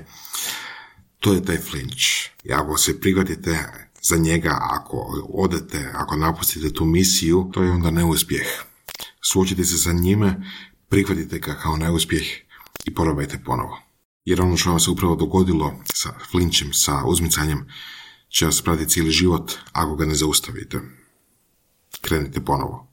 to 1.21 1.33
je 1.33 1.45
taj 1.45 1.59
flinch. 1.59 2.05
I 2.45 2.53
ako 2.53 2.79
se 2.79 3.01
prihvatite 3.01 3.59
za 4.03 4.17
njega, 4.17 4.59
ako 4.61 4.97
odete, 5.35 5.91
ako 5.95 6.17
napustite 6.17 6.73
tu 6.73 6.85
misiju, 6.85 7.51
to 7.53 7.63
je 7.63 7.71
onda 7.71 7.91
neuspjeh. 7.91 8.47
Suočite 9.33 9.65
se 9.65 9.79
sa 9.79 9.93
njime, 9.93 10.51
prihvatite 10.89 11.39
ga 11.39 11.55
kao 11.55 11.77
neuspjeh 11.77 12.23
i 12.85 12.95
probajte 12.95 13.43
ponovo. 13.45 13.79
Jer 14.25 14.41
ono 14.41 14.57
što 14.57 14.71
vam 14.71 14.81
se 14.81 14.91
upravo 14.91 15.17
dogodilo 15.17 15.75
sa 15.95 16.15
flinčem, 16.31 16.73
sa 16.73 17.05
uzmicanjem, 17.07 17.67
će 18.35 18.47
vas 18.47 18.63
pratiti 18.63 18.91
cijeli 18.91 19.11
život 19.11 19.53
ako 19.73 19.97
ga 19.97 20.07
ne 20.07 20.15
zaustavite. 20.15 20.81
Krenite 22.01 22.45
ponovo. 22.45 22.91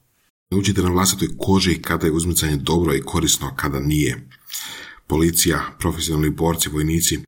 Naučite 0.52 0.82
na 0.82 0.90
vlastitoj 0.90 1.28
koži 1.38 1.82
kada 1.82 2.08
je 2.08 2.14
uzmicanje 2.14 2.58
dobro 2.58 2.96
i 2.96 3.02
korisno, 3.02 3.48
a 3.48 3.56
kada 3.56 3.80
nije. 3.80 4.28
Policija, 5.08 5.62
profesionalni 5.80 6.30
borci, 6.30 6.70
vojnici, 6.70 7.20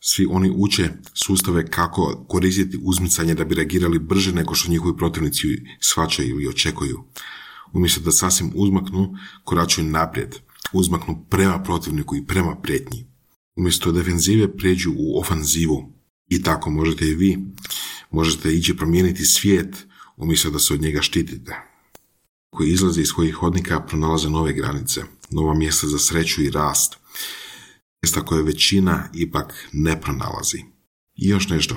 svi 0.00 0.26
oni 0.30 0.52
uče 0.56 0.90
sustave 1.14 1.66
kako 1.70 2.24
koristiti 2.28 2.78
uzmicanje 2.82 3.34
da 3.34 3.44
bi 3.44 3.54
reagirali 3.54 3.98
brže 3.98 4.32
nego 4.32 4.54
što 4.54 4.70
njihovi 4.70 4.96
protivnici 4.96 5.46
svačaju 5.80 6.28
ili 6.28 6.48
očekuju. 6.48 7.04
Umjesto 7.72 8.00
da 8.00 8.12
sasvim 8.12 8.52
uzmaknu, 8.54 9.14
koračuju 9.44 9.86
naprijed, 9.86 10.34
uzmaknu 10.72 11.26
prema 11.30 11.62
protivniku 11.62 12.16
i 12.16 12.26
prema 12.26 12.56
prijetnji. 12.56 13.06
Umjesto 13.56 13.92
defenzive 13.92 14.56
prijeđu 14.56 14.92
u 14.96 15.20
ofanzivu, 15.20 15.97
i 16.28 16.42
tako 16.42 16.70
možete 16.70 17.06
i 17.06 17.14
vi. 17.14 17.38
Možete 18.10 18.54
ići 18.54 18.76
promijeniti 18.76 19.24
svijet 19.24 19.86
umjesto 20.16 20.50
da 20.50 20.58
se 20.58 20.74
od 20.74 20.80
njega 20.80 21.02
štitite. 21.02 21.56
Koji 22.50 22.70
izlaze 22.70 23.00
iz 23.00 23.08
svojih 23.08 23.34
hodnika 23.34 23.80
pronalaze 23.80 24.30
nove 24.30 24.52
granice, 24.52 25.02
nova 25.30 25.54
mjesta 25.54 25.86
za 25.86 25.98
sreću 25.98 26.42
i 26.42 26.50
rast. 26.50 26.96
Mjesta 28.02 28.24
koje 28.24 28.42
većina 28.42 29.08
ipak 29.14 29.68
ne 29.72 30.00
pronalazi. 30.00 30.58
I 31.14 31.28
još 31.28 31.48
nešto. 31.48 31.76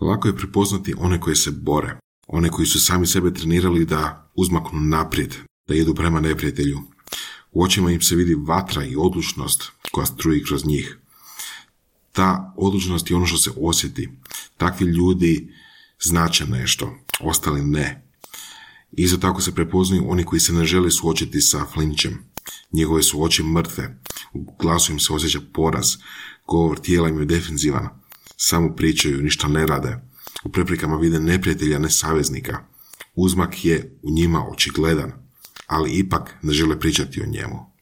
Lako 0.00 0.28
je 0.28 0.36
prepoznati 0.36 0.94
one 0.98 1.20
koji 1.20 1.36
se 1.36 1.50
bore, 1.50 1.98
one 2.26 2.48
koji 2.48 2.66
su 2.66 2.80
sami 2.80 3.06
sebe 3.06 3.34
trenirali 3.34 3.84
da 3.84 4.30
uzmaknu 4.34 4.80
naprijed, 4.80 5.34
da 5.68 5.74
idu 5.74 5.94
prema 5.94 6.20
neprijatelju. 6.20 6.80
U 7.50 7.62
očima 7.62 7.90
im 7.90 8.00
se 8.00 8.16
vidi 8.16 8.34
vatra 8.34 8.84
i 8.84 8.96
odlučnost 8.96 9.72
koja 9.90 10.06
struji 10.06 10.44
kroz 10.44 10.64
njih 10.64 10.98
ta 12.12 12.54
odlučnost 12.56 13.10
je 13.10 13.16
ono 13.16 13.26
što 13.26 13.38
se 13.38 13.50
osjeti. 13.56 14.08
Takvi 14.56 14.86
ljudi 14.86 15.54
znače 16.02 16.46
nešto, 16.46 16.98
ostali 17.20 17.62
ne. 17.62 18.06
Isto 18.92 19.16
tako 19.16 19.40
se 19.40 19.54
prepoznaju 19.54 20.10
oni 20.10 20.24
koji 20.24 20.40
se 20.40 20.52
ne 20.52 20.64
žele 20.64 20.90
suočiti 20.90 21.40
sa 21.40 21.66
flinčem. 21.74 22.24
Njegove 22.72 23.02
su 23.02 23.22
oči 23.22 23.42
mrtve, 23.42 24.00
u 24.32 24.56
glasu 24.58 24.92
im 24.92 24.98
se 25.00 25.12
osjeća 25.12 25.40
poraz, 25.52 25.96
govor 26.46 26.78
tijela 26.80 27.08
im 27.08 27.20
je 27.20 27.26
defenzivan, 27.26 27.88
samo 28.36 28.76
pričaju, 28.76 29.22
ništa 29.22 29.48
ne 29.48 29.66
rade. 29.66 29.98
U 30.44 30.48
preprekama 30.48 30.96
vide 30.96 31.20
neprijatelja, 31.20 31.78
ne 31.78 31.90
saveznika. 31.90 32.64
Uzmak 33.14 33.64
je 33.64 33.98
u 34.02 34.10
njima 34.10 34.46
očigledan, 34.48 35.12
ali 35.66 35.90
ipak 35.90 36.34
ne 36.42 36.52
žele 36.52 36.80
pričati 36.80 37.22
o 37.22 37.26
njemu. 37.26 37.72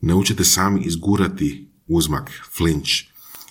Naučite 0.00 0.44
sami 0.44 0.82
izgurati 0.84 1.68
uzmak, 1.88 2.30
flinch, 2.56 2.90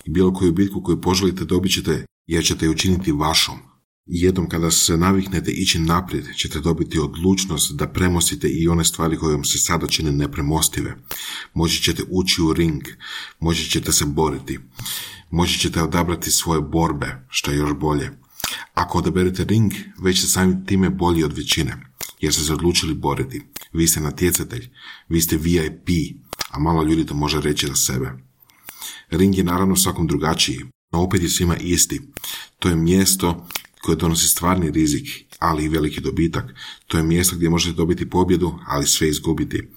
i 0.04 0.10
bilo 0.10 0.34
koju 0.34 0.52
bitku 0.52 0.82
koju 0.82 1.00
poželite 1.00 1.44
dobit 1.44 1.72
ćete 1.72 2.04
jer 2.26 2.44
ćete 2.44 2.66
je 2.66 2.70
učiniti 2.70 3.12
vašom. 3.12 3.58
Jednom 4.06 4.48
kada 4.48 4.70
se 4.70 4.96
naviknete 4.96 5.50
ići 5.50 5.78
naprijed, 5.78 6.24
ćete 6.36 6.60
dobiti 6.60 6.98
odlučnost 6.98 7.72
da 7.72 7.88
premostite 7.88 8.48
i 8.48 8.68
one 8.68 8.84
stvari 8.84 9.16
koje 9.16 9.34
vam 9.34 9.44
se 9.44 9.58
sada 9.58 9.86
čine 9.86 10.12
nepremostive. 10.12 10.96
Moći 11.54 11.82
ćete 11.82 12.02
ući 12.10 12.42
u 12.42 12.52
ring, 12.52 12.82
moći 13.40 13.70
ćete 13.70 13.92
se 13.92 14.04
boriti, 14.04 14.58
moći 15.30 15.58
ćete 15.58 15.82
odabrati 15.82 16.30
svoje 16.30 16.60
borbe, 16.60 17.26
što 17.28 17.50
je 17.50 17.56
još 17.56 17.72
bolje. 17.74 18.10
Ako 18.74 18.98
odaberete 18.98 19.44
ring, 19.44 19.72
već 20.02 20.18
ste 20.18 20.28
sami 20.28 20.66
time 20.66 20.90
bolji 20.90 21.24
od 21.24 21.36
većine, 21.36 21.76
jer 22.20 22.34
ste 22.34 22.42
se 22.42 22.52
odlučili 22.52 22.94
boriti. 22.94 23.42
Vi 23.72 23.86
ste 23.86 24.00
natjecatelj, 24.00 24.70
vi 25.08 25.20
ste 25.20 25.36
VIP, 25.36 25.88
a 26.50 26.58
malo 26.58 26.82
ljudi 26.82 27.06
to 27.06 27.14
može 27.14 27.40
reći 27.40 27.66
za 27.66 27.74
sebe. 27.74 28.27
Ring 29.10 29.38
je 29.38 29.44
naravno 29.44 29.76
svakom 29.76 30.06
drugačiji, 30.06 30.58
no 30.92 31.02
opet 31.02 31.22
je 31.22 31.28
svima 31.28 31.56
isti. 31.56 32.00
To 32.58 32.68
je 32.68 32.76
mjesto 32.76 33.46
koje 33.82 33.96
donosi 33.96 34.28
stvarni 34.28 34.70
rizik, 34.70 35.08
ali 35.38 35.64
i 35.64 35.68
veliki 35.68 36.00
dobitak. 36.00 36.44
To 36.86 36.96
je 36.96 37.02
mjesto 37.02 37.36
gdje 37.36 37.50
možete 37.50 37.76
dobiti 37.76 38.10
pobjedu, 38.10 38.58
ali 38.66 38.86
sve 38.86 39.08
izgubiti. 39.08 39.68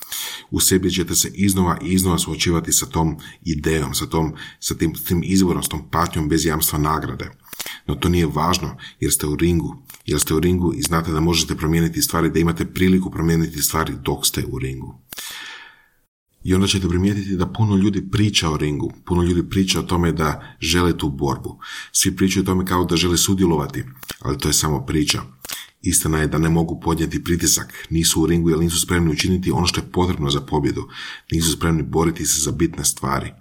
U 0.52 0.60
sebi 0.60 0.92
ćete 0.92 1.16
se 1.16 1.32
iznova 1.34 1.78
i 1.84 1.94
iznova 1.94 2.18
suočivati 2.18 2.72
sa 2.72 2.86
tom 2.86 3.18
idejom, 3.46 3.94
sa, 3.94 4.06
tom, 4.06 4.34
sa 4.60 4.76
tim, 4.76 4.94
tim 4.94 5.22
izborom, 5.24 5.64
s 5.64 5.70
tom 5.70 5.90
patnjom 5.90 6.30
bez 6.30 6.46
jamstva 6.46 6.80
nagrade. 6.80 7.32
No 7.88 7.96
to 7.96 8.10
nije 8.10 8.26
važno 8.26 8.78
jer 9.00 9.12
ste 9.12 9.28
u 9.28 9.36
ringu, 9.36 9.84
jer 10.06 10.20
ste 10.20 10.34
u 10.34 10.40
ringu 10.40 10.74
i 10.74 10.82
znate 10.82 11.12
da 11.12 11.20
možete 11.20 11.56
promijeniti 11.56 12.02
stvari, 12.02 12.30
da 12.30 12.40
imate 12.40 12.66
priliku 12.66 13.12
promijeniti 13.12 13.62
stvari 13.62 13.94
dok 14.04 14.26
ste 14.26 14.46
u 14.46 14.60
ringu. 14.60 15.02
I 16.44 16.54
onda 16.54 16.68
ćete 16.68 16.90
primijetiti 16.90 17.36
da 17.36 17.46
puno 17.46 17.76
ljudi 17.76 18.10
priča 18.12 18.50
o 18.50 18.58
ringu, 18.58 18.94
puno 19.06 19.24
ljudi 19.24 19.50
priča 19.50 19.80
o 19.80 19.84
tome 19.84 20.12
da 20.12 20.56
žele 20.60 20.98
tu 20.98 21.10
borbu. 21.10 21.60
Svi 21.92 22.16
pričaju 22.16 22.44
o 22.44 22.46
tome 22.46 22.66
kao 22.66 22.86
da 22.86 22.96
žele 22.96 23.18
sudjelovati, 23.18 23.84
ali 24.20 24.38
to 24.38 24.50
je 24.50 24.54
samo 24.54 24.86
priča. 24.86 25.22
Istina 25.82 26.18
je 26.18 26.28
da 26.28 26.38
ne 26.38 26.50
mogu 26.50 26.80
podnijeti 26.80 27.24
pritisak, 27.24 27.88
nisu 27.90 28.22
u 28.22 28.26
ringu 28.26 28.50
jer 28.50 28.60
nisu 28.60 28.82
spremni 28.82 29.12
učiniti 29.12 29.52
ono 29.52 29.68
što 29.68 29.82
je 29.82 29.92
potrebno 29.92 30.30
za 30.30 30.42
pobjedu, 30.42 30.88
nisu 31.32 31.52
spremni 31.52 31.84
boriti 31.84 32.26
se 32.26 32.42
za 32.42 32.52
bitne 32.52 32.86
stvari. 32.86 33.34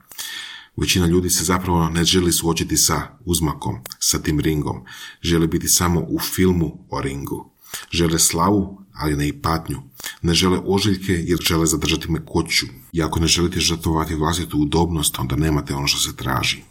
Većina 0.77 1.07
ljudi 1.07 1.31
se 1.31 1.45
zapravo 1.45 1.89
ne 1.89 2.05
želi 2.05 2.33
suočiti 2.33 2.77
sa 2.77 3.19
uzmakom, 3.25 3.77
sa 3.99 4.19
tim 4.19 4.41
ringom. 4.41 4.77
Žele 5.23 5.47
biti 5.47 5.69
samo 5.69 6.01
u 6.01 6.19
filmu 6.19 6.87
o 6.91 7.01
ringu. 7.01 7.51
Žele 7.91 8.19
slavu, 8.19 8.83
ali 8.93 9.17
ne 9.17 9.29
i 9.29 9.33
patnju. 9.33 9.83
Ne 10.23 10.35
žele 10.35 10.61
ožiljke 10.65 11.13
jer 11.13 11.39
žele 11.43 11.67
zadržati 11.67 12.11
mekoću. 12.11 12.67
I 12.93 13.03
ako 13.03 13.21
ne 13.21 13.27
želite 13.27 13.61
žrtvovati 13.61 14.15
vlastitu 14.15 14.59
udobnost, 14.59 15.19
onda 15.19 15.37
nemate 15.37 15.75
ono 15.75 15.87
što 15.87 15.99
se 15.99 16.17
traži. 16.17 16.63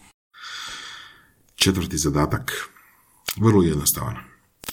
Četvrti 1.56 1.98
zadatak. 1.98 2.70
Vrlo 3.38 3.64
jednostavan. 3.64 4.16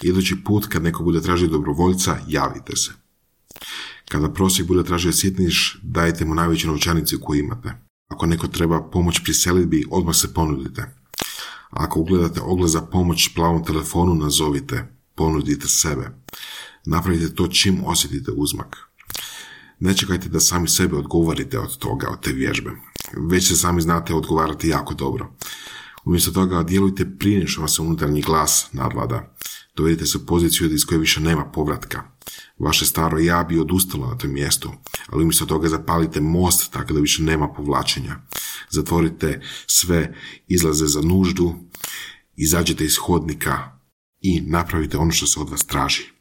Idući 0.03 0.37
put 0.45 0.67
kad 0.67 0.83
neko 0.83 1.03
bude 1.03 1.21
tražio 1.21 1.49
dobrovoljca, 1.49 2.19
javite 2.29 2.77
se. 2.77 2.93
Kada 4.09 4.33
prosjek 4.33 4.69
bude 4.69 4.85
tražio 4.85 5.13
sitniš, 5.13 5.79
dajte 5.83 6.25
mu 6.25 6.35
najveću 6.35 6.69
novčanicu 6.69 7.19
koju 7.23 7.41
imate. 7.41 7.73
Ako 8.09 8.27
neko 8.27 8.49
treba 8.49 8.91
pomoć 8.91 9.21
pri 9.25 9.35
selitbi, 9.35 9.85
odmah 9.91 10.17
se 10.17 10.35
ponudite. 10.35 10.95
Ako 11.71 12.01
ugledate 12.01 12.41
oglas 12.41 12.71
za 12.71 12.83
pomoć 12.83 13.29
plavom 13.35 13.65
telefonu, 13.65 14.15
nazovite 14.15 14.97
ponudite 15.15 15.69
sebe. 15.69 16.11
Napravite 16.87 17.35
to 17.35 17.49
čim 17.49 17.85
osjetite 17.85 18.31
uzmak. 18.31 18.77
Ne 19.81 19.97
čekajte 19.97 20.29
da 20.29 20.41
sami 20.41 20.69
sebe 20.69 20.97
odgovorite 20.97 21.59
od 21.59 21.79
toga, 21.79 22.09
od 22.11 22.21
te 22.21 22.33
vježbe. 22.33 22.71
Već 23.31 23.49
se 23.49 23.57
sami 23.57 23.83
znate 23.83 24.15
odgovarati 24.15 24.69
jako 24.69 24.95
dobro. 24.95 25.37
Umjesto 26.05 26.31
toga 26.31 26.63
djelujte 26.63 27.17
prije 27.19 27.47
što 27.47 27.61
vam 27.61 27.69
se 27.69 27.83
unutarnji 27.83 28.21
glas 28.21 28.69
nadlada. 28.73 29.35
Dovedite 29.77 30.07
se 30.07 30.19
u 30.19 30.27
poziciju 30.27 30.75
iz 30.75 30.85
koje 30.85 30.99
više 30.99 31.21
nema 31.21 31.45
povratka. 31.45 32.03
Vaše 32.59 32.87
staro 32.87 33.19
ja 33.19 33.45
bi 33.45 33.59
odustalo 33.59 34.07
na 34.07 34.19
tom 34.19 34.33
mjestu, 34.33 34.73
ali 35.07 35.23
umjesto 35.23 35.47
toga 35.47 35.69
zapalite 35.69 36.21
most 36.21 36.73
tako 36.73 36.95
da 36.95 37.01
više 37.01 37.23
nema 37.23 37.49
povlačenja. 37.49 38.17
Zatvorite 38.71 39.41
sve 39.67 40.15
izlaze 40.49 40.87
za 40.87 41.01
nuždu, 41.01 41.55
izađete 42.37 42.85
iz 42.85 42.97
hodnika 42.97 43.79
i 44.21 44.41
napravite 44.41 44.99
ono 44.99 45.11
što 45.11 45.27
se 45.27 45.41
od 45.41 45.51
vas 45.51 45.67
traži. 45.67 46.16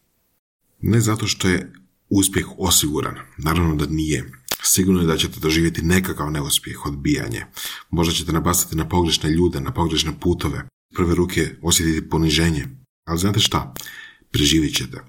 Ne 0.81 1.01
zato 1.01 1.27
što 1.27 1.47
je 1.49 1.73
uspjeh 2.09 2.45
osiguran, 2.57 3.15
naravno 3.37 3.75
da 3.75 3.85
nije. 3.85 4.31
Sigurno 4.63 5.01
je 5.01 5.07
da 5.07 5.17
ćete 5.17 5.39
doživjeti 5.39 5.81
nekakav 5.81 6.31
neuspjeh, 6.31 6.85
odbijanje. 6.85 7.45
Možda 7.89 8.13
ćete 8.13 8.31
nabasati 8.31 8.75
na 8.75 8.89
pogrešne 8.89 9.29
ljude, 9.29 9.61
na 9.61 9.73
pogrešne 9.73 10.19
putove. 10.19 10.67
Prve 10.95 11.15
ruke 11.15 11.55
osjetiti 11.61 12.09
poniženje. 12.09 12.65
Ali 13.07 13.19
znate 13.19 13.39
šta? 13.39 13.73
Preživit 14.31 14.75
ćete. 14.75 15.03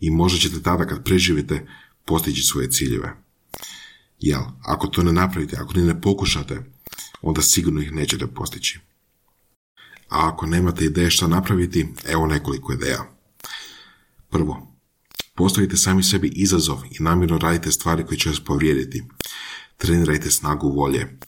I 0.00 0.10
možda 0.10 0.38
ćete 0.38 0.62
tada 0.62 0.86
kad 0.86 1.04
preživite 1.04 1.66
postići 2.04 2.42
svoje 2.42 2.70
ciljeve. 2.70 3.16
Jel, 4.18 4.42
ako 4.62 4.86
to 4.86 5.02
ne 5.02 5.12
napravite, 5.12 5.56
ako 5.56 5.72
ni 5.72 5.84
ne 5.84 6.00
pokušate, 6.00 6.60
onda 7.22 7.42
sigurno 7.42 7.80
ih 7.80 7.92
nećete 7.92 8.26
postići. 8.26 8.80
A 10.08 10.28
ako 10.28 10.46
nemate 10.46 10.84
ideje 10.84 11.10
što 11.10 11.28
napraviti, 11.28 11.88
evo 12.08 12.26
nekoliko 12.26 12.72
ideja. 12.72 13.16
Prvo, 14.30 14.73
Postavite 15.36 15.76
sami 15.76 16.02
sebi 16.02 16.28
izazov 16.28 16.82
i 16.90 17.02
namjerno 17.02 17.38
radite 17.38 17.72
stvari 17.72 18.04
koje 18.06 18.18
će 18.18 18.28
vas 18.28 18.40
povrijediti. 18.40 19.02
Trenirajte 19.76 20.30
snagu 20.30 20.68
volje. 20.68 21.18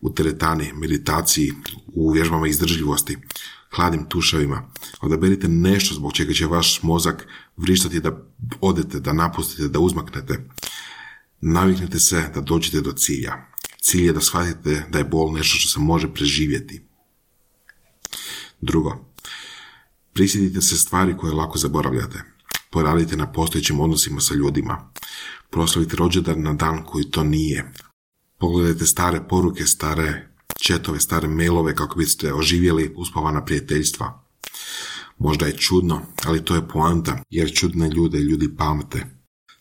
U 0.00 0.14
teretani, 0.14 0.72
meditaciji, 0.72 1.52
u 1.86 2.10
vježbama 2.10 2.48
izdržljivosti, 2.48 3.16
hladnim 3.76 4.08
tušavima. 4.08 4.70
Odaberite 5.00 5.48
nešto 5.48 5.94
zbog 5.94 6.12
čega 6.12 6.32
će 6.32 6.46
vaš 6.46 6.82
mozak 6.82 7.26
vrištati 7.56 8.00
da 8.00 8.12
odete, 8.60 9.00
da 9.00 9.12
napustite, 9.12 9.68
da 9.68 9.78
uzmaknete. 9.78 10.48
Naviknite 11.40 11.98
se 11.98 12.30
da 12.34 12.40
dođete 12.40 12.80
do 12.80 12.92
cilja. 12.92 13.32
Cilj 13.80 14.06
je 14.06 14.12
da 14.12 14.20
shvatite 14.20 14.86
da 14.90 14.98
je 14.98 15.04
bol 15.04 15.32
nešto 15.32 15.58
što 15.58 15.68
se 15.68 15.80
može 15.80 16.14
preživjeti. 16.14 16.82
Drugo, 18.60 19.04
prisjetite 20.12 20.60
se 20.62 20.76
stvari 20.76 21.16
koje 21.16 21.32
lako 21.32 21.58
zaboravljate. 21.58 22.37
Poradite 22.70 23.16
na 23.16 23.32
postojećim 23.32 23.80
odnosima 23.80 24.20
sa 24.20 24.34
ljudima. 24.34 24.90
Proslavite 25.50 25.96
rođendan 25.96 26.42
na 26.42 26.52
dan 26.54 26.84
koji 26.84 27.10
to 27.10 27.24
nije. 27.24 27.72
Pogledajte 28.38 28.86
stare 28.86 29.20
poruke, 29.28 29.66
stare 29.66 30.28
četove, 30.62 31.00
stare 31.00 31.28
mailove 31.28 31.74
kako 31.74 31.98
biste 31.98 32.34
oživjeli 32.34 32.92
uspavana 32.96 33.44
prijateljstva. 33.44 34.24
Možda 35.18 35.46
je 35.46 35.56
čudno, 35.56 36.02
ali 36.24 36.44
to 36.44 36.54
je 36.54 36.68
poanta, 36.68 37.22
jer 37.30 37.52
čudne 37.54 37.88
ljude 37.88 38.18
ljudi 38.18 38.56
pamte. 38.56 39.06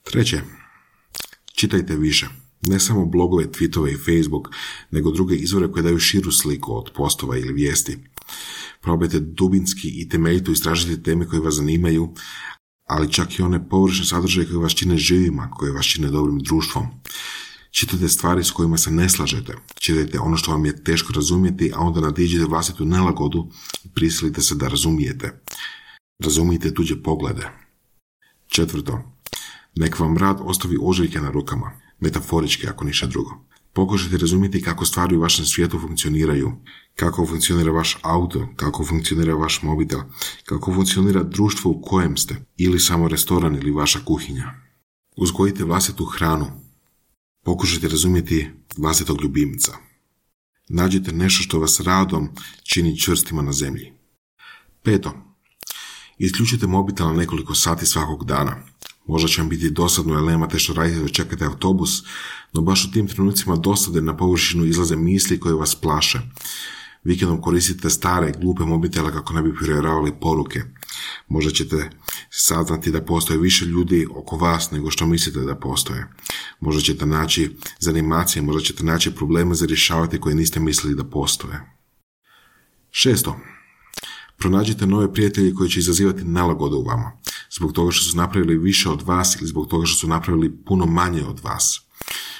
Treće, 0.03 0.41
čitajte 1.55 1.95
više. 1.95 2.27
Ne 2.67 2.79
samo 2.79 3.05
blogove, 3.05 3.45
tweetove 3.45 3.93
i 3.93 3.97
Facebook, 3.97 4.49
nego 4.91 5.11
druge 5.11 5.35
izvore 5.35 5.71
koje 5.71 5.83
daju 5.83 5.99
širu 5.99 6.31
sliku 6.31 6.77
od 6.77 6.91
postova 6.95 7.37
ili 7.37 7.53
vijesti. 7.53 7.97
Probajte 8.81 9.19
dubinski 9.19 9.89
i 9.89 10.09
temeljito 10.09 10.51
istražiti 10.51 11.03
teme 11.03 11.27
koje 11.27 11.41
vas 11.41 11.55
zanimaju, 11.55 12.13
ali 12.87 13.13
čak 13.13 13.39
i 13.39 13.41
one 13.41 13.69
površne 13.69 14.05
sadržaje 14.05 14.47
koje 14.47 14.57
vas 14.57 14.73
čine 14.73 14.97
živima, 14.97 15.51
koje 15.51 15.71
vas 15.71 15.85
čine 15.85 16.07
dobrim 16.07 16.39
društvom. 16.39 16.87
Čitate 17.71 18.07
stvari 18.07 18.43
s 18.43 18.51
kojima 18.51 18.77
se 18.77 18.91
ne 18.91 19.09
slažete, 19.09 19.57
čitajte 19.79 20.19
ono 20.19 20.37
što 20.37 20.51
vam 20.51 20.65
je 20.65 20.83
teško 20.83 21.13
razumjeti, 21.13 21.71
a 21.75 21.79
onda 21.79 22.01
nadiđete 22.01 22.45
vlastitu 22.45 22.85
nelagodu 22.85 23.49
i 23.83 23.89
prisilite 23.89 24.41
se 24.41 24.55
da 24.55 24.67
razumijete. 24.67 25.41
Razumijete 26.23 26.73
tuđe 26.73 27.03
poglede. 27.03 27.49
Četvrto, 28.47 29.03
nek 29.75 29.99
vam 29.99 30.17
rad 30.17 30.37
ostavi 30.41 30.77
ožiljke 30.81 31.21
na 31.21 31.31
rukama, 31.31 31.71
metaforički 31.99 32.67
ako 32.67 32.85
ništa 32.85 33.07
drugo. 33.07 33.47
Pokušajte 33.77 34.17
razumjeti 34.17 34.61
kako 34.61 34.85
stvari 34.85 35.15
u 35.15 35.21
vašem 35.21 35.45
svijetu 35.45 35.79
funkcioniraju, 35.79 36.51
kako 36.95 37.25
funkcionira 37.25 37.71
vaš 37.71 37.97
auto, 38.01 38.47
kako 38.55 38.85
funkcionira 38.85 39.33
vaš 39.35 39.61
mobitel, 39.61 39.99
kako 40.45 40.73
funkcionira 40.73 41.23
društvo 41.23 41.71
u 41.71 41.81
kojem 41.81 42.17
ste, 42.17 42.35
ili 42.57 42.79
samo 42.79 43.07
restoran 43.07 43.55
ili 43.55 43.71
vaša 43.71 43.99
kuhinja. 44.05 44.53
Uzgojite 45.17 45.63
vlastitu 45.63 46.05
hranu. 46.05 46.51
Pokušajte 47.43 47.87
razumjeti 47.87 48.49
vlastitog 48.77 49.21
ljubimca. 49.21 49.71
Nađite 50.69 51.11
nešto 51.11 51.43
što 51.43 51.59
vas 51.59 51.79
radom 51.79 52.29
čini 52.63 52.99
čvrstima 52.99 53.41
na 53.41 53.51
zemlji. 53.51 53.93
Peto. 54.83 55.13
Isključite 56.17 56.67
mobitel 56.67 57.07
na 57.07 57.13
nekoliko 57.13 57.55
sati 57.55 57.85
svakog 57.85 58.25
dana. 58.25 58.57
Možda 59.07 59.27
će 59.27 59.41
vam 59.41 59.49
biti 59.49 59.69
dosadno 59.69 60.13
jer 60.13 60.23
nemate 60.23 60.59
što 60.59 60.73
radite 60.73 60.99
da 60.99 61.07
čekate 61.07 61.45
autobus, 61.45 62.03
no 62.53 62.61
baš 62.61 62.85
u 62.85 62.91
tim 62.91 63.07
trenucima 63.07 63.55
dosade 63.55 64.01
na 64.01 64.17
površinu 64.17 64.65
izlaze 64.65 64.95
misli 64.95 65.39
koje 65.39 65.55
vas 65.55 65.75
plaše. 65.75 66.19
Vikendom 67.03 67.41
koristite 67.41 67.89
stare, 67.89 68.33
glupe 68.41 68.63
mobitele 68.63 69.11
kako 69.11 69.33
ne 69.33 69.41
bi 69.41 69.55
provjeravali 69.55 70.19
poruke. 70.21 70.61
Možda 71.27 71.51
ćete 71.51 71.89
saznati 72.29 72.91
da 72.91 73.01
postoje 73.01 73.39
više 73.39 73.65
ljudi 73.65 74.07
oko 74.15 74.37
vas 74.37 74.71
nego 74.71 74.91
što 74.91 75.05
mislite 75.05 75.39
da 75.39 75.55
postoje. 75.55 76.07
Možda 76.59 76.81
ćete 76.81 77.05
naći 77.05 77.55
zanimacije, 77.79 78.41
možda 78.41 78.61
ćete 78.61 78.83
naći 78.83 79.15
probleme 79.15 79.55
za 79.55 79.65
rješavati 79.65 80.19
koje 80.19 80.35
niste 80.35 80.59
mislili 80.59 80.95
da 80.95 81.03
postoje. 81.03 81.61
Šesto. 82.91 83.39
Pronađite 84.37 84.87
nove 84.87 85.13
prijatelje 85.13 85.53
koji 85.53 85.69
će 85.69 85.79
izazivati 85.79 86.23
nalagodu 86.23 86.77
u 86.77 86.83
vama. 86.83 87.11
Zbog 87.57 87.73
toga 87.73 87.91
što 87.91 88.11
su 88.11 88.17
napravili 88.17 88.57
više 88.57 88.89
od 88.89 89.01
vas 89.01 89.35
ili 89.35 89.47
zbog 89.47 89.67
toga 89.67 89.85
što 89.85 89.99
su 89.99 90.07
napravili 90.07 90.57
puno 90.65 90.85
manje 90.85 91.23
od 91.25 91.39
vas. 91.43 91.81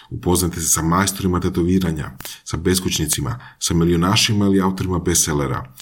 Upoznajte 0.10 0.62
se 0.62 0.68
sa 0.68 0.82
majstorima 0.82 1.40
tetoviranja, 1.40 2.18
sa 2.44 2.58
beskućnicima, 2.58 3.40
sa 3.60 3.74
milijunašima 3.74 4.46
ili 4.46 4.62
autorima 4.62 5.00
bestsellera. 5.00 5.74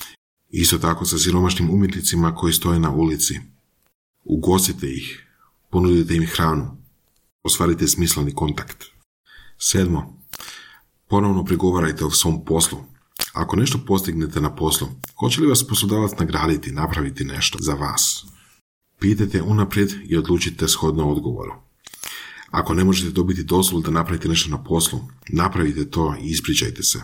Isto 0.50 0.78
tako 0.78 1.06
sa 1.06 1.18
siromašnim 1.18 1.70
umjetnicima 1.70 2.36
koji 2.36 2.54
stoje 2.54 2.80
na 2.80 2.92
ulici. 2.92 3.40
Ugostite 4.24 4.88
ih, 4.88 5.28
ponudite 5.72 6.16
im 6.16 6.28
hranu, 6.28 6.78
ostvarite 7.44 7.88
smisleni 7.88 8.36
kontakt. 8.36 8.84
Sedmo, 9.58 10.22
ponovno 11.08 11.46
prigovarajte 11.46 12.06
o 12.06 12.12
svom 12.12 12.46
poslu. 12.46 12.78
Ako 13.34 13.56
nešto 13.56 13.80
postignete 13.88 14.42
na 14.42 14.56
poslu, 14.56 14.88
hoće 15.20 15.42
li 15.42 15.48
vas 15.48 15.68
poslodavac 15.68 16.12
nagraditi, 16.20 16.72
napraviti 16.72 17.24
nešto 17.24 17.58
za 17.62 17.74
vas? 17.74 18.35
Pitajte 19.00 19.42
unaprijed 19.42 19.92
i 20.10 20.18
odlučite 20.18 20.68
shodno 20.68 21.10
odgovoru. 21.10 21.54
Ako 22.52 22.74
ne 22.74 22.84
možete 22.84 23.12
dobiti 23.12 23.44
dozvolu 23.44 23.84
da 23.84 23.92
napravite 23.92 24.28
nešto 24.28 24.50
na 24.50 24.64
poslu, 24.64 25.00
napravite 25.30 25.90
to 25.90 26.16
i 26.22 26.30
ispričajte 26.30 26.84
se. 26.84 27.00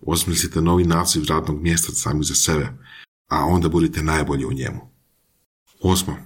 Osmislite 0.00 0.60
novi 0.60 0.84
naziv 0.84 1.24
radnog 1.28 1.62
mjesta 1.62 1.92
sami 1.92 2.24
za 2.24 2.34
sebe, 2.34 2.68
a 3.28 3.44
onda 3.44 3.68
budite 3.68 4.02
najbolji 4.02 4.44
u 4.44 4.52
njemu. 4.52 4.80
Osmo. 5.80 6.16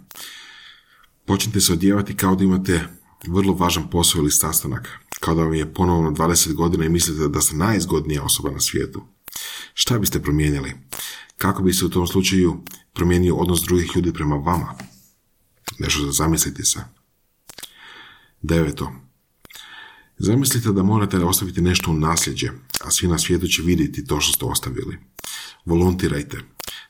Počnite 1.27 1.61
se 1.61 1.73
odjevati 1.73 2.17
kao 2.17 2.35
da 2.35 2.45
imate 2.45 2.89
vrlo 3.27 3.55
važan 3.55 3.91
posao 3.91 4.19
ili 4.19 4.31
sastanak, 4.31 4.89
kao 5.21 5.35
da 5.35 5.43
vam 5.43 5.55
je 5.55 5.75
ponovno 5.75 6.11
20 6.11 6.55
godina 6.55 6.85
i 6.85 6.89
mislite 6.89 7.29
da 7.29 7.41
ste 7.41 7.57
najizgodnija 7.57 8.23
osoba 8.23 8.51
na 8.51 8.61
svijetu. 8.61 9.03
Šta 9.75 9.99
biste 9.99 10.23
promijenili? 10.23 10.73
Kako 11.43 11.63
bi 11.63 11.73
se 11.73 11.85
u 11.85 11.89
tom 11.89 12.07
slučaju 12.07 12.61
promijenio 12.93 13.37
odnos 13.37 13.61
drugih 13.61 13.91
ljudi 13.97 14.13
prema 14.13 14.37
vama? 14.37 14.75
Nešto 15.79 16.05
da 16.05 16.13
zamislite 16.13 16.65
se. 16.65 16.81
Deveto. 18.43 18.93
Zamislite 20.19 20.73
da 20.73 20.83
morate 20.83 21.19
ostaviti 21.19 21.61
nešto 21.61 21.91
u 21.91 21.95
nasljeđe, 21.95 22.51
a 22.85 22.91
svi 22.91 23.09
na 23.09 23.19
svijetu 23.19 23.47
će 23.47 23.63
vidjeti 23.63 24.07
to 24.07 24.21
što 24.21 24.33
ste 24.33 24.45
ostavili. 24.45 24.99
Volontirajte. 25.65 26.39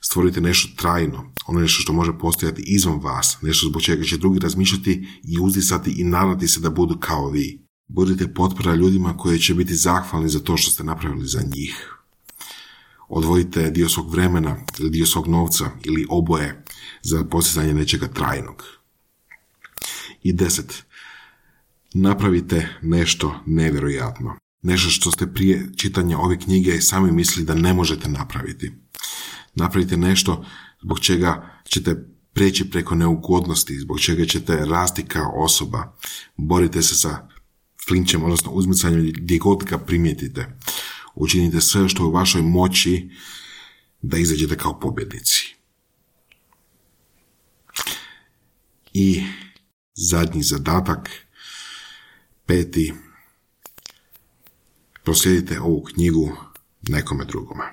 Stvorite 0.01 0.41
nešto 0.41 0.69
trajno, 0.77 1.33
ono 1.47 1.61
nešto 1.61 1.83
što 1.83 1.93
može 1.93 2.19
postojati 2.19 2.63
izvan 2.67 3.01
vas, 3.01 3.39
nešto 3.43 3.67
zbog 3.67 3.83
čega 3.83 4.05
će 4.05 4.19
drugi 4.19 4.39
razmišljati 4.39 5.09
i 5.25 5.41
uzdisati 5.41 5.91
i 5.91 6.05
nadati 6.05 6.49
se 6.49 6.61
da 6.61 6.71
budu 6.71 6.99
kao 7.01 7.31
vi. 7.31 7.67
Budite 7.89 8.35
potpora 8.35 8.75
ljudima 8.75 9.17
koji 9.17 9.39
će 9.39 9.55
biti 9.55 9.75
zahvalni 9.75 10.29
za 10.29 10.41
to 10.41 10.57
što 10.57 10.71
ste 10.71 10.85
napravili 10.85 11.27
za 11.27 11.43
njih. 11.55 12.02
Odvojite 13.15 13.71
dio 13.71 13.89
svog 13.89 14.11
vremena 14.11 14.57
ili 14.79 14.91
dio 14.91 15.07
svog 15.07 15.29
novca 15.29 15.71
ili 15.85 16.07
oboje 16.09 16.65
za 17.03 17.25
postizanje 17.25 17.75
nečega 17.75 18.09
trajnog. 18.09 18.65
I 20.23 20.33
deset 20.33 20.85
napravite 21.95 22.69
nešto 22.83 23.35
nevjerojatno. 23.47 24.37
Nešto 24.63 24.91
što 24.91 25.11
ste 25.11 25.27
prije 25.27 25.71
čitanja 25.77 26.19
ove 26.19 26.39
knjige 26.39 26.81
sami 26.81 27.13
mislili 27.13 27.47
da 27.47 27.55
ne 27.55 27.75
možete 27.75 28.09
napraviti. 28.09 28.73
Napravite 29.55 29.97
nešto 29.97 30.45
zbog 30.83 31.01
čega 31.01 31.61
ćete 31.65 32.09
preći 32.33 32.71
preko 32.71 32.95
neugodnosti, 32.95 33.79
zbog 33.79 34.01
čega 34.01 34.25
ćete 34.27 34.57
rasti 34.57 35.05
kao 35.05 35.33
osoba. 35.37 35.97
Borite 36.37 36.83
se 36.83 36.95
sa 36.95 37.29
flinčem, 37.89 38.25
odnosno 38.25 38.51
uzmicanjem 38.51 39.13
gdje 39.15 39.39
god 39.39 39.65
ga 39.65 39.79
primijetite. 39.79 40.59
Učinite 41.15 41.61
sve 41.61 41.89
što 41.89 42.03
je 42.03 42.07
u 42.07 42.13
vašoj 42.13 42.43
moći 42.43 43.11
da 44.03 44.19
izađete 44.19 44.57
kao 44.57 44.81
pobjednici. 44.81 45.55
I 48.93 49.23
zadnji 49.95 50.43
zadatak, 50.43 51.11
peti, 52.47 52.95
proslijedite 55.05 55.61
ovu 55.61 55.83
knjigu 55.83 56.37
nekome 56.83 57.25
drugome. 57.25 57.65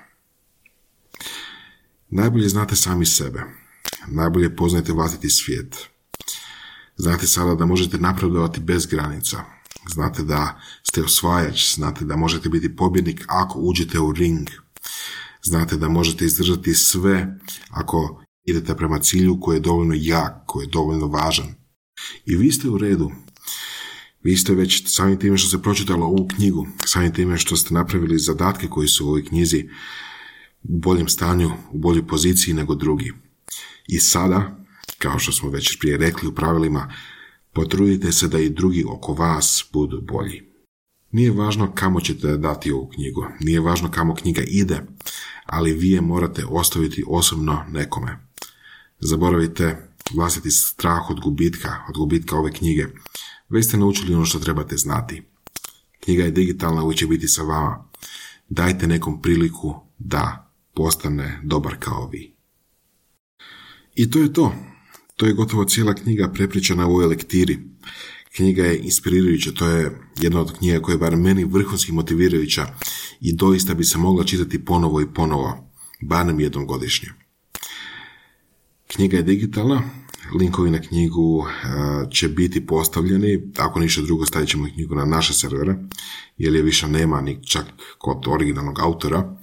Najbolje 2.08 2.48
znate 2.48 2.76
sami 2.76 3.06
sebe. 3.06 3.42
Najbolje 4.06 4.56
poznajete 4.56 4.92
vlastiti 4.92 5.30
svijet. 5.30 5.76
Znate 6.96 7.26
sada 7.26 7.54
da 7.54 7.66
možete 7.66 7.98
napredovati 7.98 8.60
bez 8.60 8.86
granica. 8.86 9.59
Znate 9.88 10.22
da 10.22 10.60
ste 10.82 11.02
osvajač, 11.02 11.74
znate 11.74 12.04
da 12.04 12.16
možete 12.16 12.48
biti 12.48 12.76
pobjednik 12.76 13.24
ako 13.28 13.58
uđete 13.58 14.00
u 14.00 14.12
ring. 14.12 14.48
Znate 15.42 15.76
da 15.76 15.88
možete 15.88 16.24
izdržati 16.24 16.74
sve 16.74 17.38
ako 17.70 18.22
idete 18.44 18.76
prema 18.76 18.98
cilju 18.98 19.40
koji 19.40 19.56
je 19.56 19.60
dovoljno 19.60 19.94
jak, 19.96 20.32
koji 20.46 20.64
je 20.64 20.70
dovoljno 20.70 21.06
važan. 21.06 21.54
I 22.26 22.36
vi 22.36 22.52
ste 22.52 22.68
u 22.68 22.78
redu. 22.78 23.10
Vi 24.22 24.36
ste 24.36 24.54
već 24.54 24.82
samim 24.86 25.18
time 25.18 25.38
što 25.38 25.48
ste 25.48 25.62
pročitali 25.62 26.02
ovu 26.02 26.28
knjigu, 26.28 26.66
samim 26.86 27.14
time 27.14 27.38
što 27.38 27.56
ste 27.56 27.74
napravili 27.74 28.18
zadatke 28.18 28.68
koji 28.68 28.88
su 28.88 29.04
u 29.04 29.08
ovoj 29.08 29.24
knjizi 29.24 29.68
u 30.62 30.78
boljem 30.78 31.08
stanju, 31.08 31.50
u 31.72 31.78
boljoj 31.78 32.06
poziciji 32.06 32.54
nego 32.54 32.74
drugi. 32.74 33.12
I 33.86 33.98
sada, 33.98 34.64
kao 34.98 35.18
što 35.18 35.32
smo 35.32 35.50
već 35.50 35.78
prije 35.78 35.96
rekli 35.96 36.28
u 36.28 36.34
pravilima, 36.34 36.92
potrudite 37.52 38.12
se 38.12 38.28
da 38.28 38.38
i 38.38 38.50
drugi 38.50 38.84
oko 38.88 39.12
vas 39.12 39.64
budu 39.72 40.00
bolji. 40.00 40.42
Nije 41.12 41.30
važno 41.30 41.72
kamo 41.74 42.00
ćete 42.00 42.36
dati 42.36 42.72
ovu 42.72 42.88
knjigu, 42.94 43.24
nije 43.40 43.60
važno 43.60 43.90
kamo 43.90 44.14
knjiga 44.14 44.42
ide, 44.42 44.80
ali 45.46 45.72
vi 45.72 45.90
je 45.90 46.00
morate 46.00 46.44
ostaviti 46.48 47.04
osobno 47.06 47.64
nekome. 47.68 48.18
Zaboravite 48.98 49.90
vlastiti 50.14 50.50
strah 50.50 51.10
od 51.10 51.20
gubitka, 51.20 51.76
od 51.88 51.96
gubitka 51.96 52.36
ove 52.36 52.52
knjige. 52.52 52.86
Već 53.48 53.66
ste 53.66 53.76
naučili 53.76 54.14
ono 54.14 54.24
što 54.24 54.38
trebate 54.38 54.76
znati. 54.76 55.22
Knjiga 56.00 56.22
je 56.24 56.30
digitalna, 56.30 56.82
uvijek 56.82 56.98
će 56.98 57.06
biti 57.06 57.28
sa 57.28 57.42
vama. 57.42 57.84
Dajte 58.48 58.86
nekom 58.86 59.22
priliku 59.22 59.74
da 59.98 60.52
postane 60.74 61.40
dobar 61.44 61.76
kao 61.78 62.08
vi. 62.08 62.34
I 63.94 64.10
to 64.10 64.18
je 64.18 64.32
to. 64.32 64.69
To 65.20 65.26
je 65.26 65.32
gotovo 65.32 65.64
cijela 65.64 65.94
knjiga 65.94 66.28
prepričana 66.34 66.86
u 66.86 66.90
ovoj 66.90 67.06
lektiri. 67.06 67.58
Knjiga 68.36 68.64
je 68.64 68.78
inspirirajuća, 68.78 69.52
to 69.52 69.66
je 69.66 70.00
jedna 70.20 70.40
od 70.40 70.58
knjiga 70.58 70.80
koja 70.80 70.94
je 70.94 70.98
bar 70.98 71.16
meni 71.16 71.44
vrhunski 71.44 71.92
motivirajuća 71.92 72.66
i 73.20 73.32
doista 73.32 73.74
bi 73.74 73.84
se 73.84 73.98
mogla 73.98 74.24
čitati 74.24 74.64
ponovo 74.64 75.00
i 75.00 75.12
ponovo, 75.14 75.70
barem 76.00 76.40
jednom 76.40 76.66
godišnje. 76.66 77.08
Knjiga 78.86 79.16
je 79.16 79.22
digitalna, 79.22 79.82
linkovi 80.38 80.70
na 80.70 80.80
knjigu 80.80 81.46
e, 81.46 81.50
će 82.10 82.28
biti 82.28 82.66
postavljeni, 82.66 83.52
ako 83.58 83.80
ništa 83.80 84.02
drugo 84.02 84.26
stavit 84.26 84.48
ćemo 84.48 84.68
knjigu 84.74 84.94
na 84.94 85.04
naše 85.04 85.34
servere, 85.34 85.76
jer 86.38 86.54
je 86.54 86.62
više 86.62 86.88
nema 86.88 87.20
ni 87.20 87.46
čak 87.46 87.64
kod 87.98 88.28
originalnog 88.28 88.80
autora. 88.80 89.36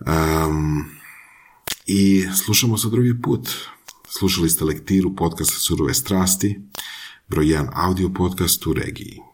Um, 0.00 0.84
I 1.86 2.24
slušamo 2.44 2.78
se 2.78 2.88
drugi 2.88 3.22
put. 3.22 3.48
Slušali 4.18 4.48
ste 4.48 4.64
lektiru 4.64 5.14
podcasta 5.16 5.58
Surove 5.58 5.94
strasti, 5.94 6.60
broj 7.28 7.50
jedan 7.50 7.68
audio 7.74 8.08
podcast 8.08 8.66
u 8.66 8.72
regiji. 8.72 9.25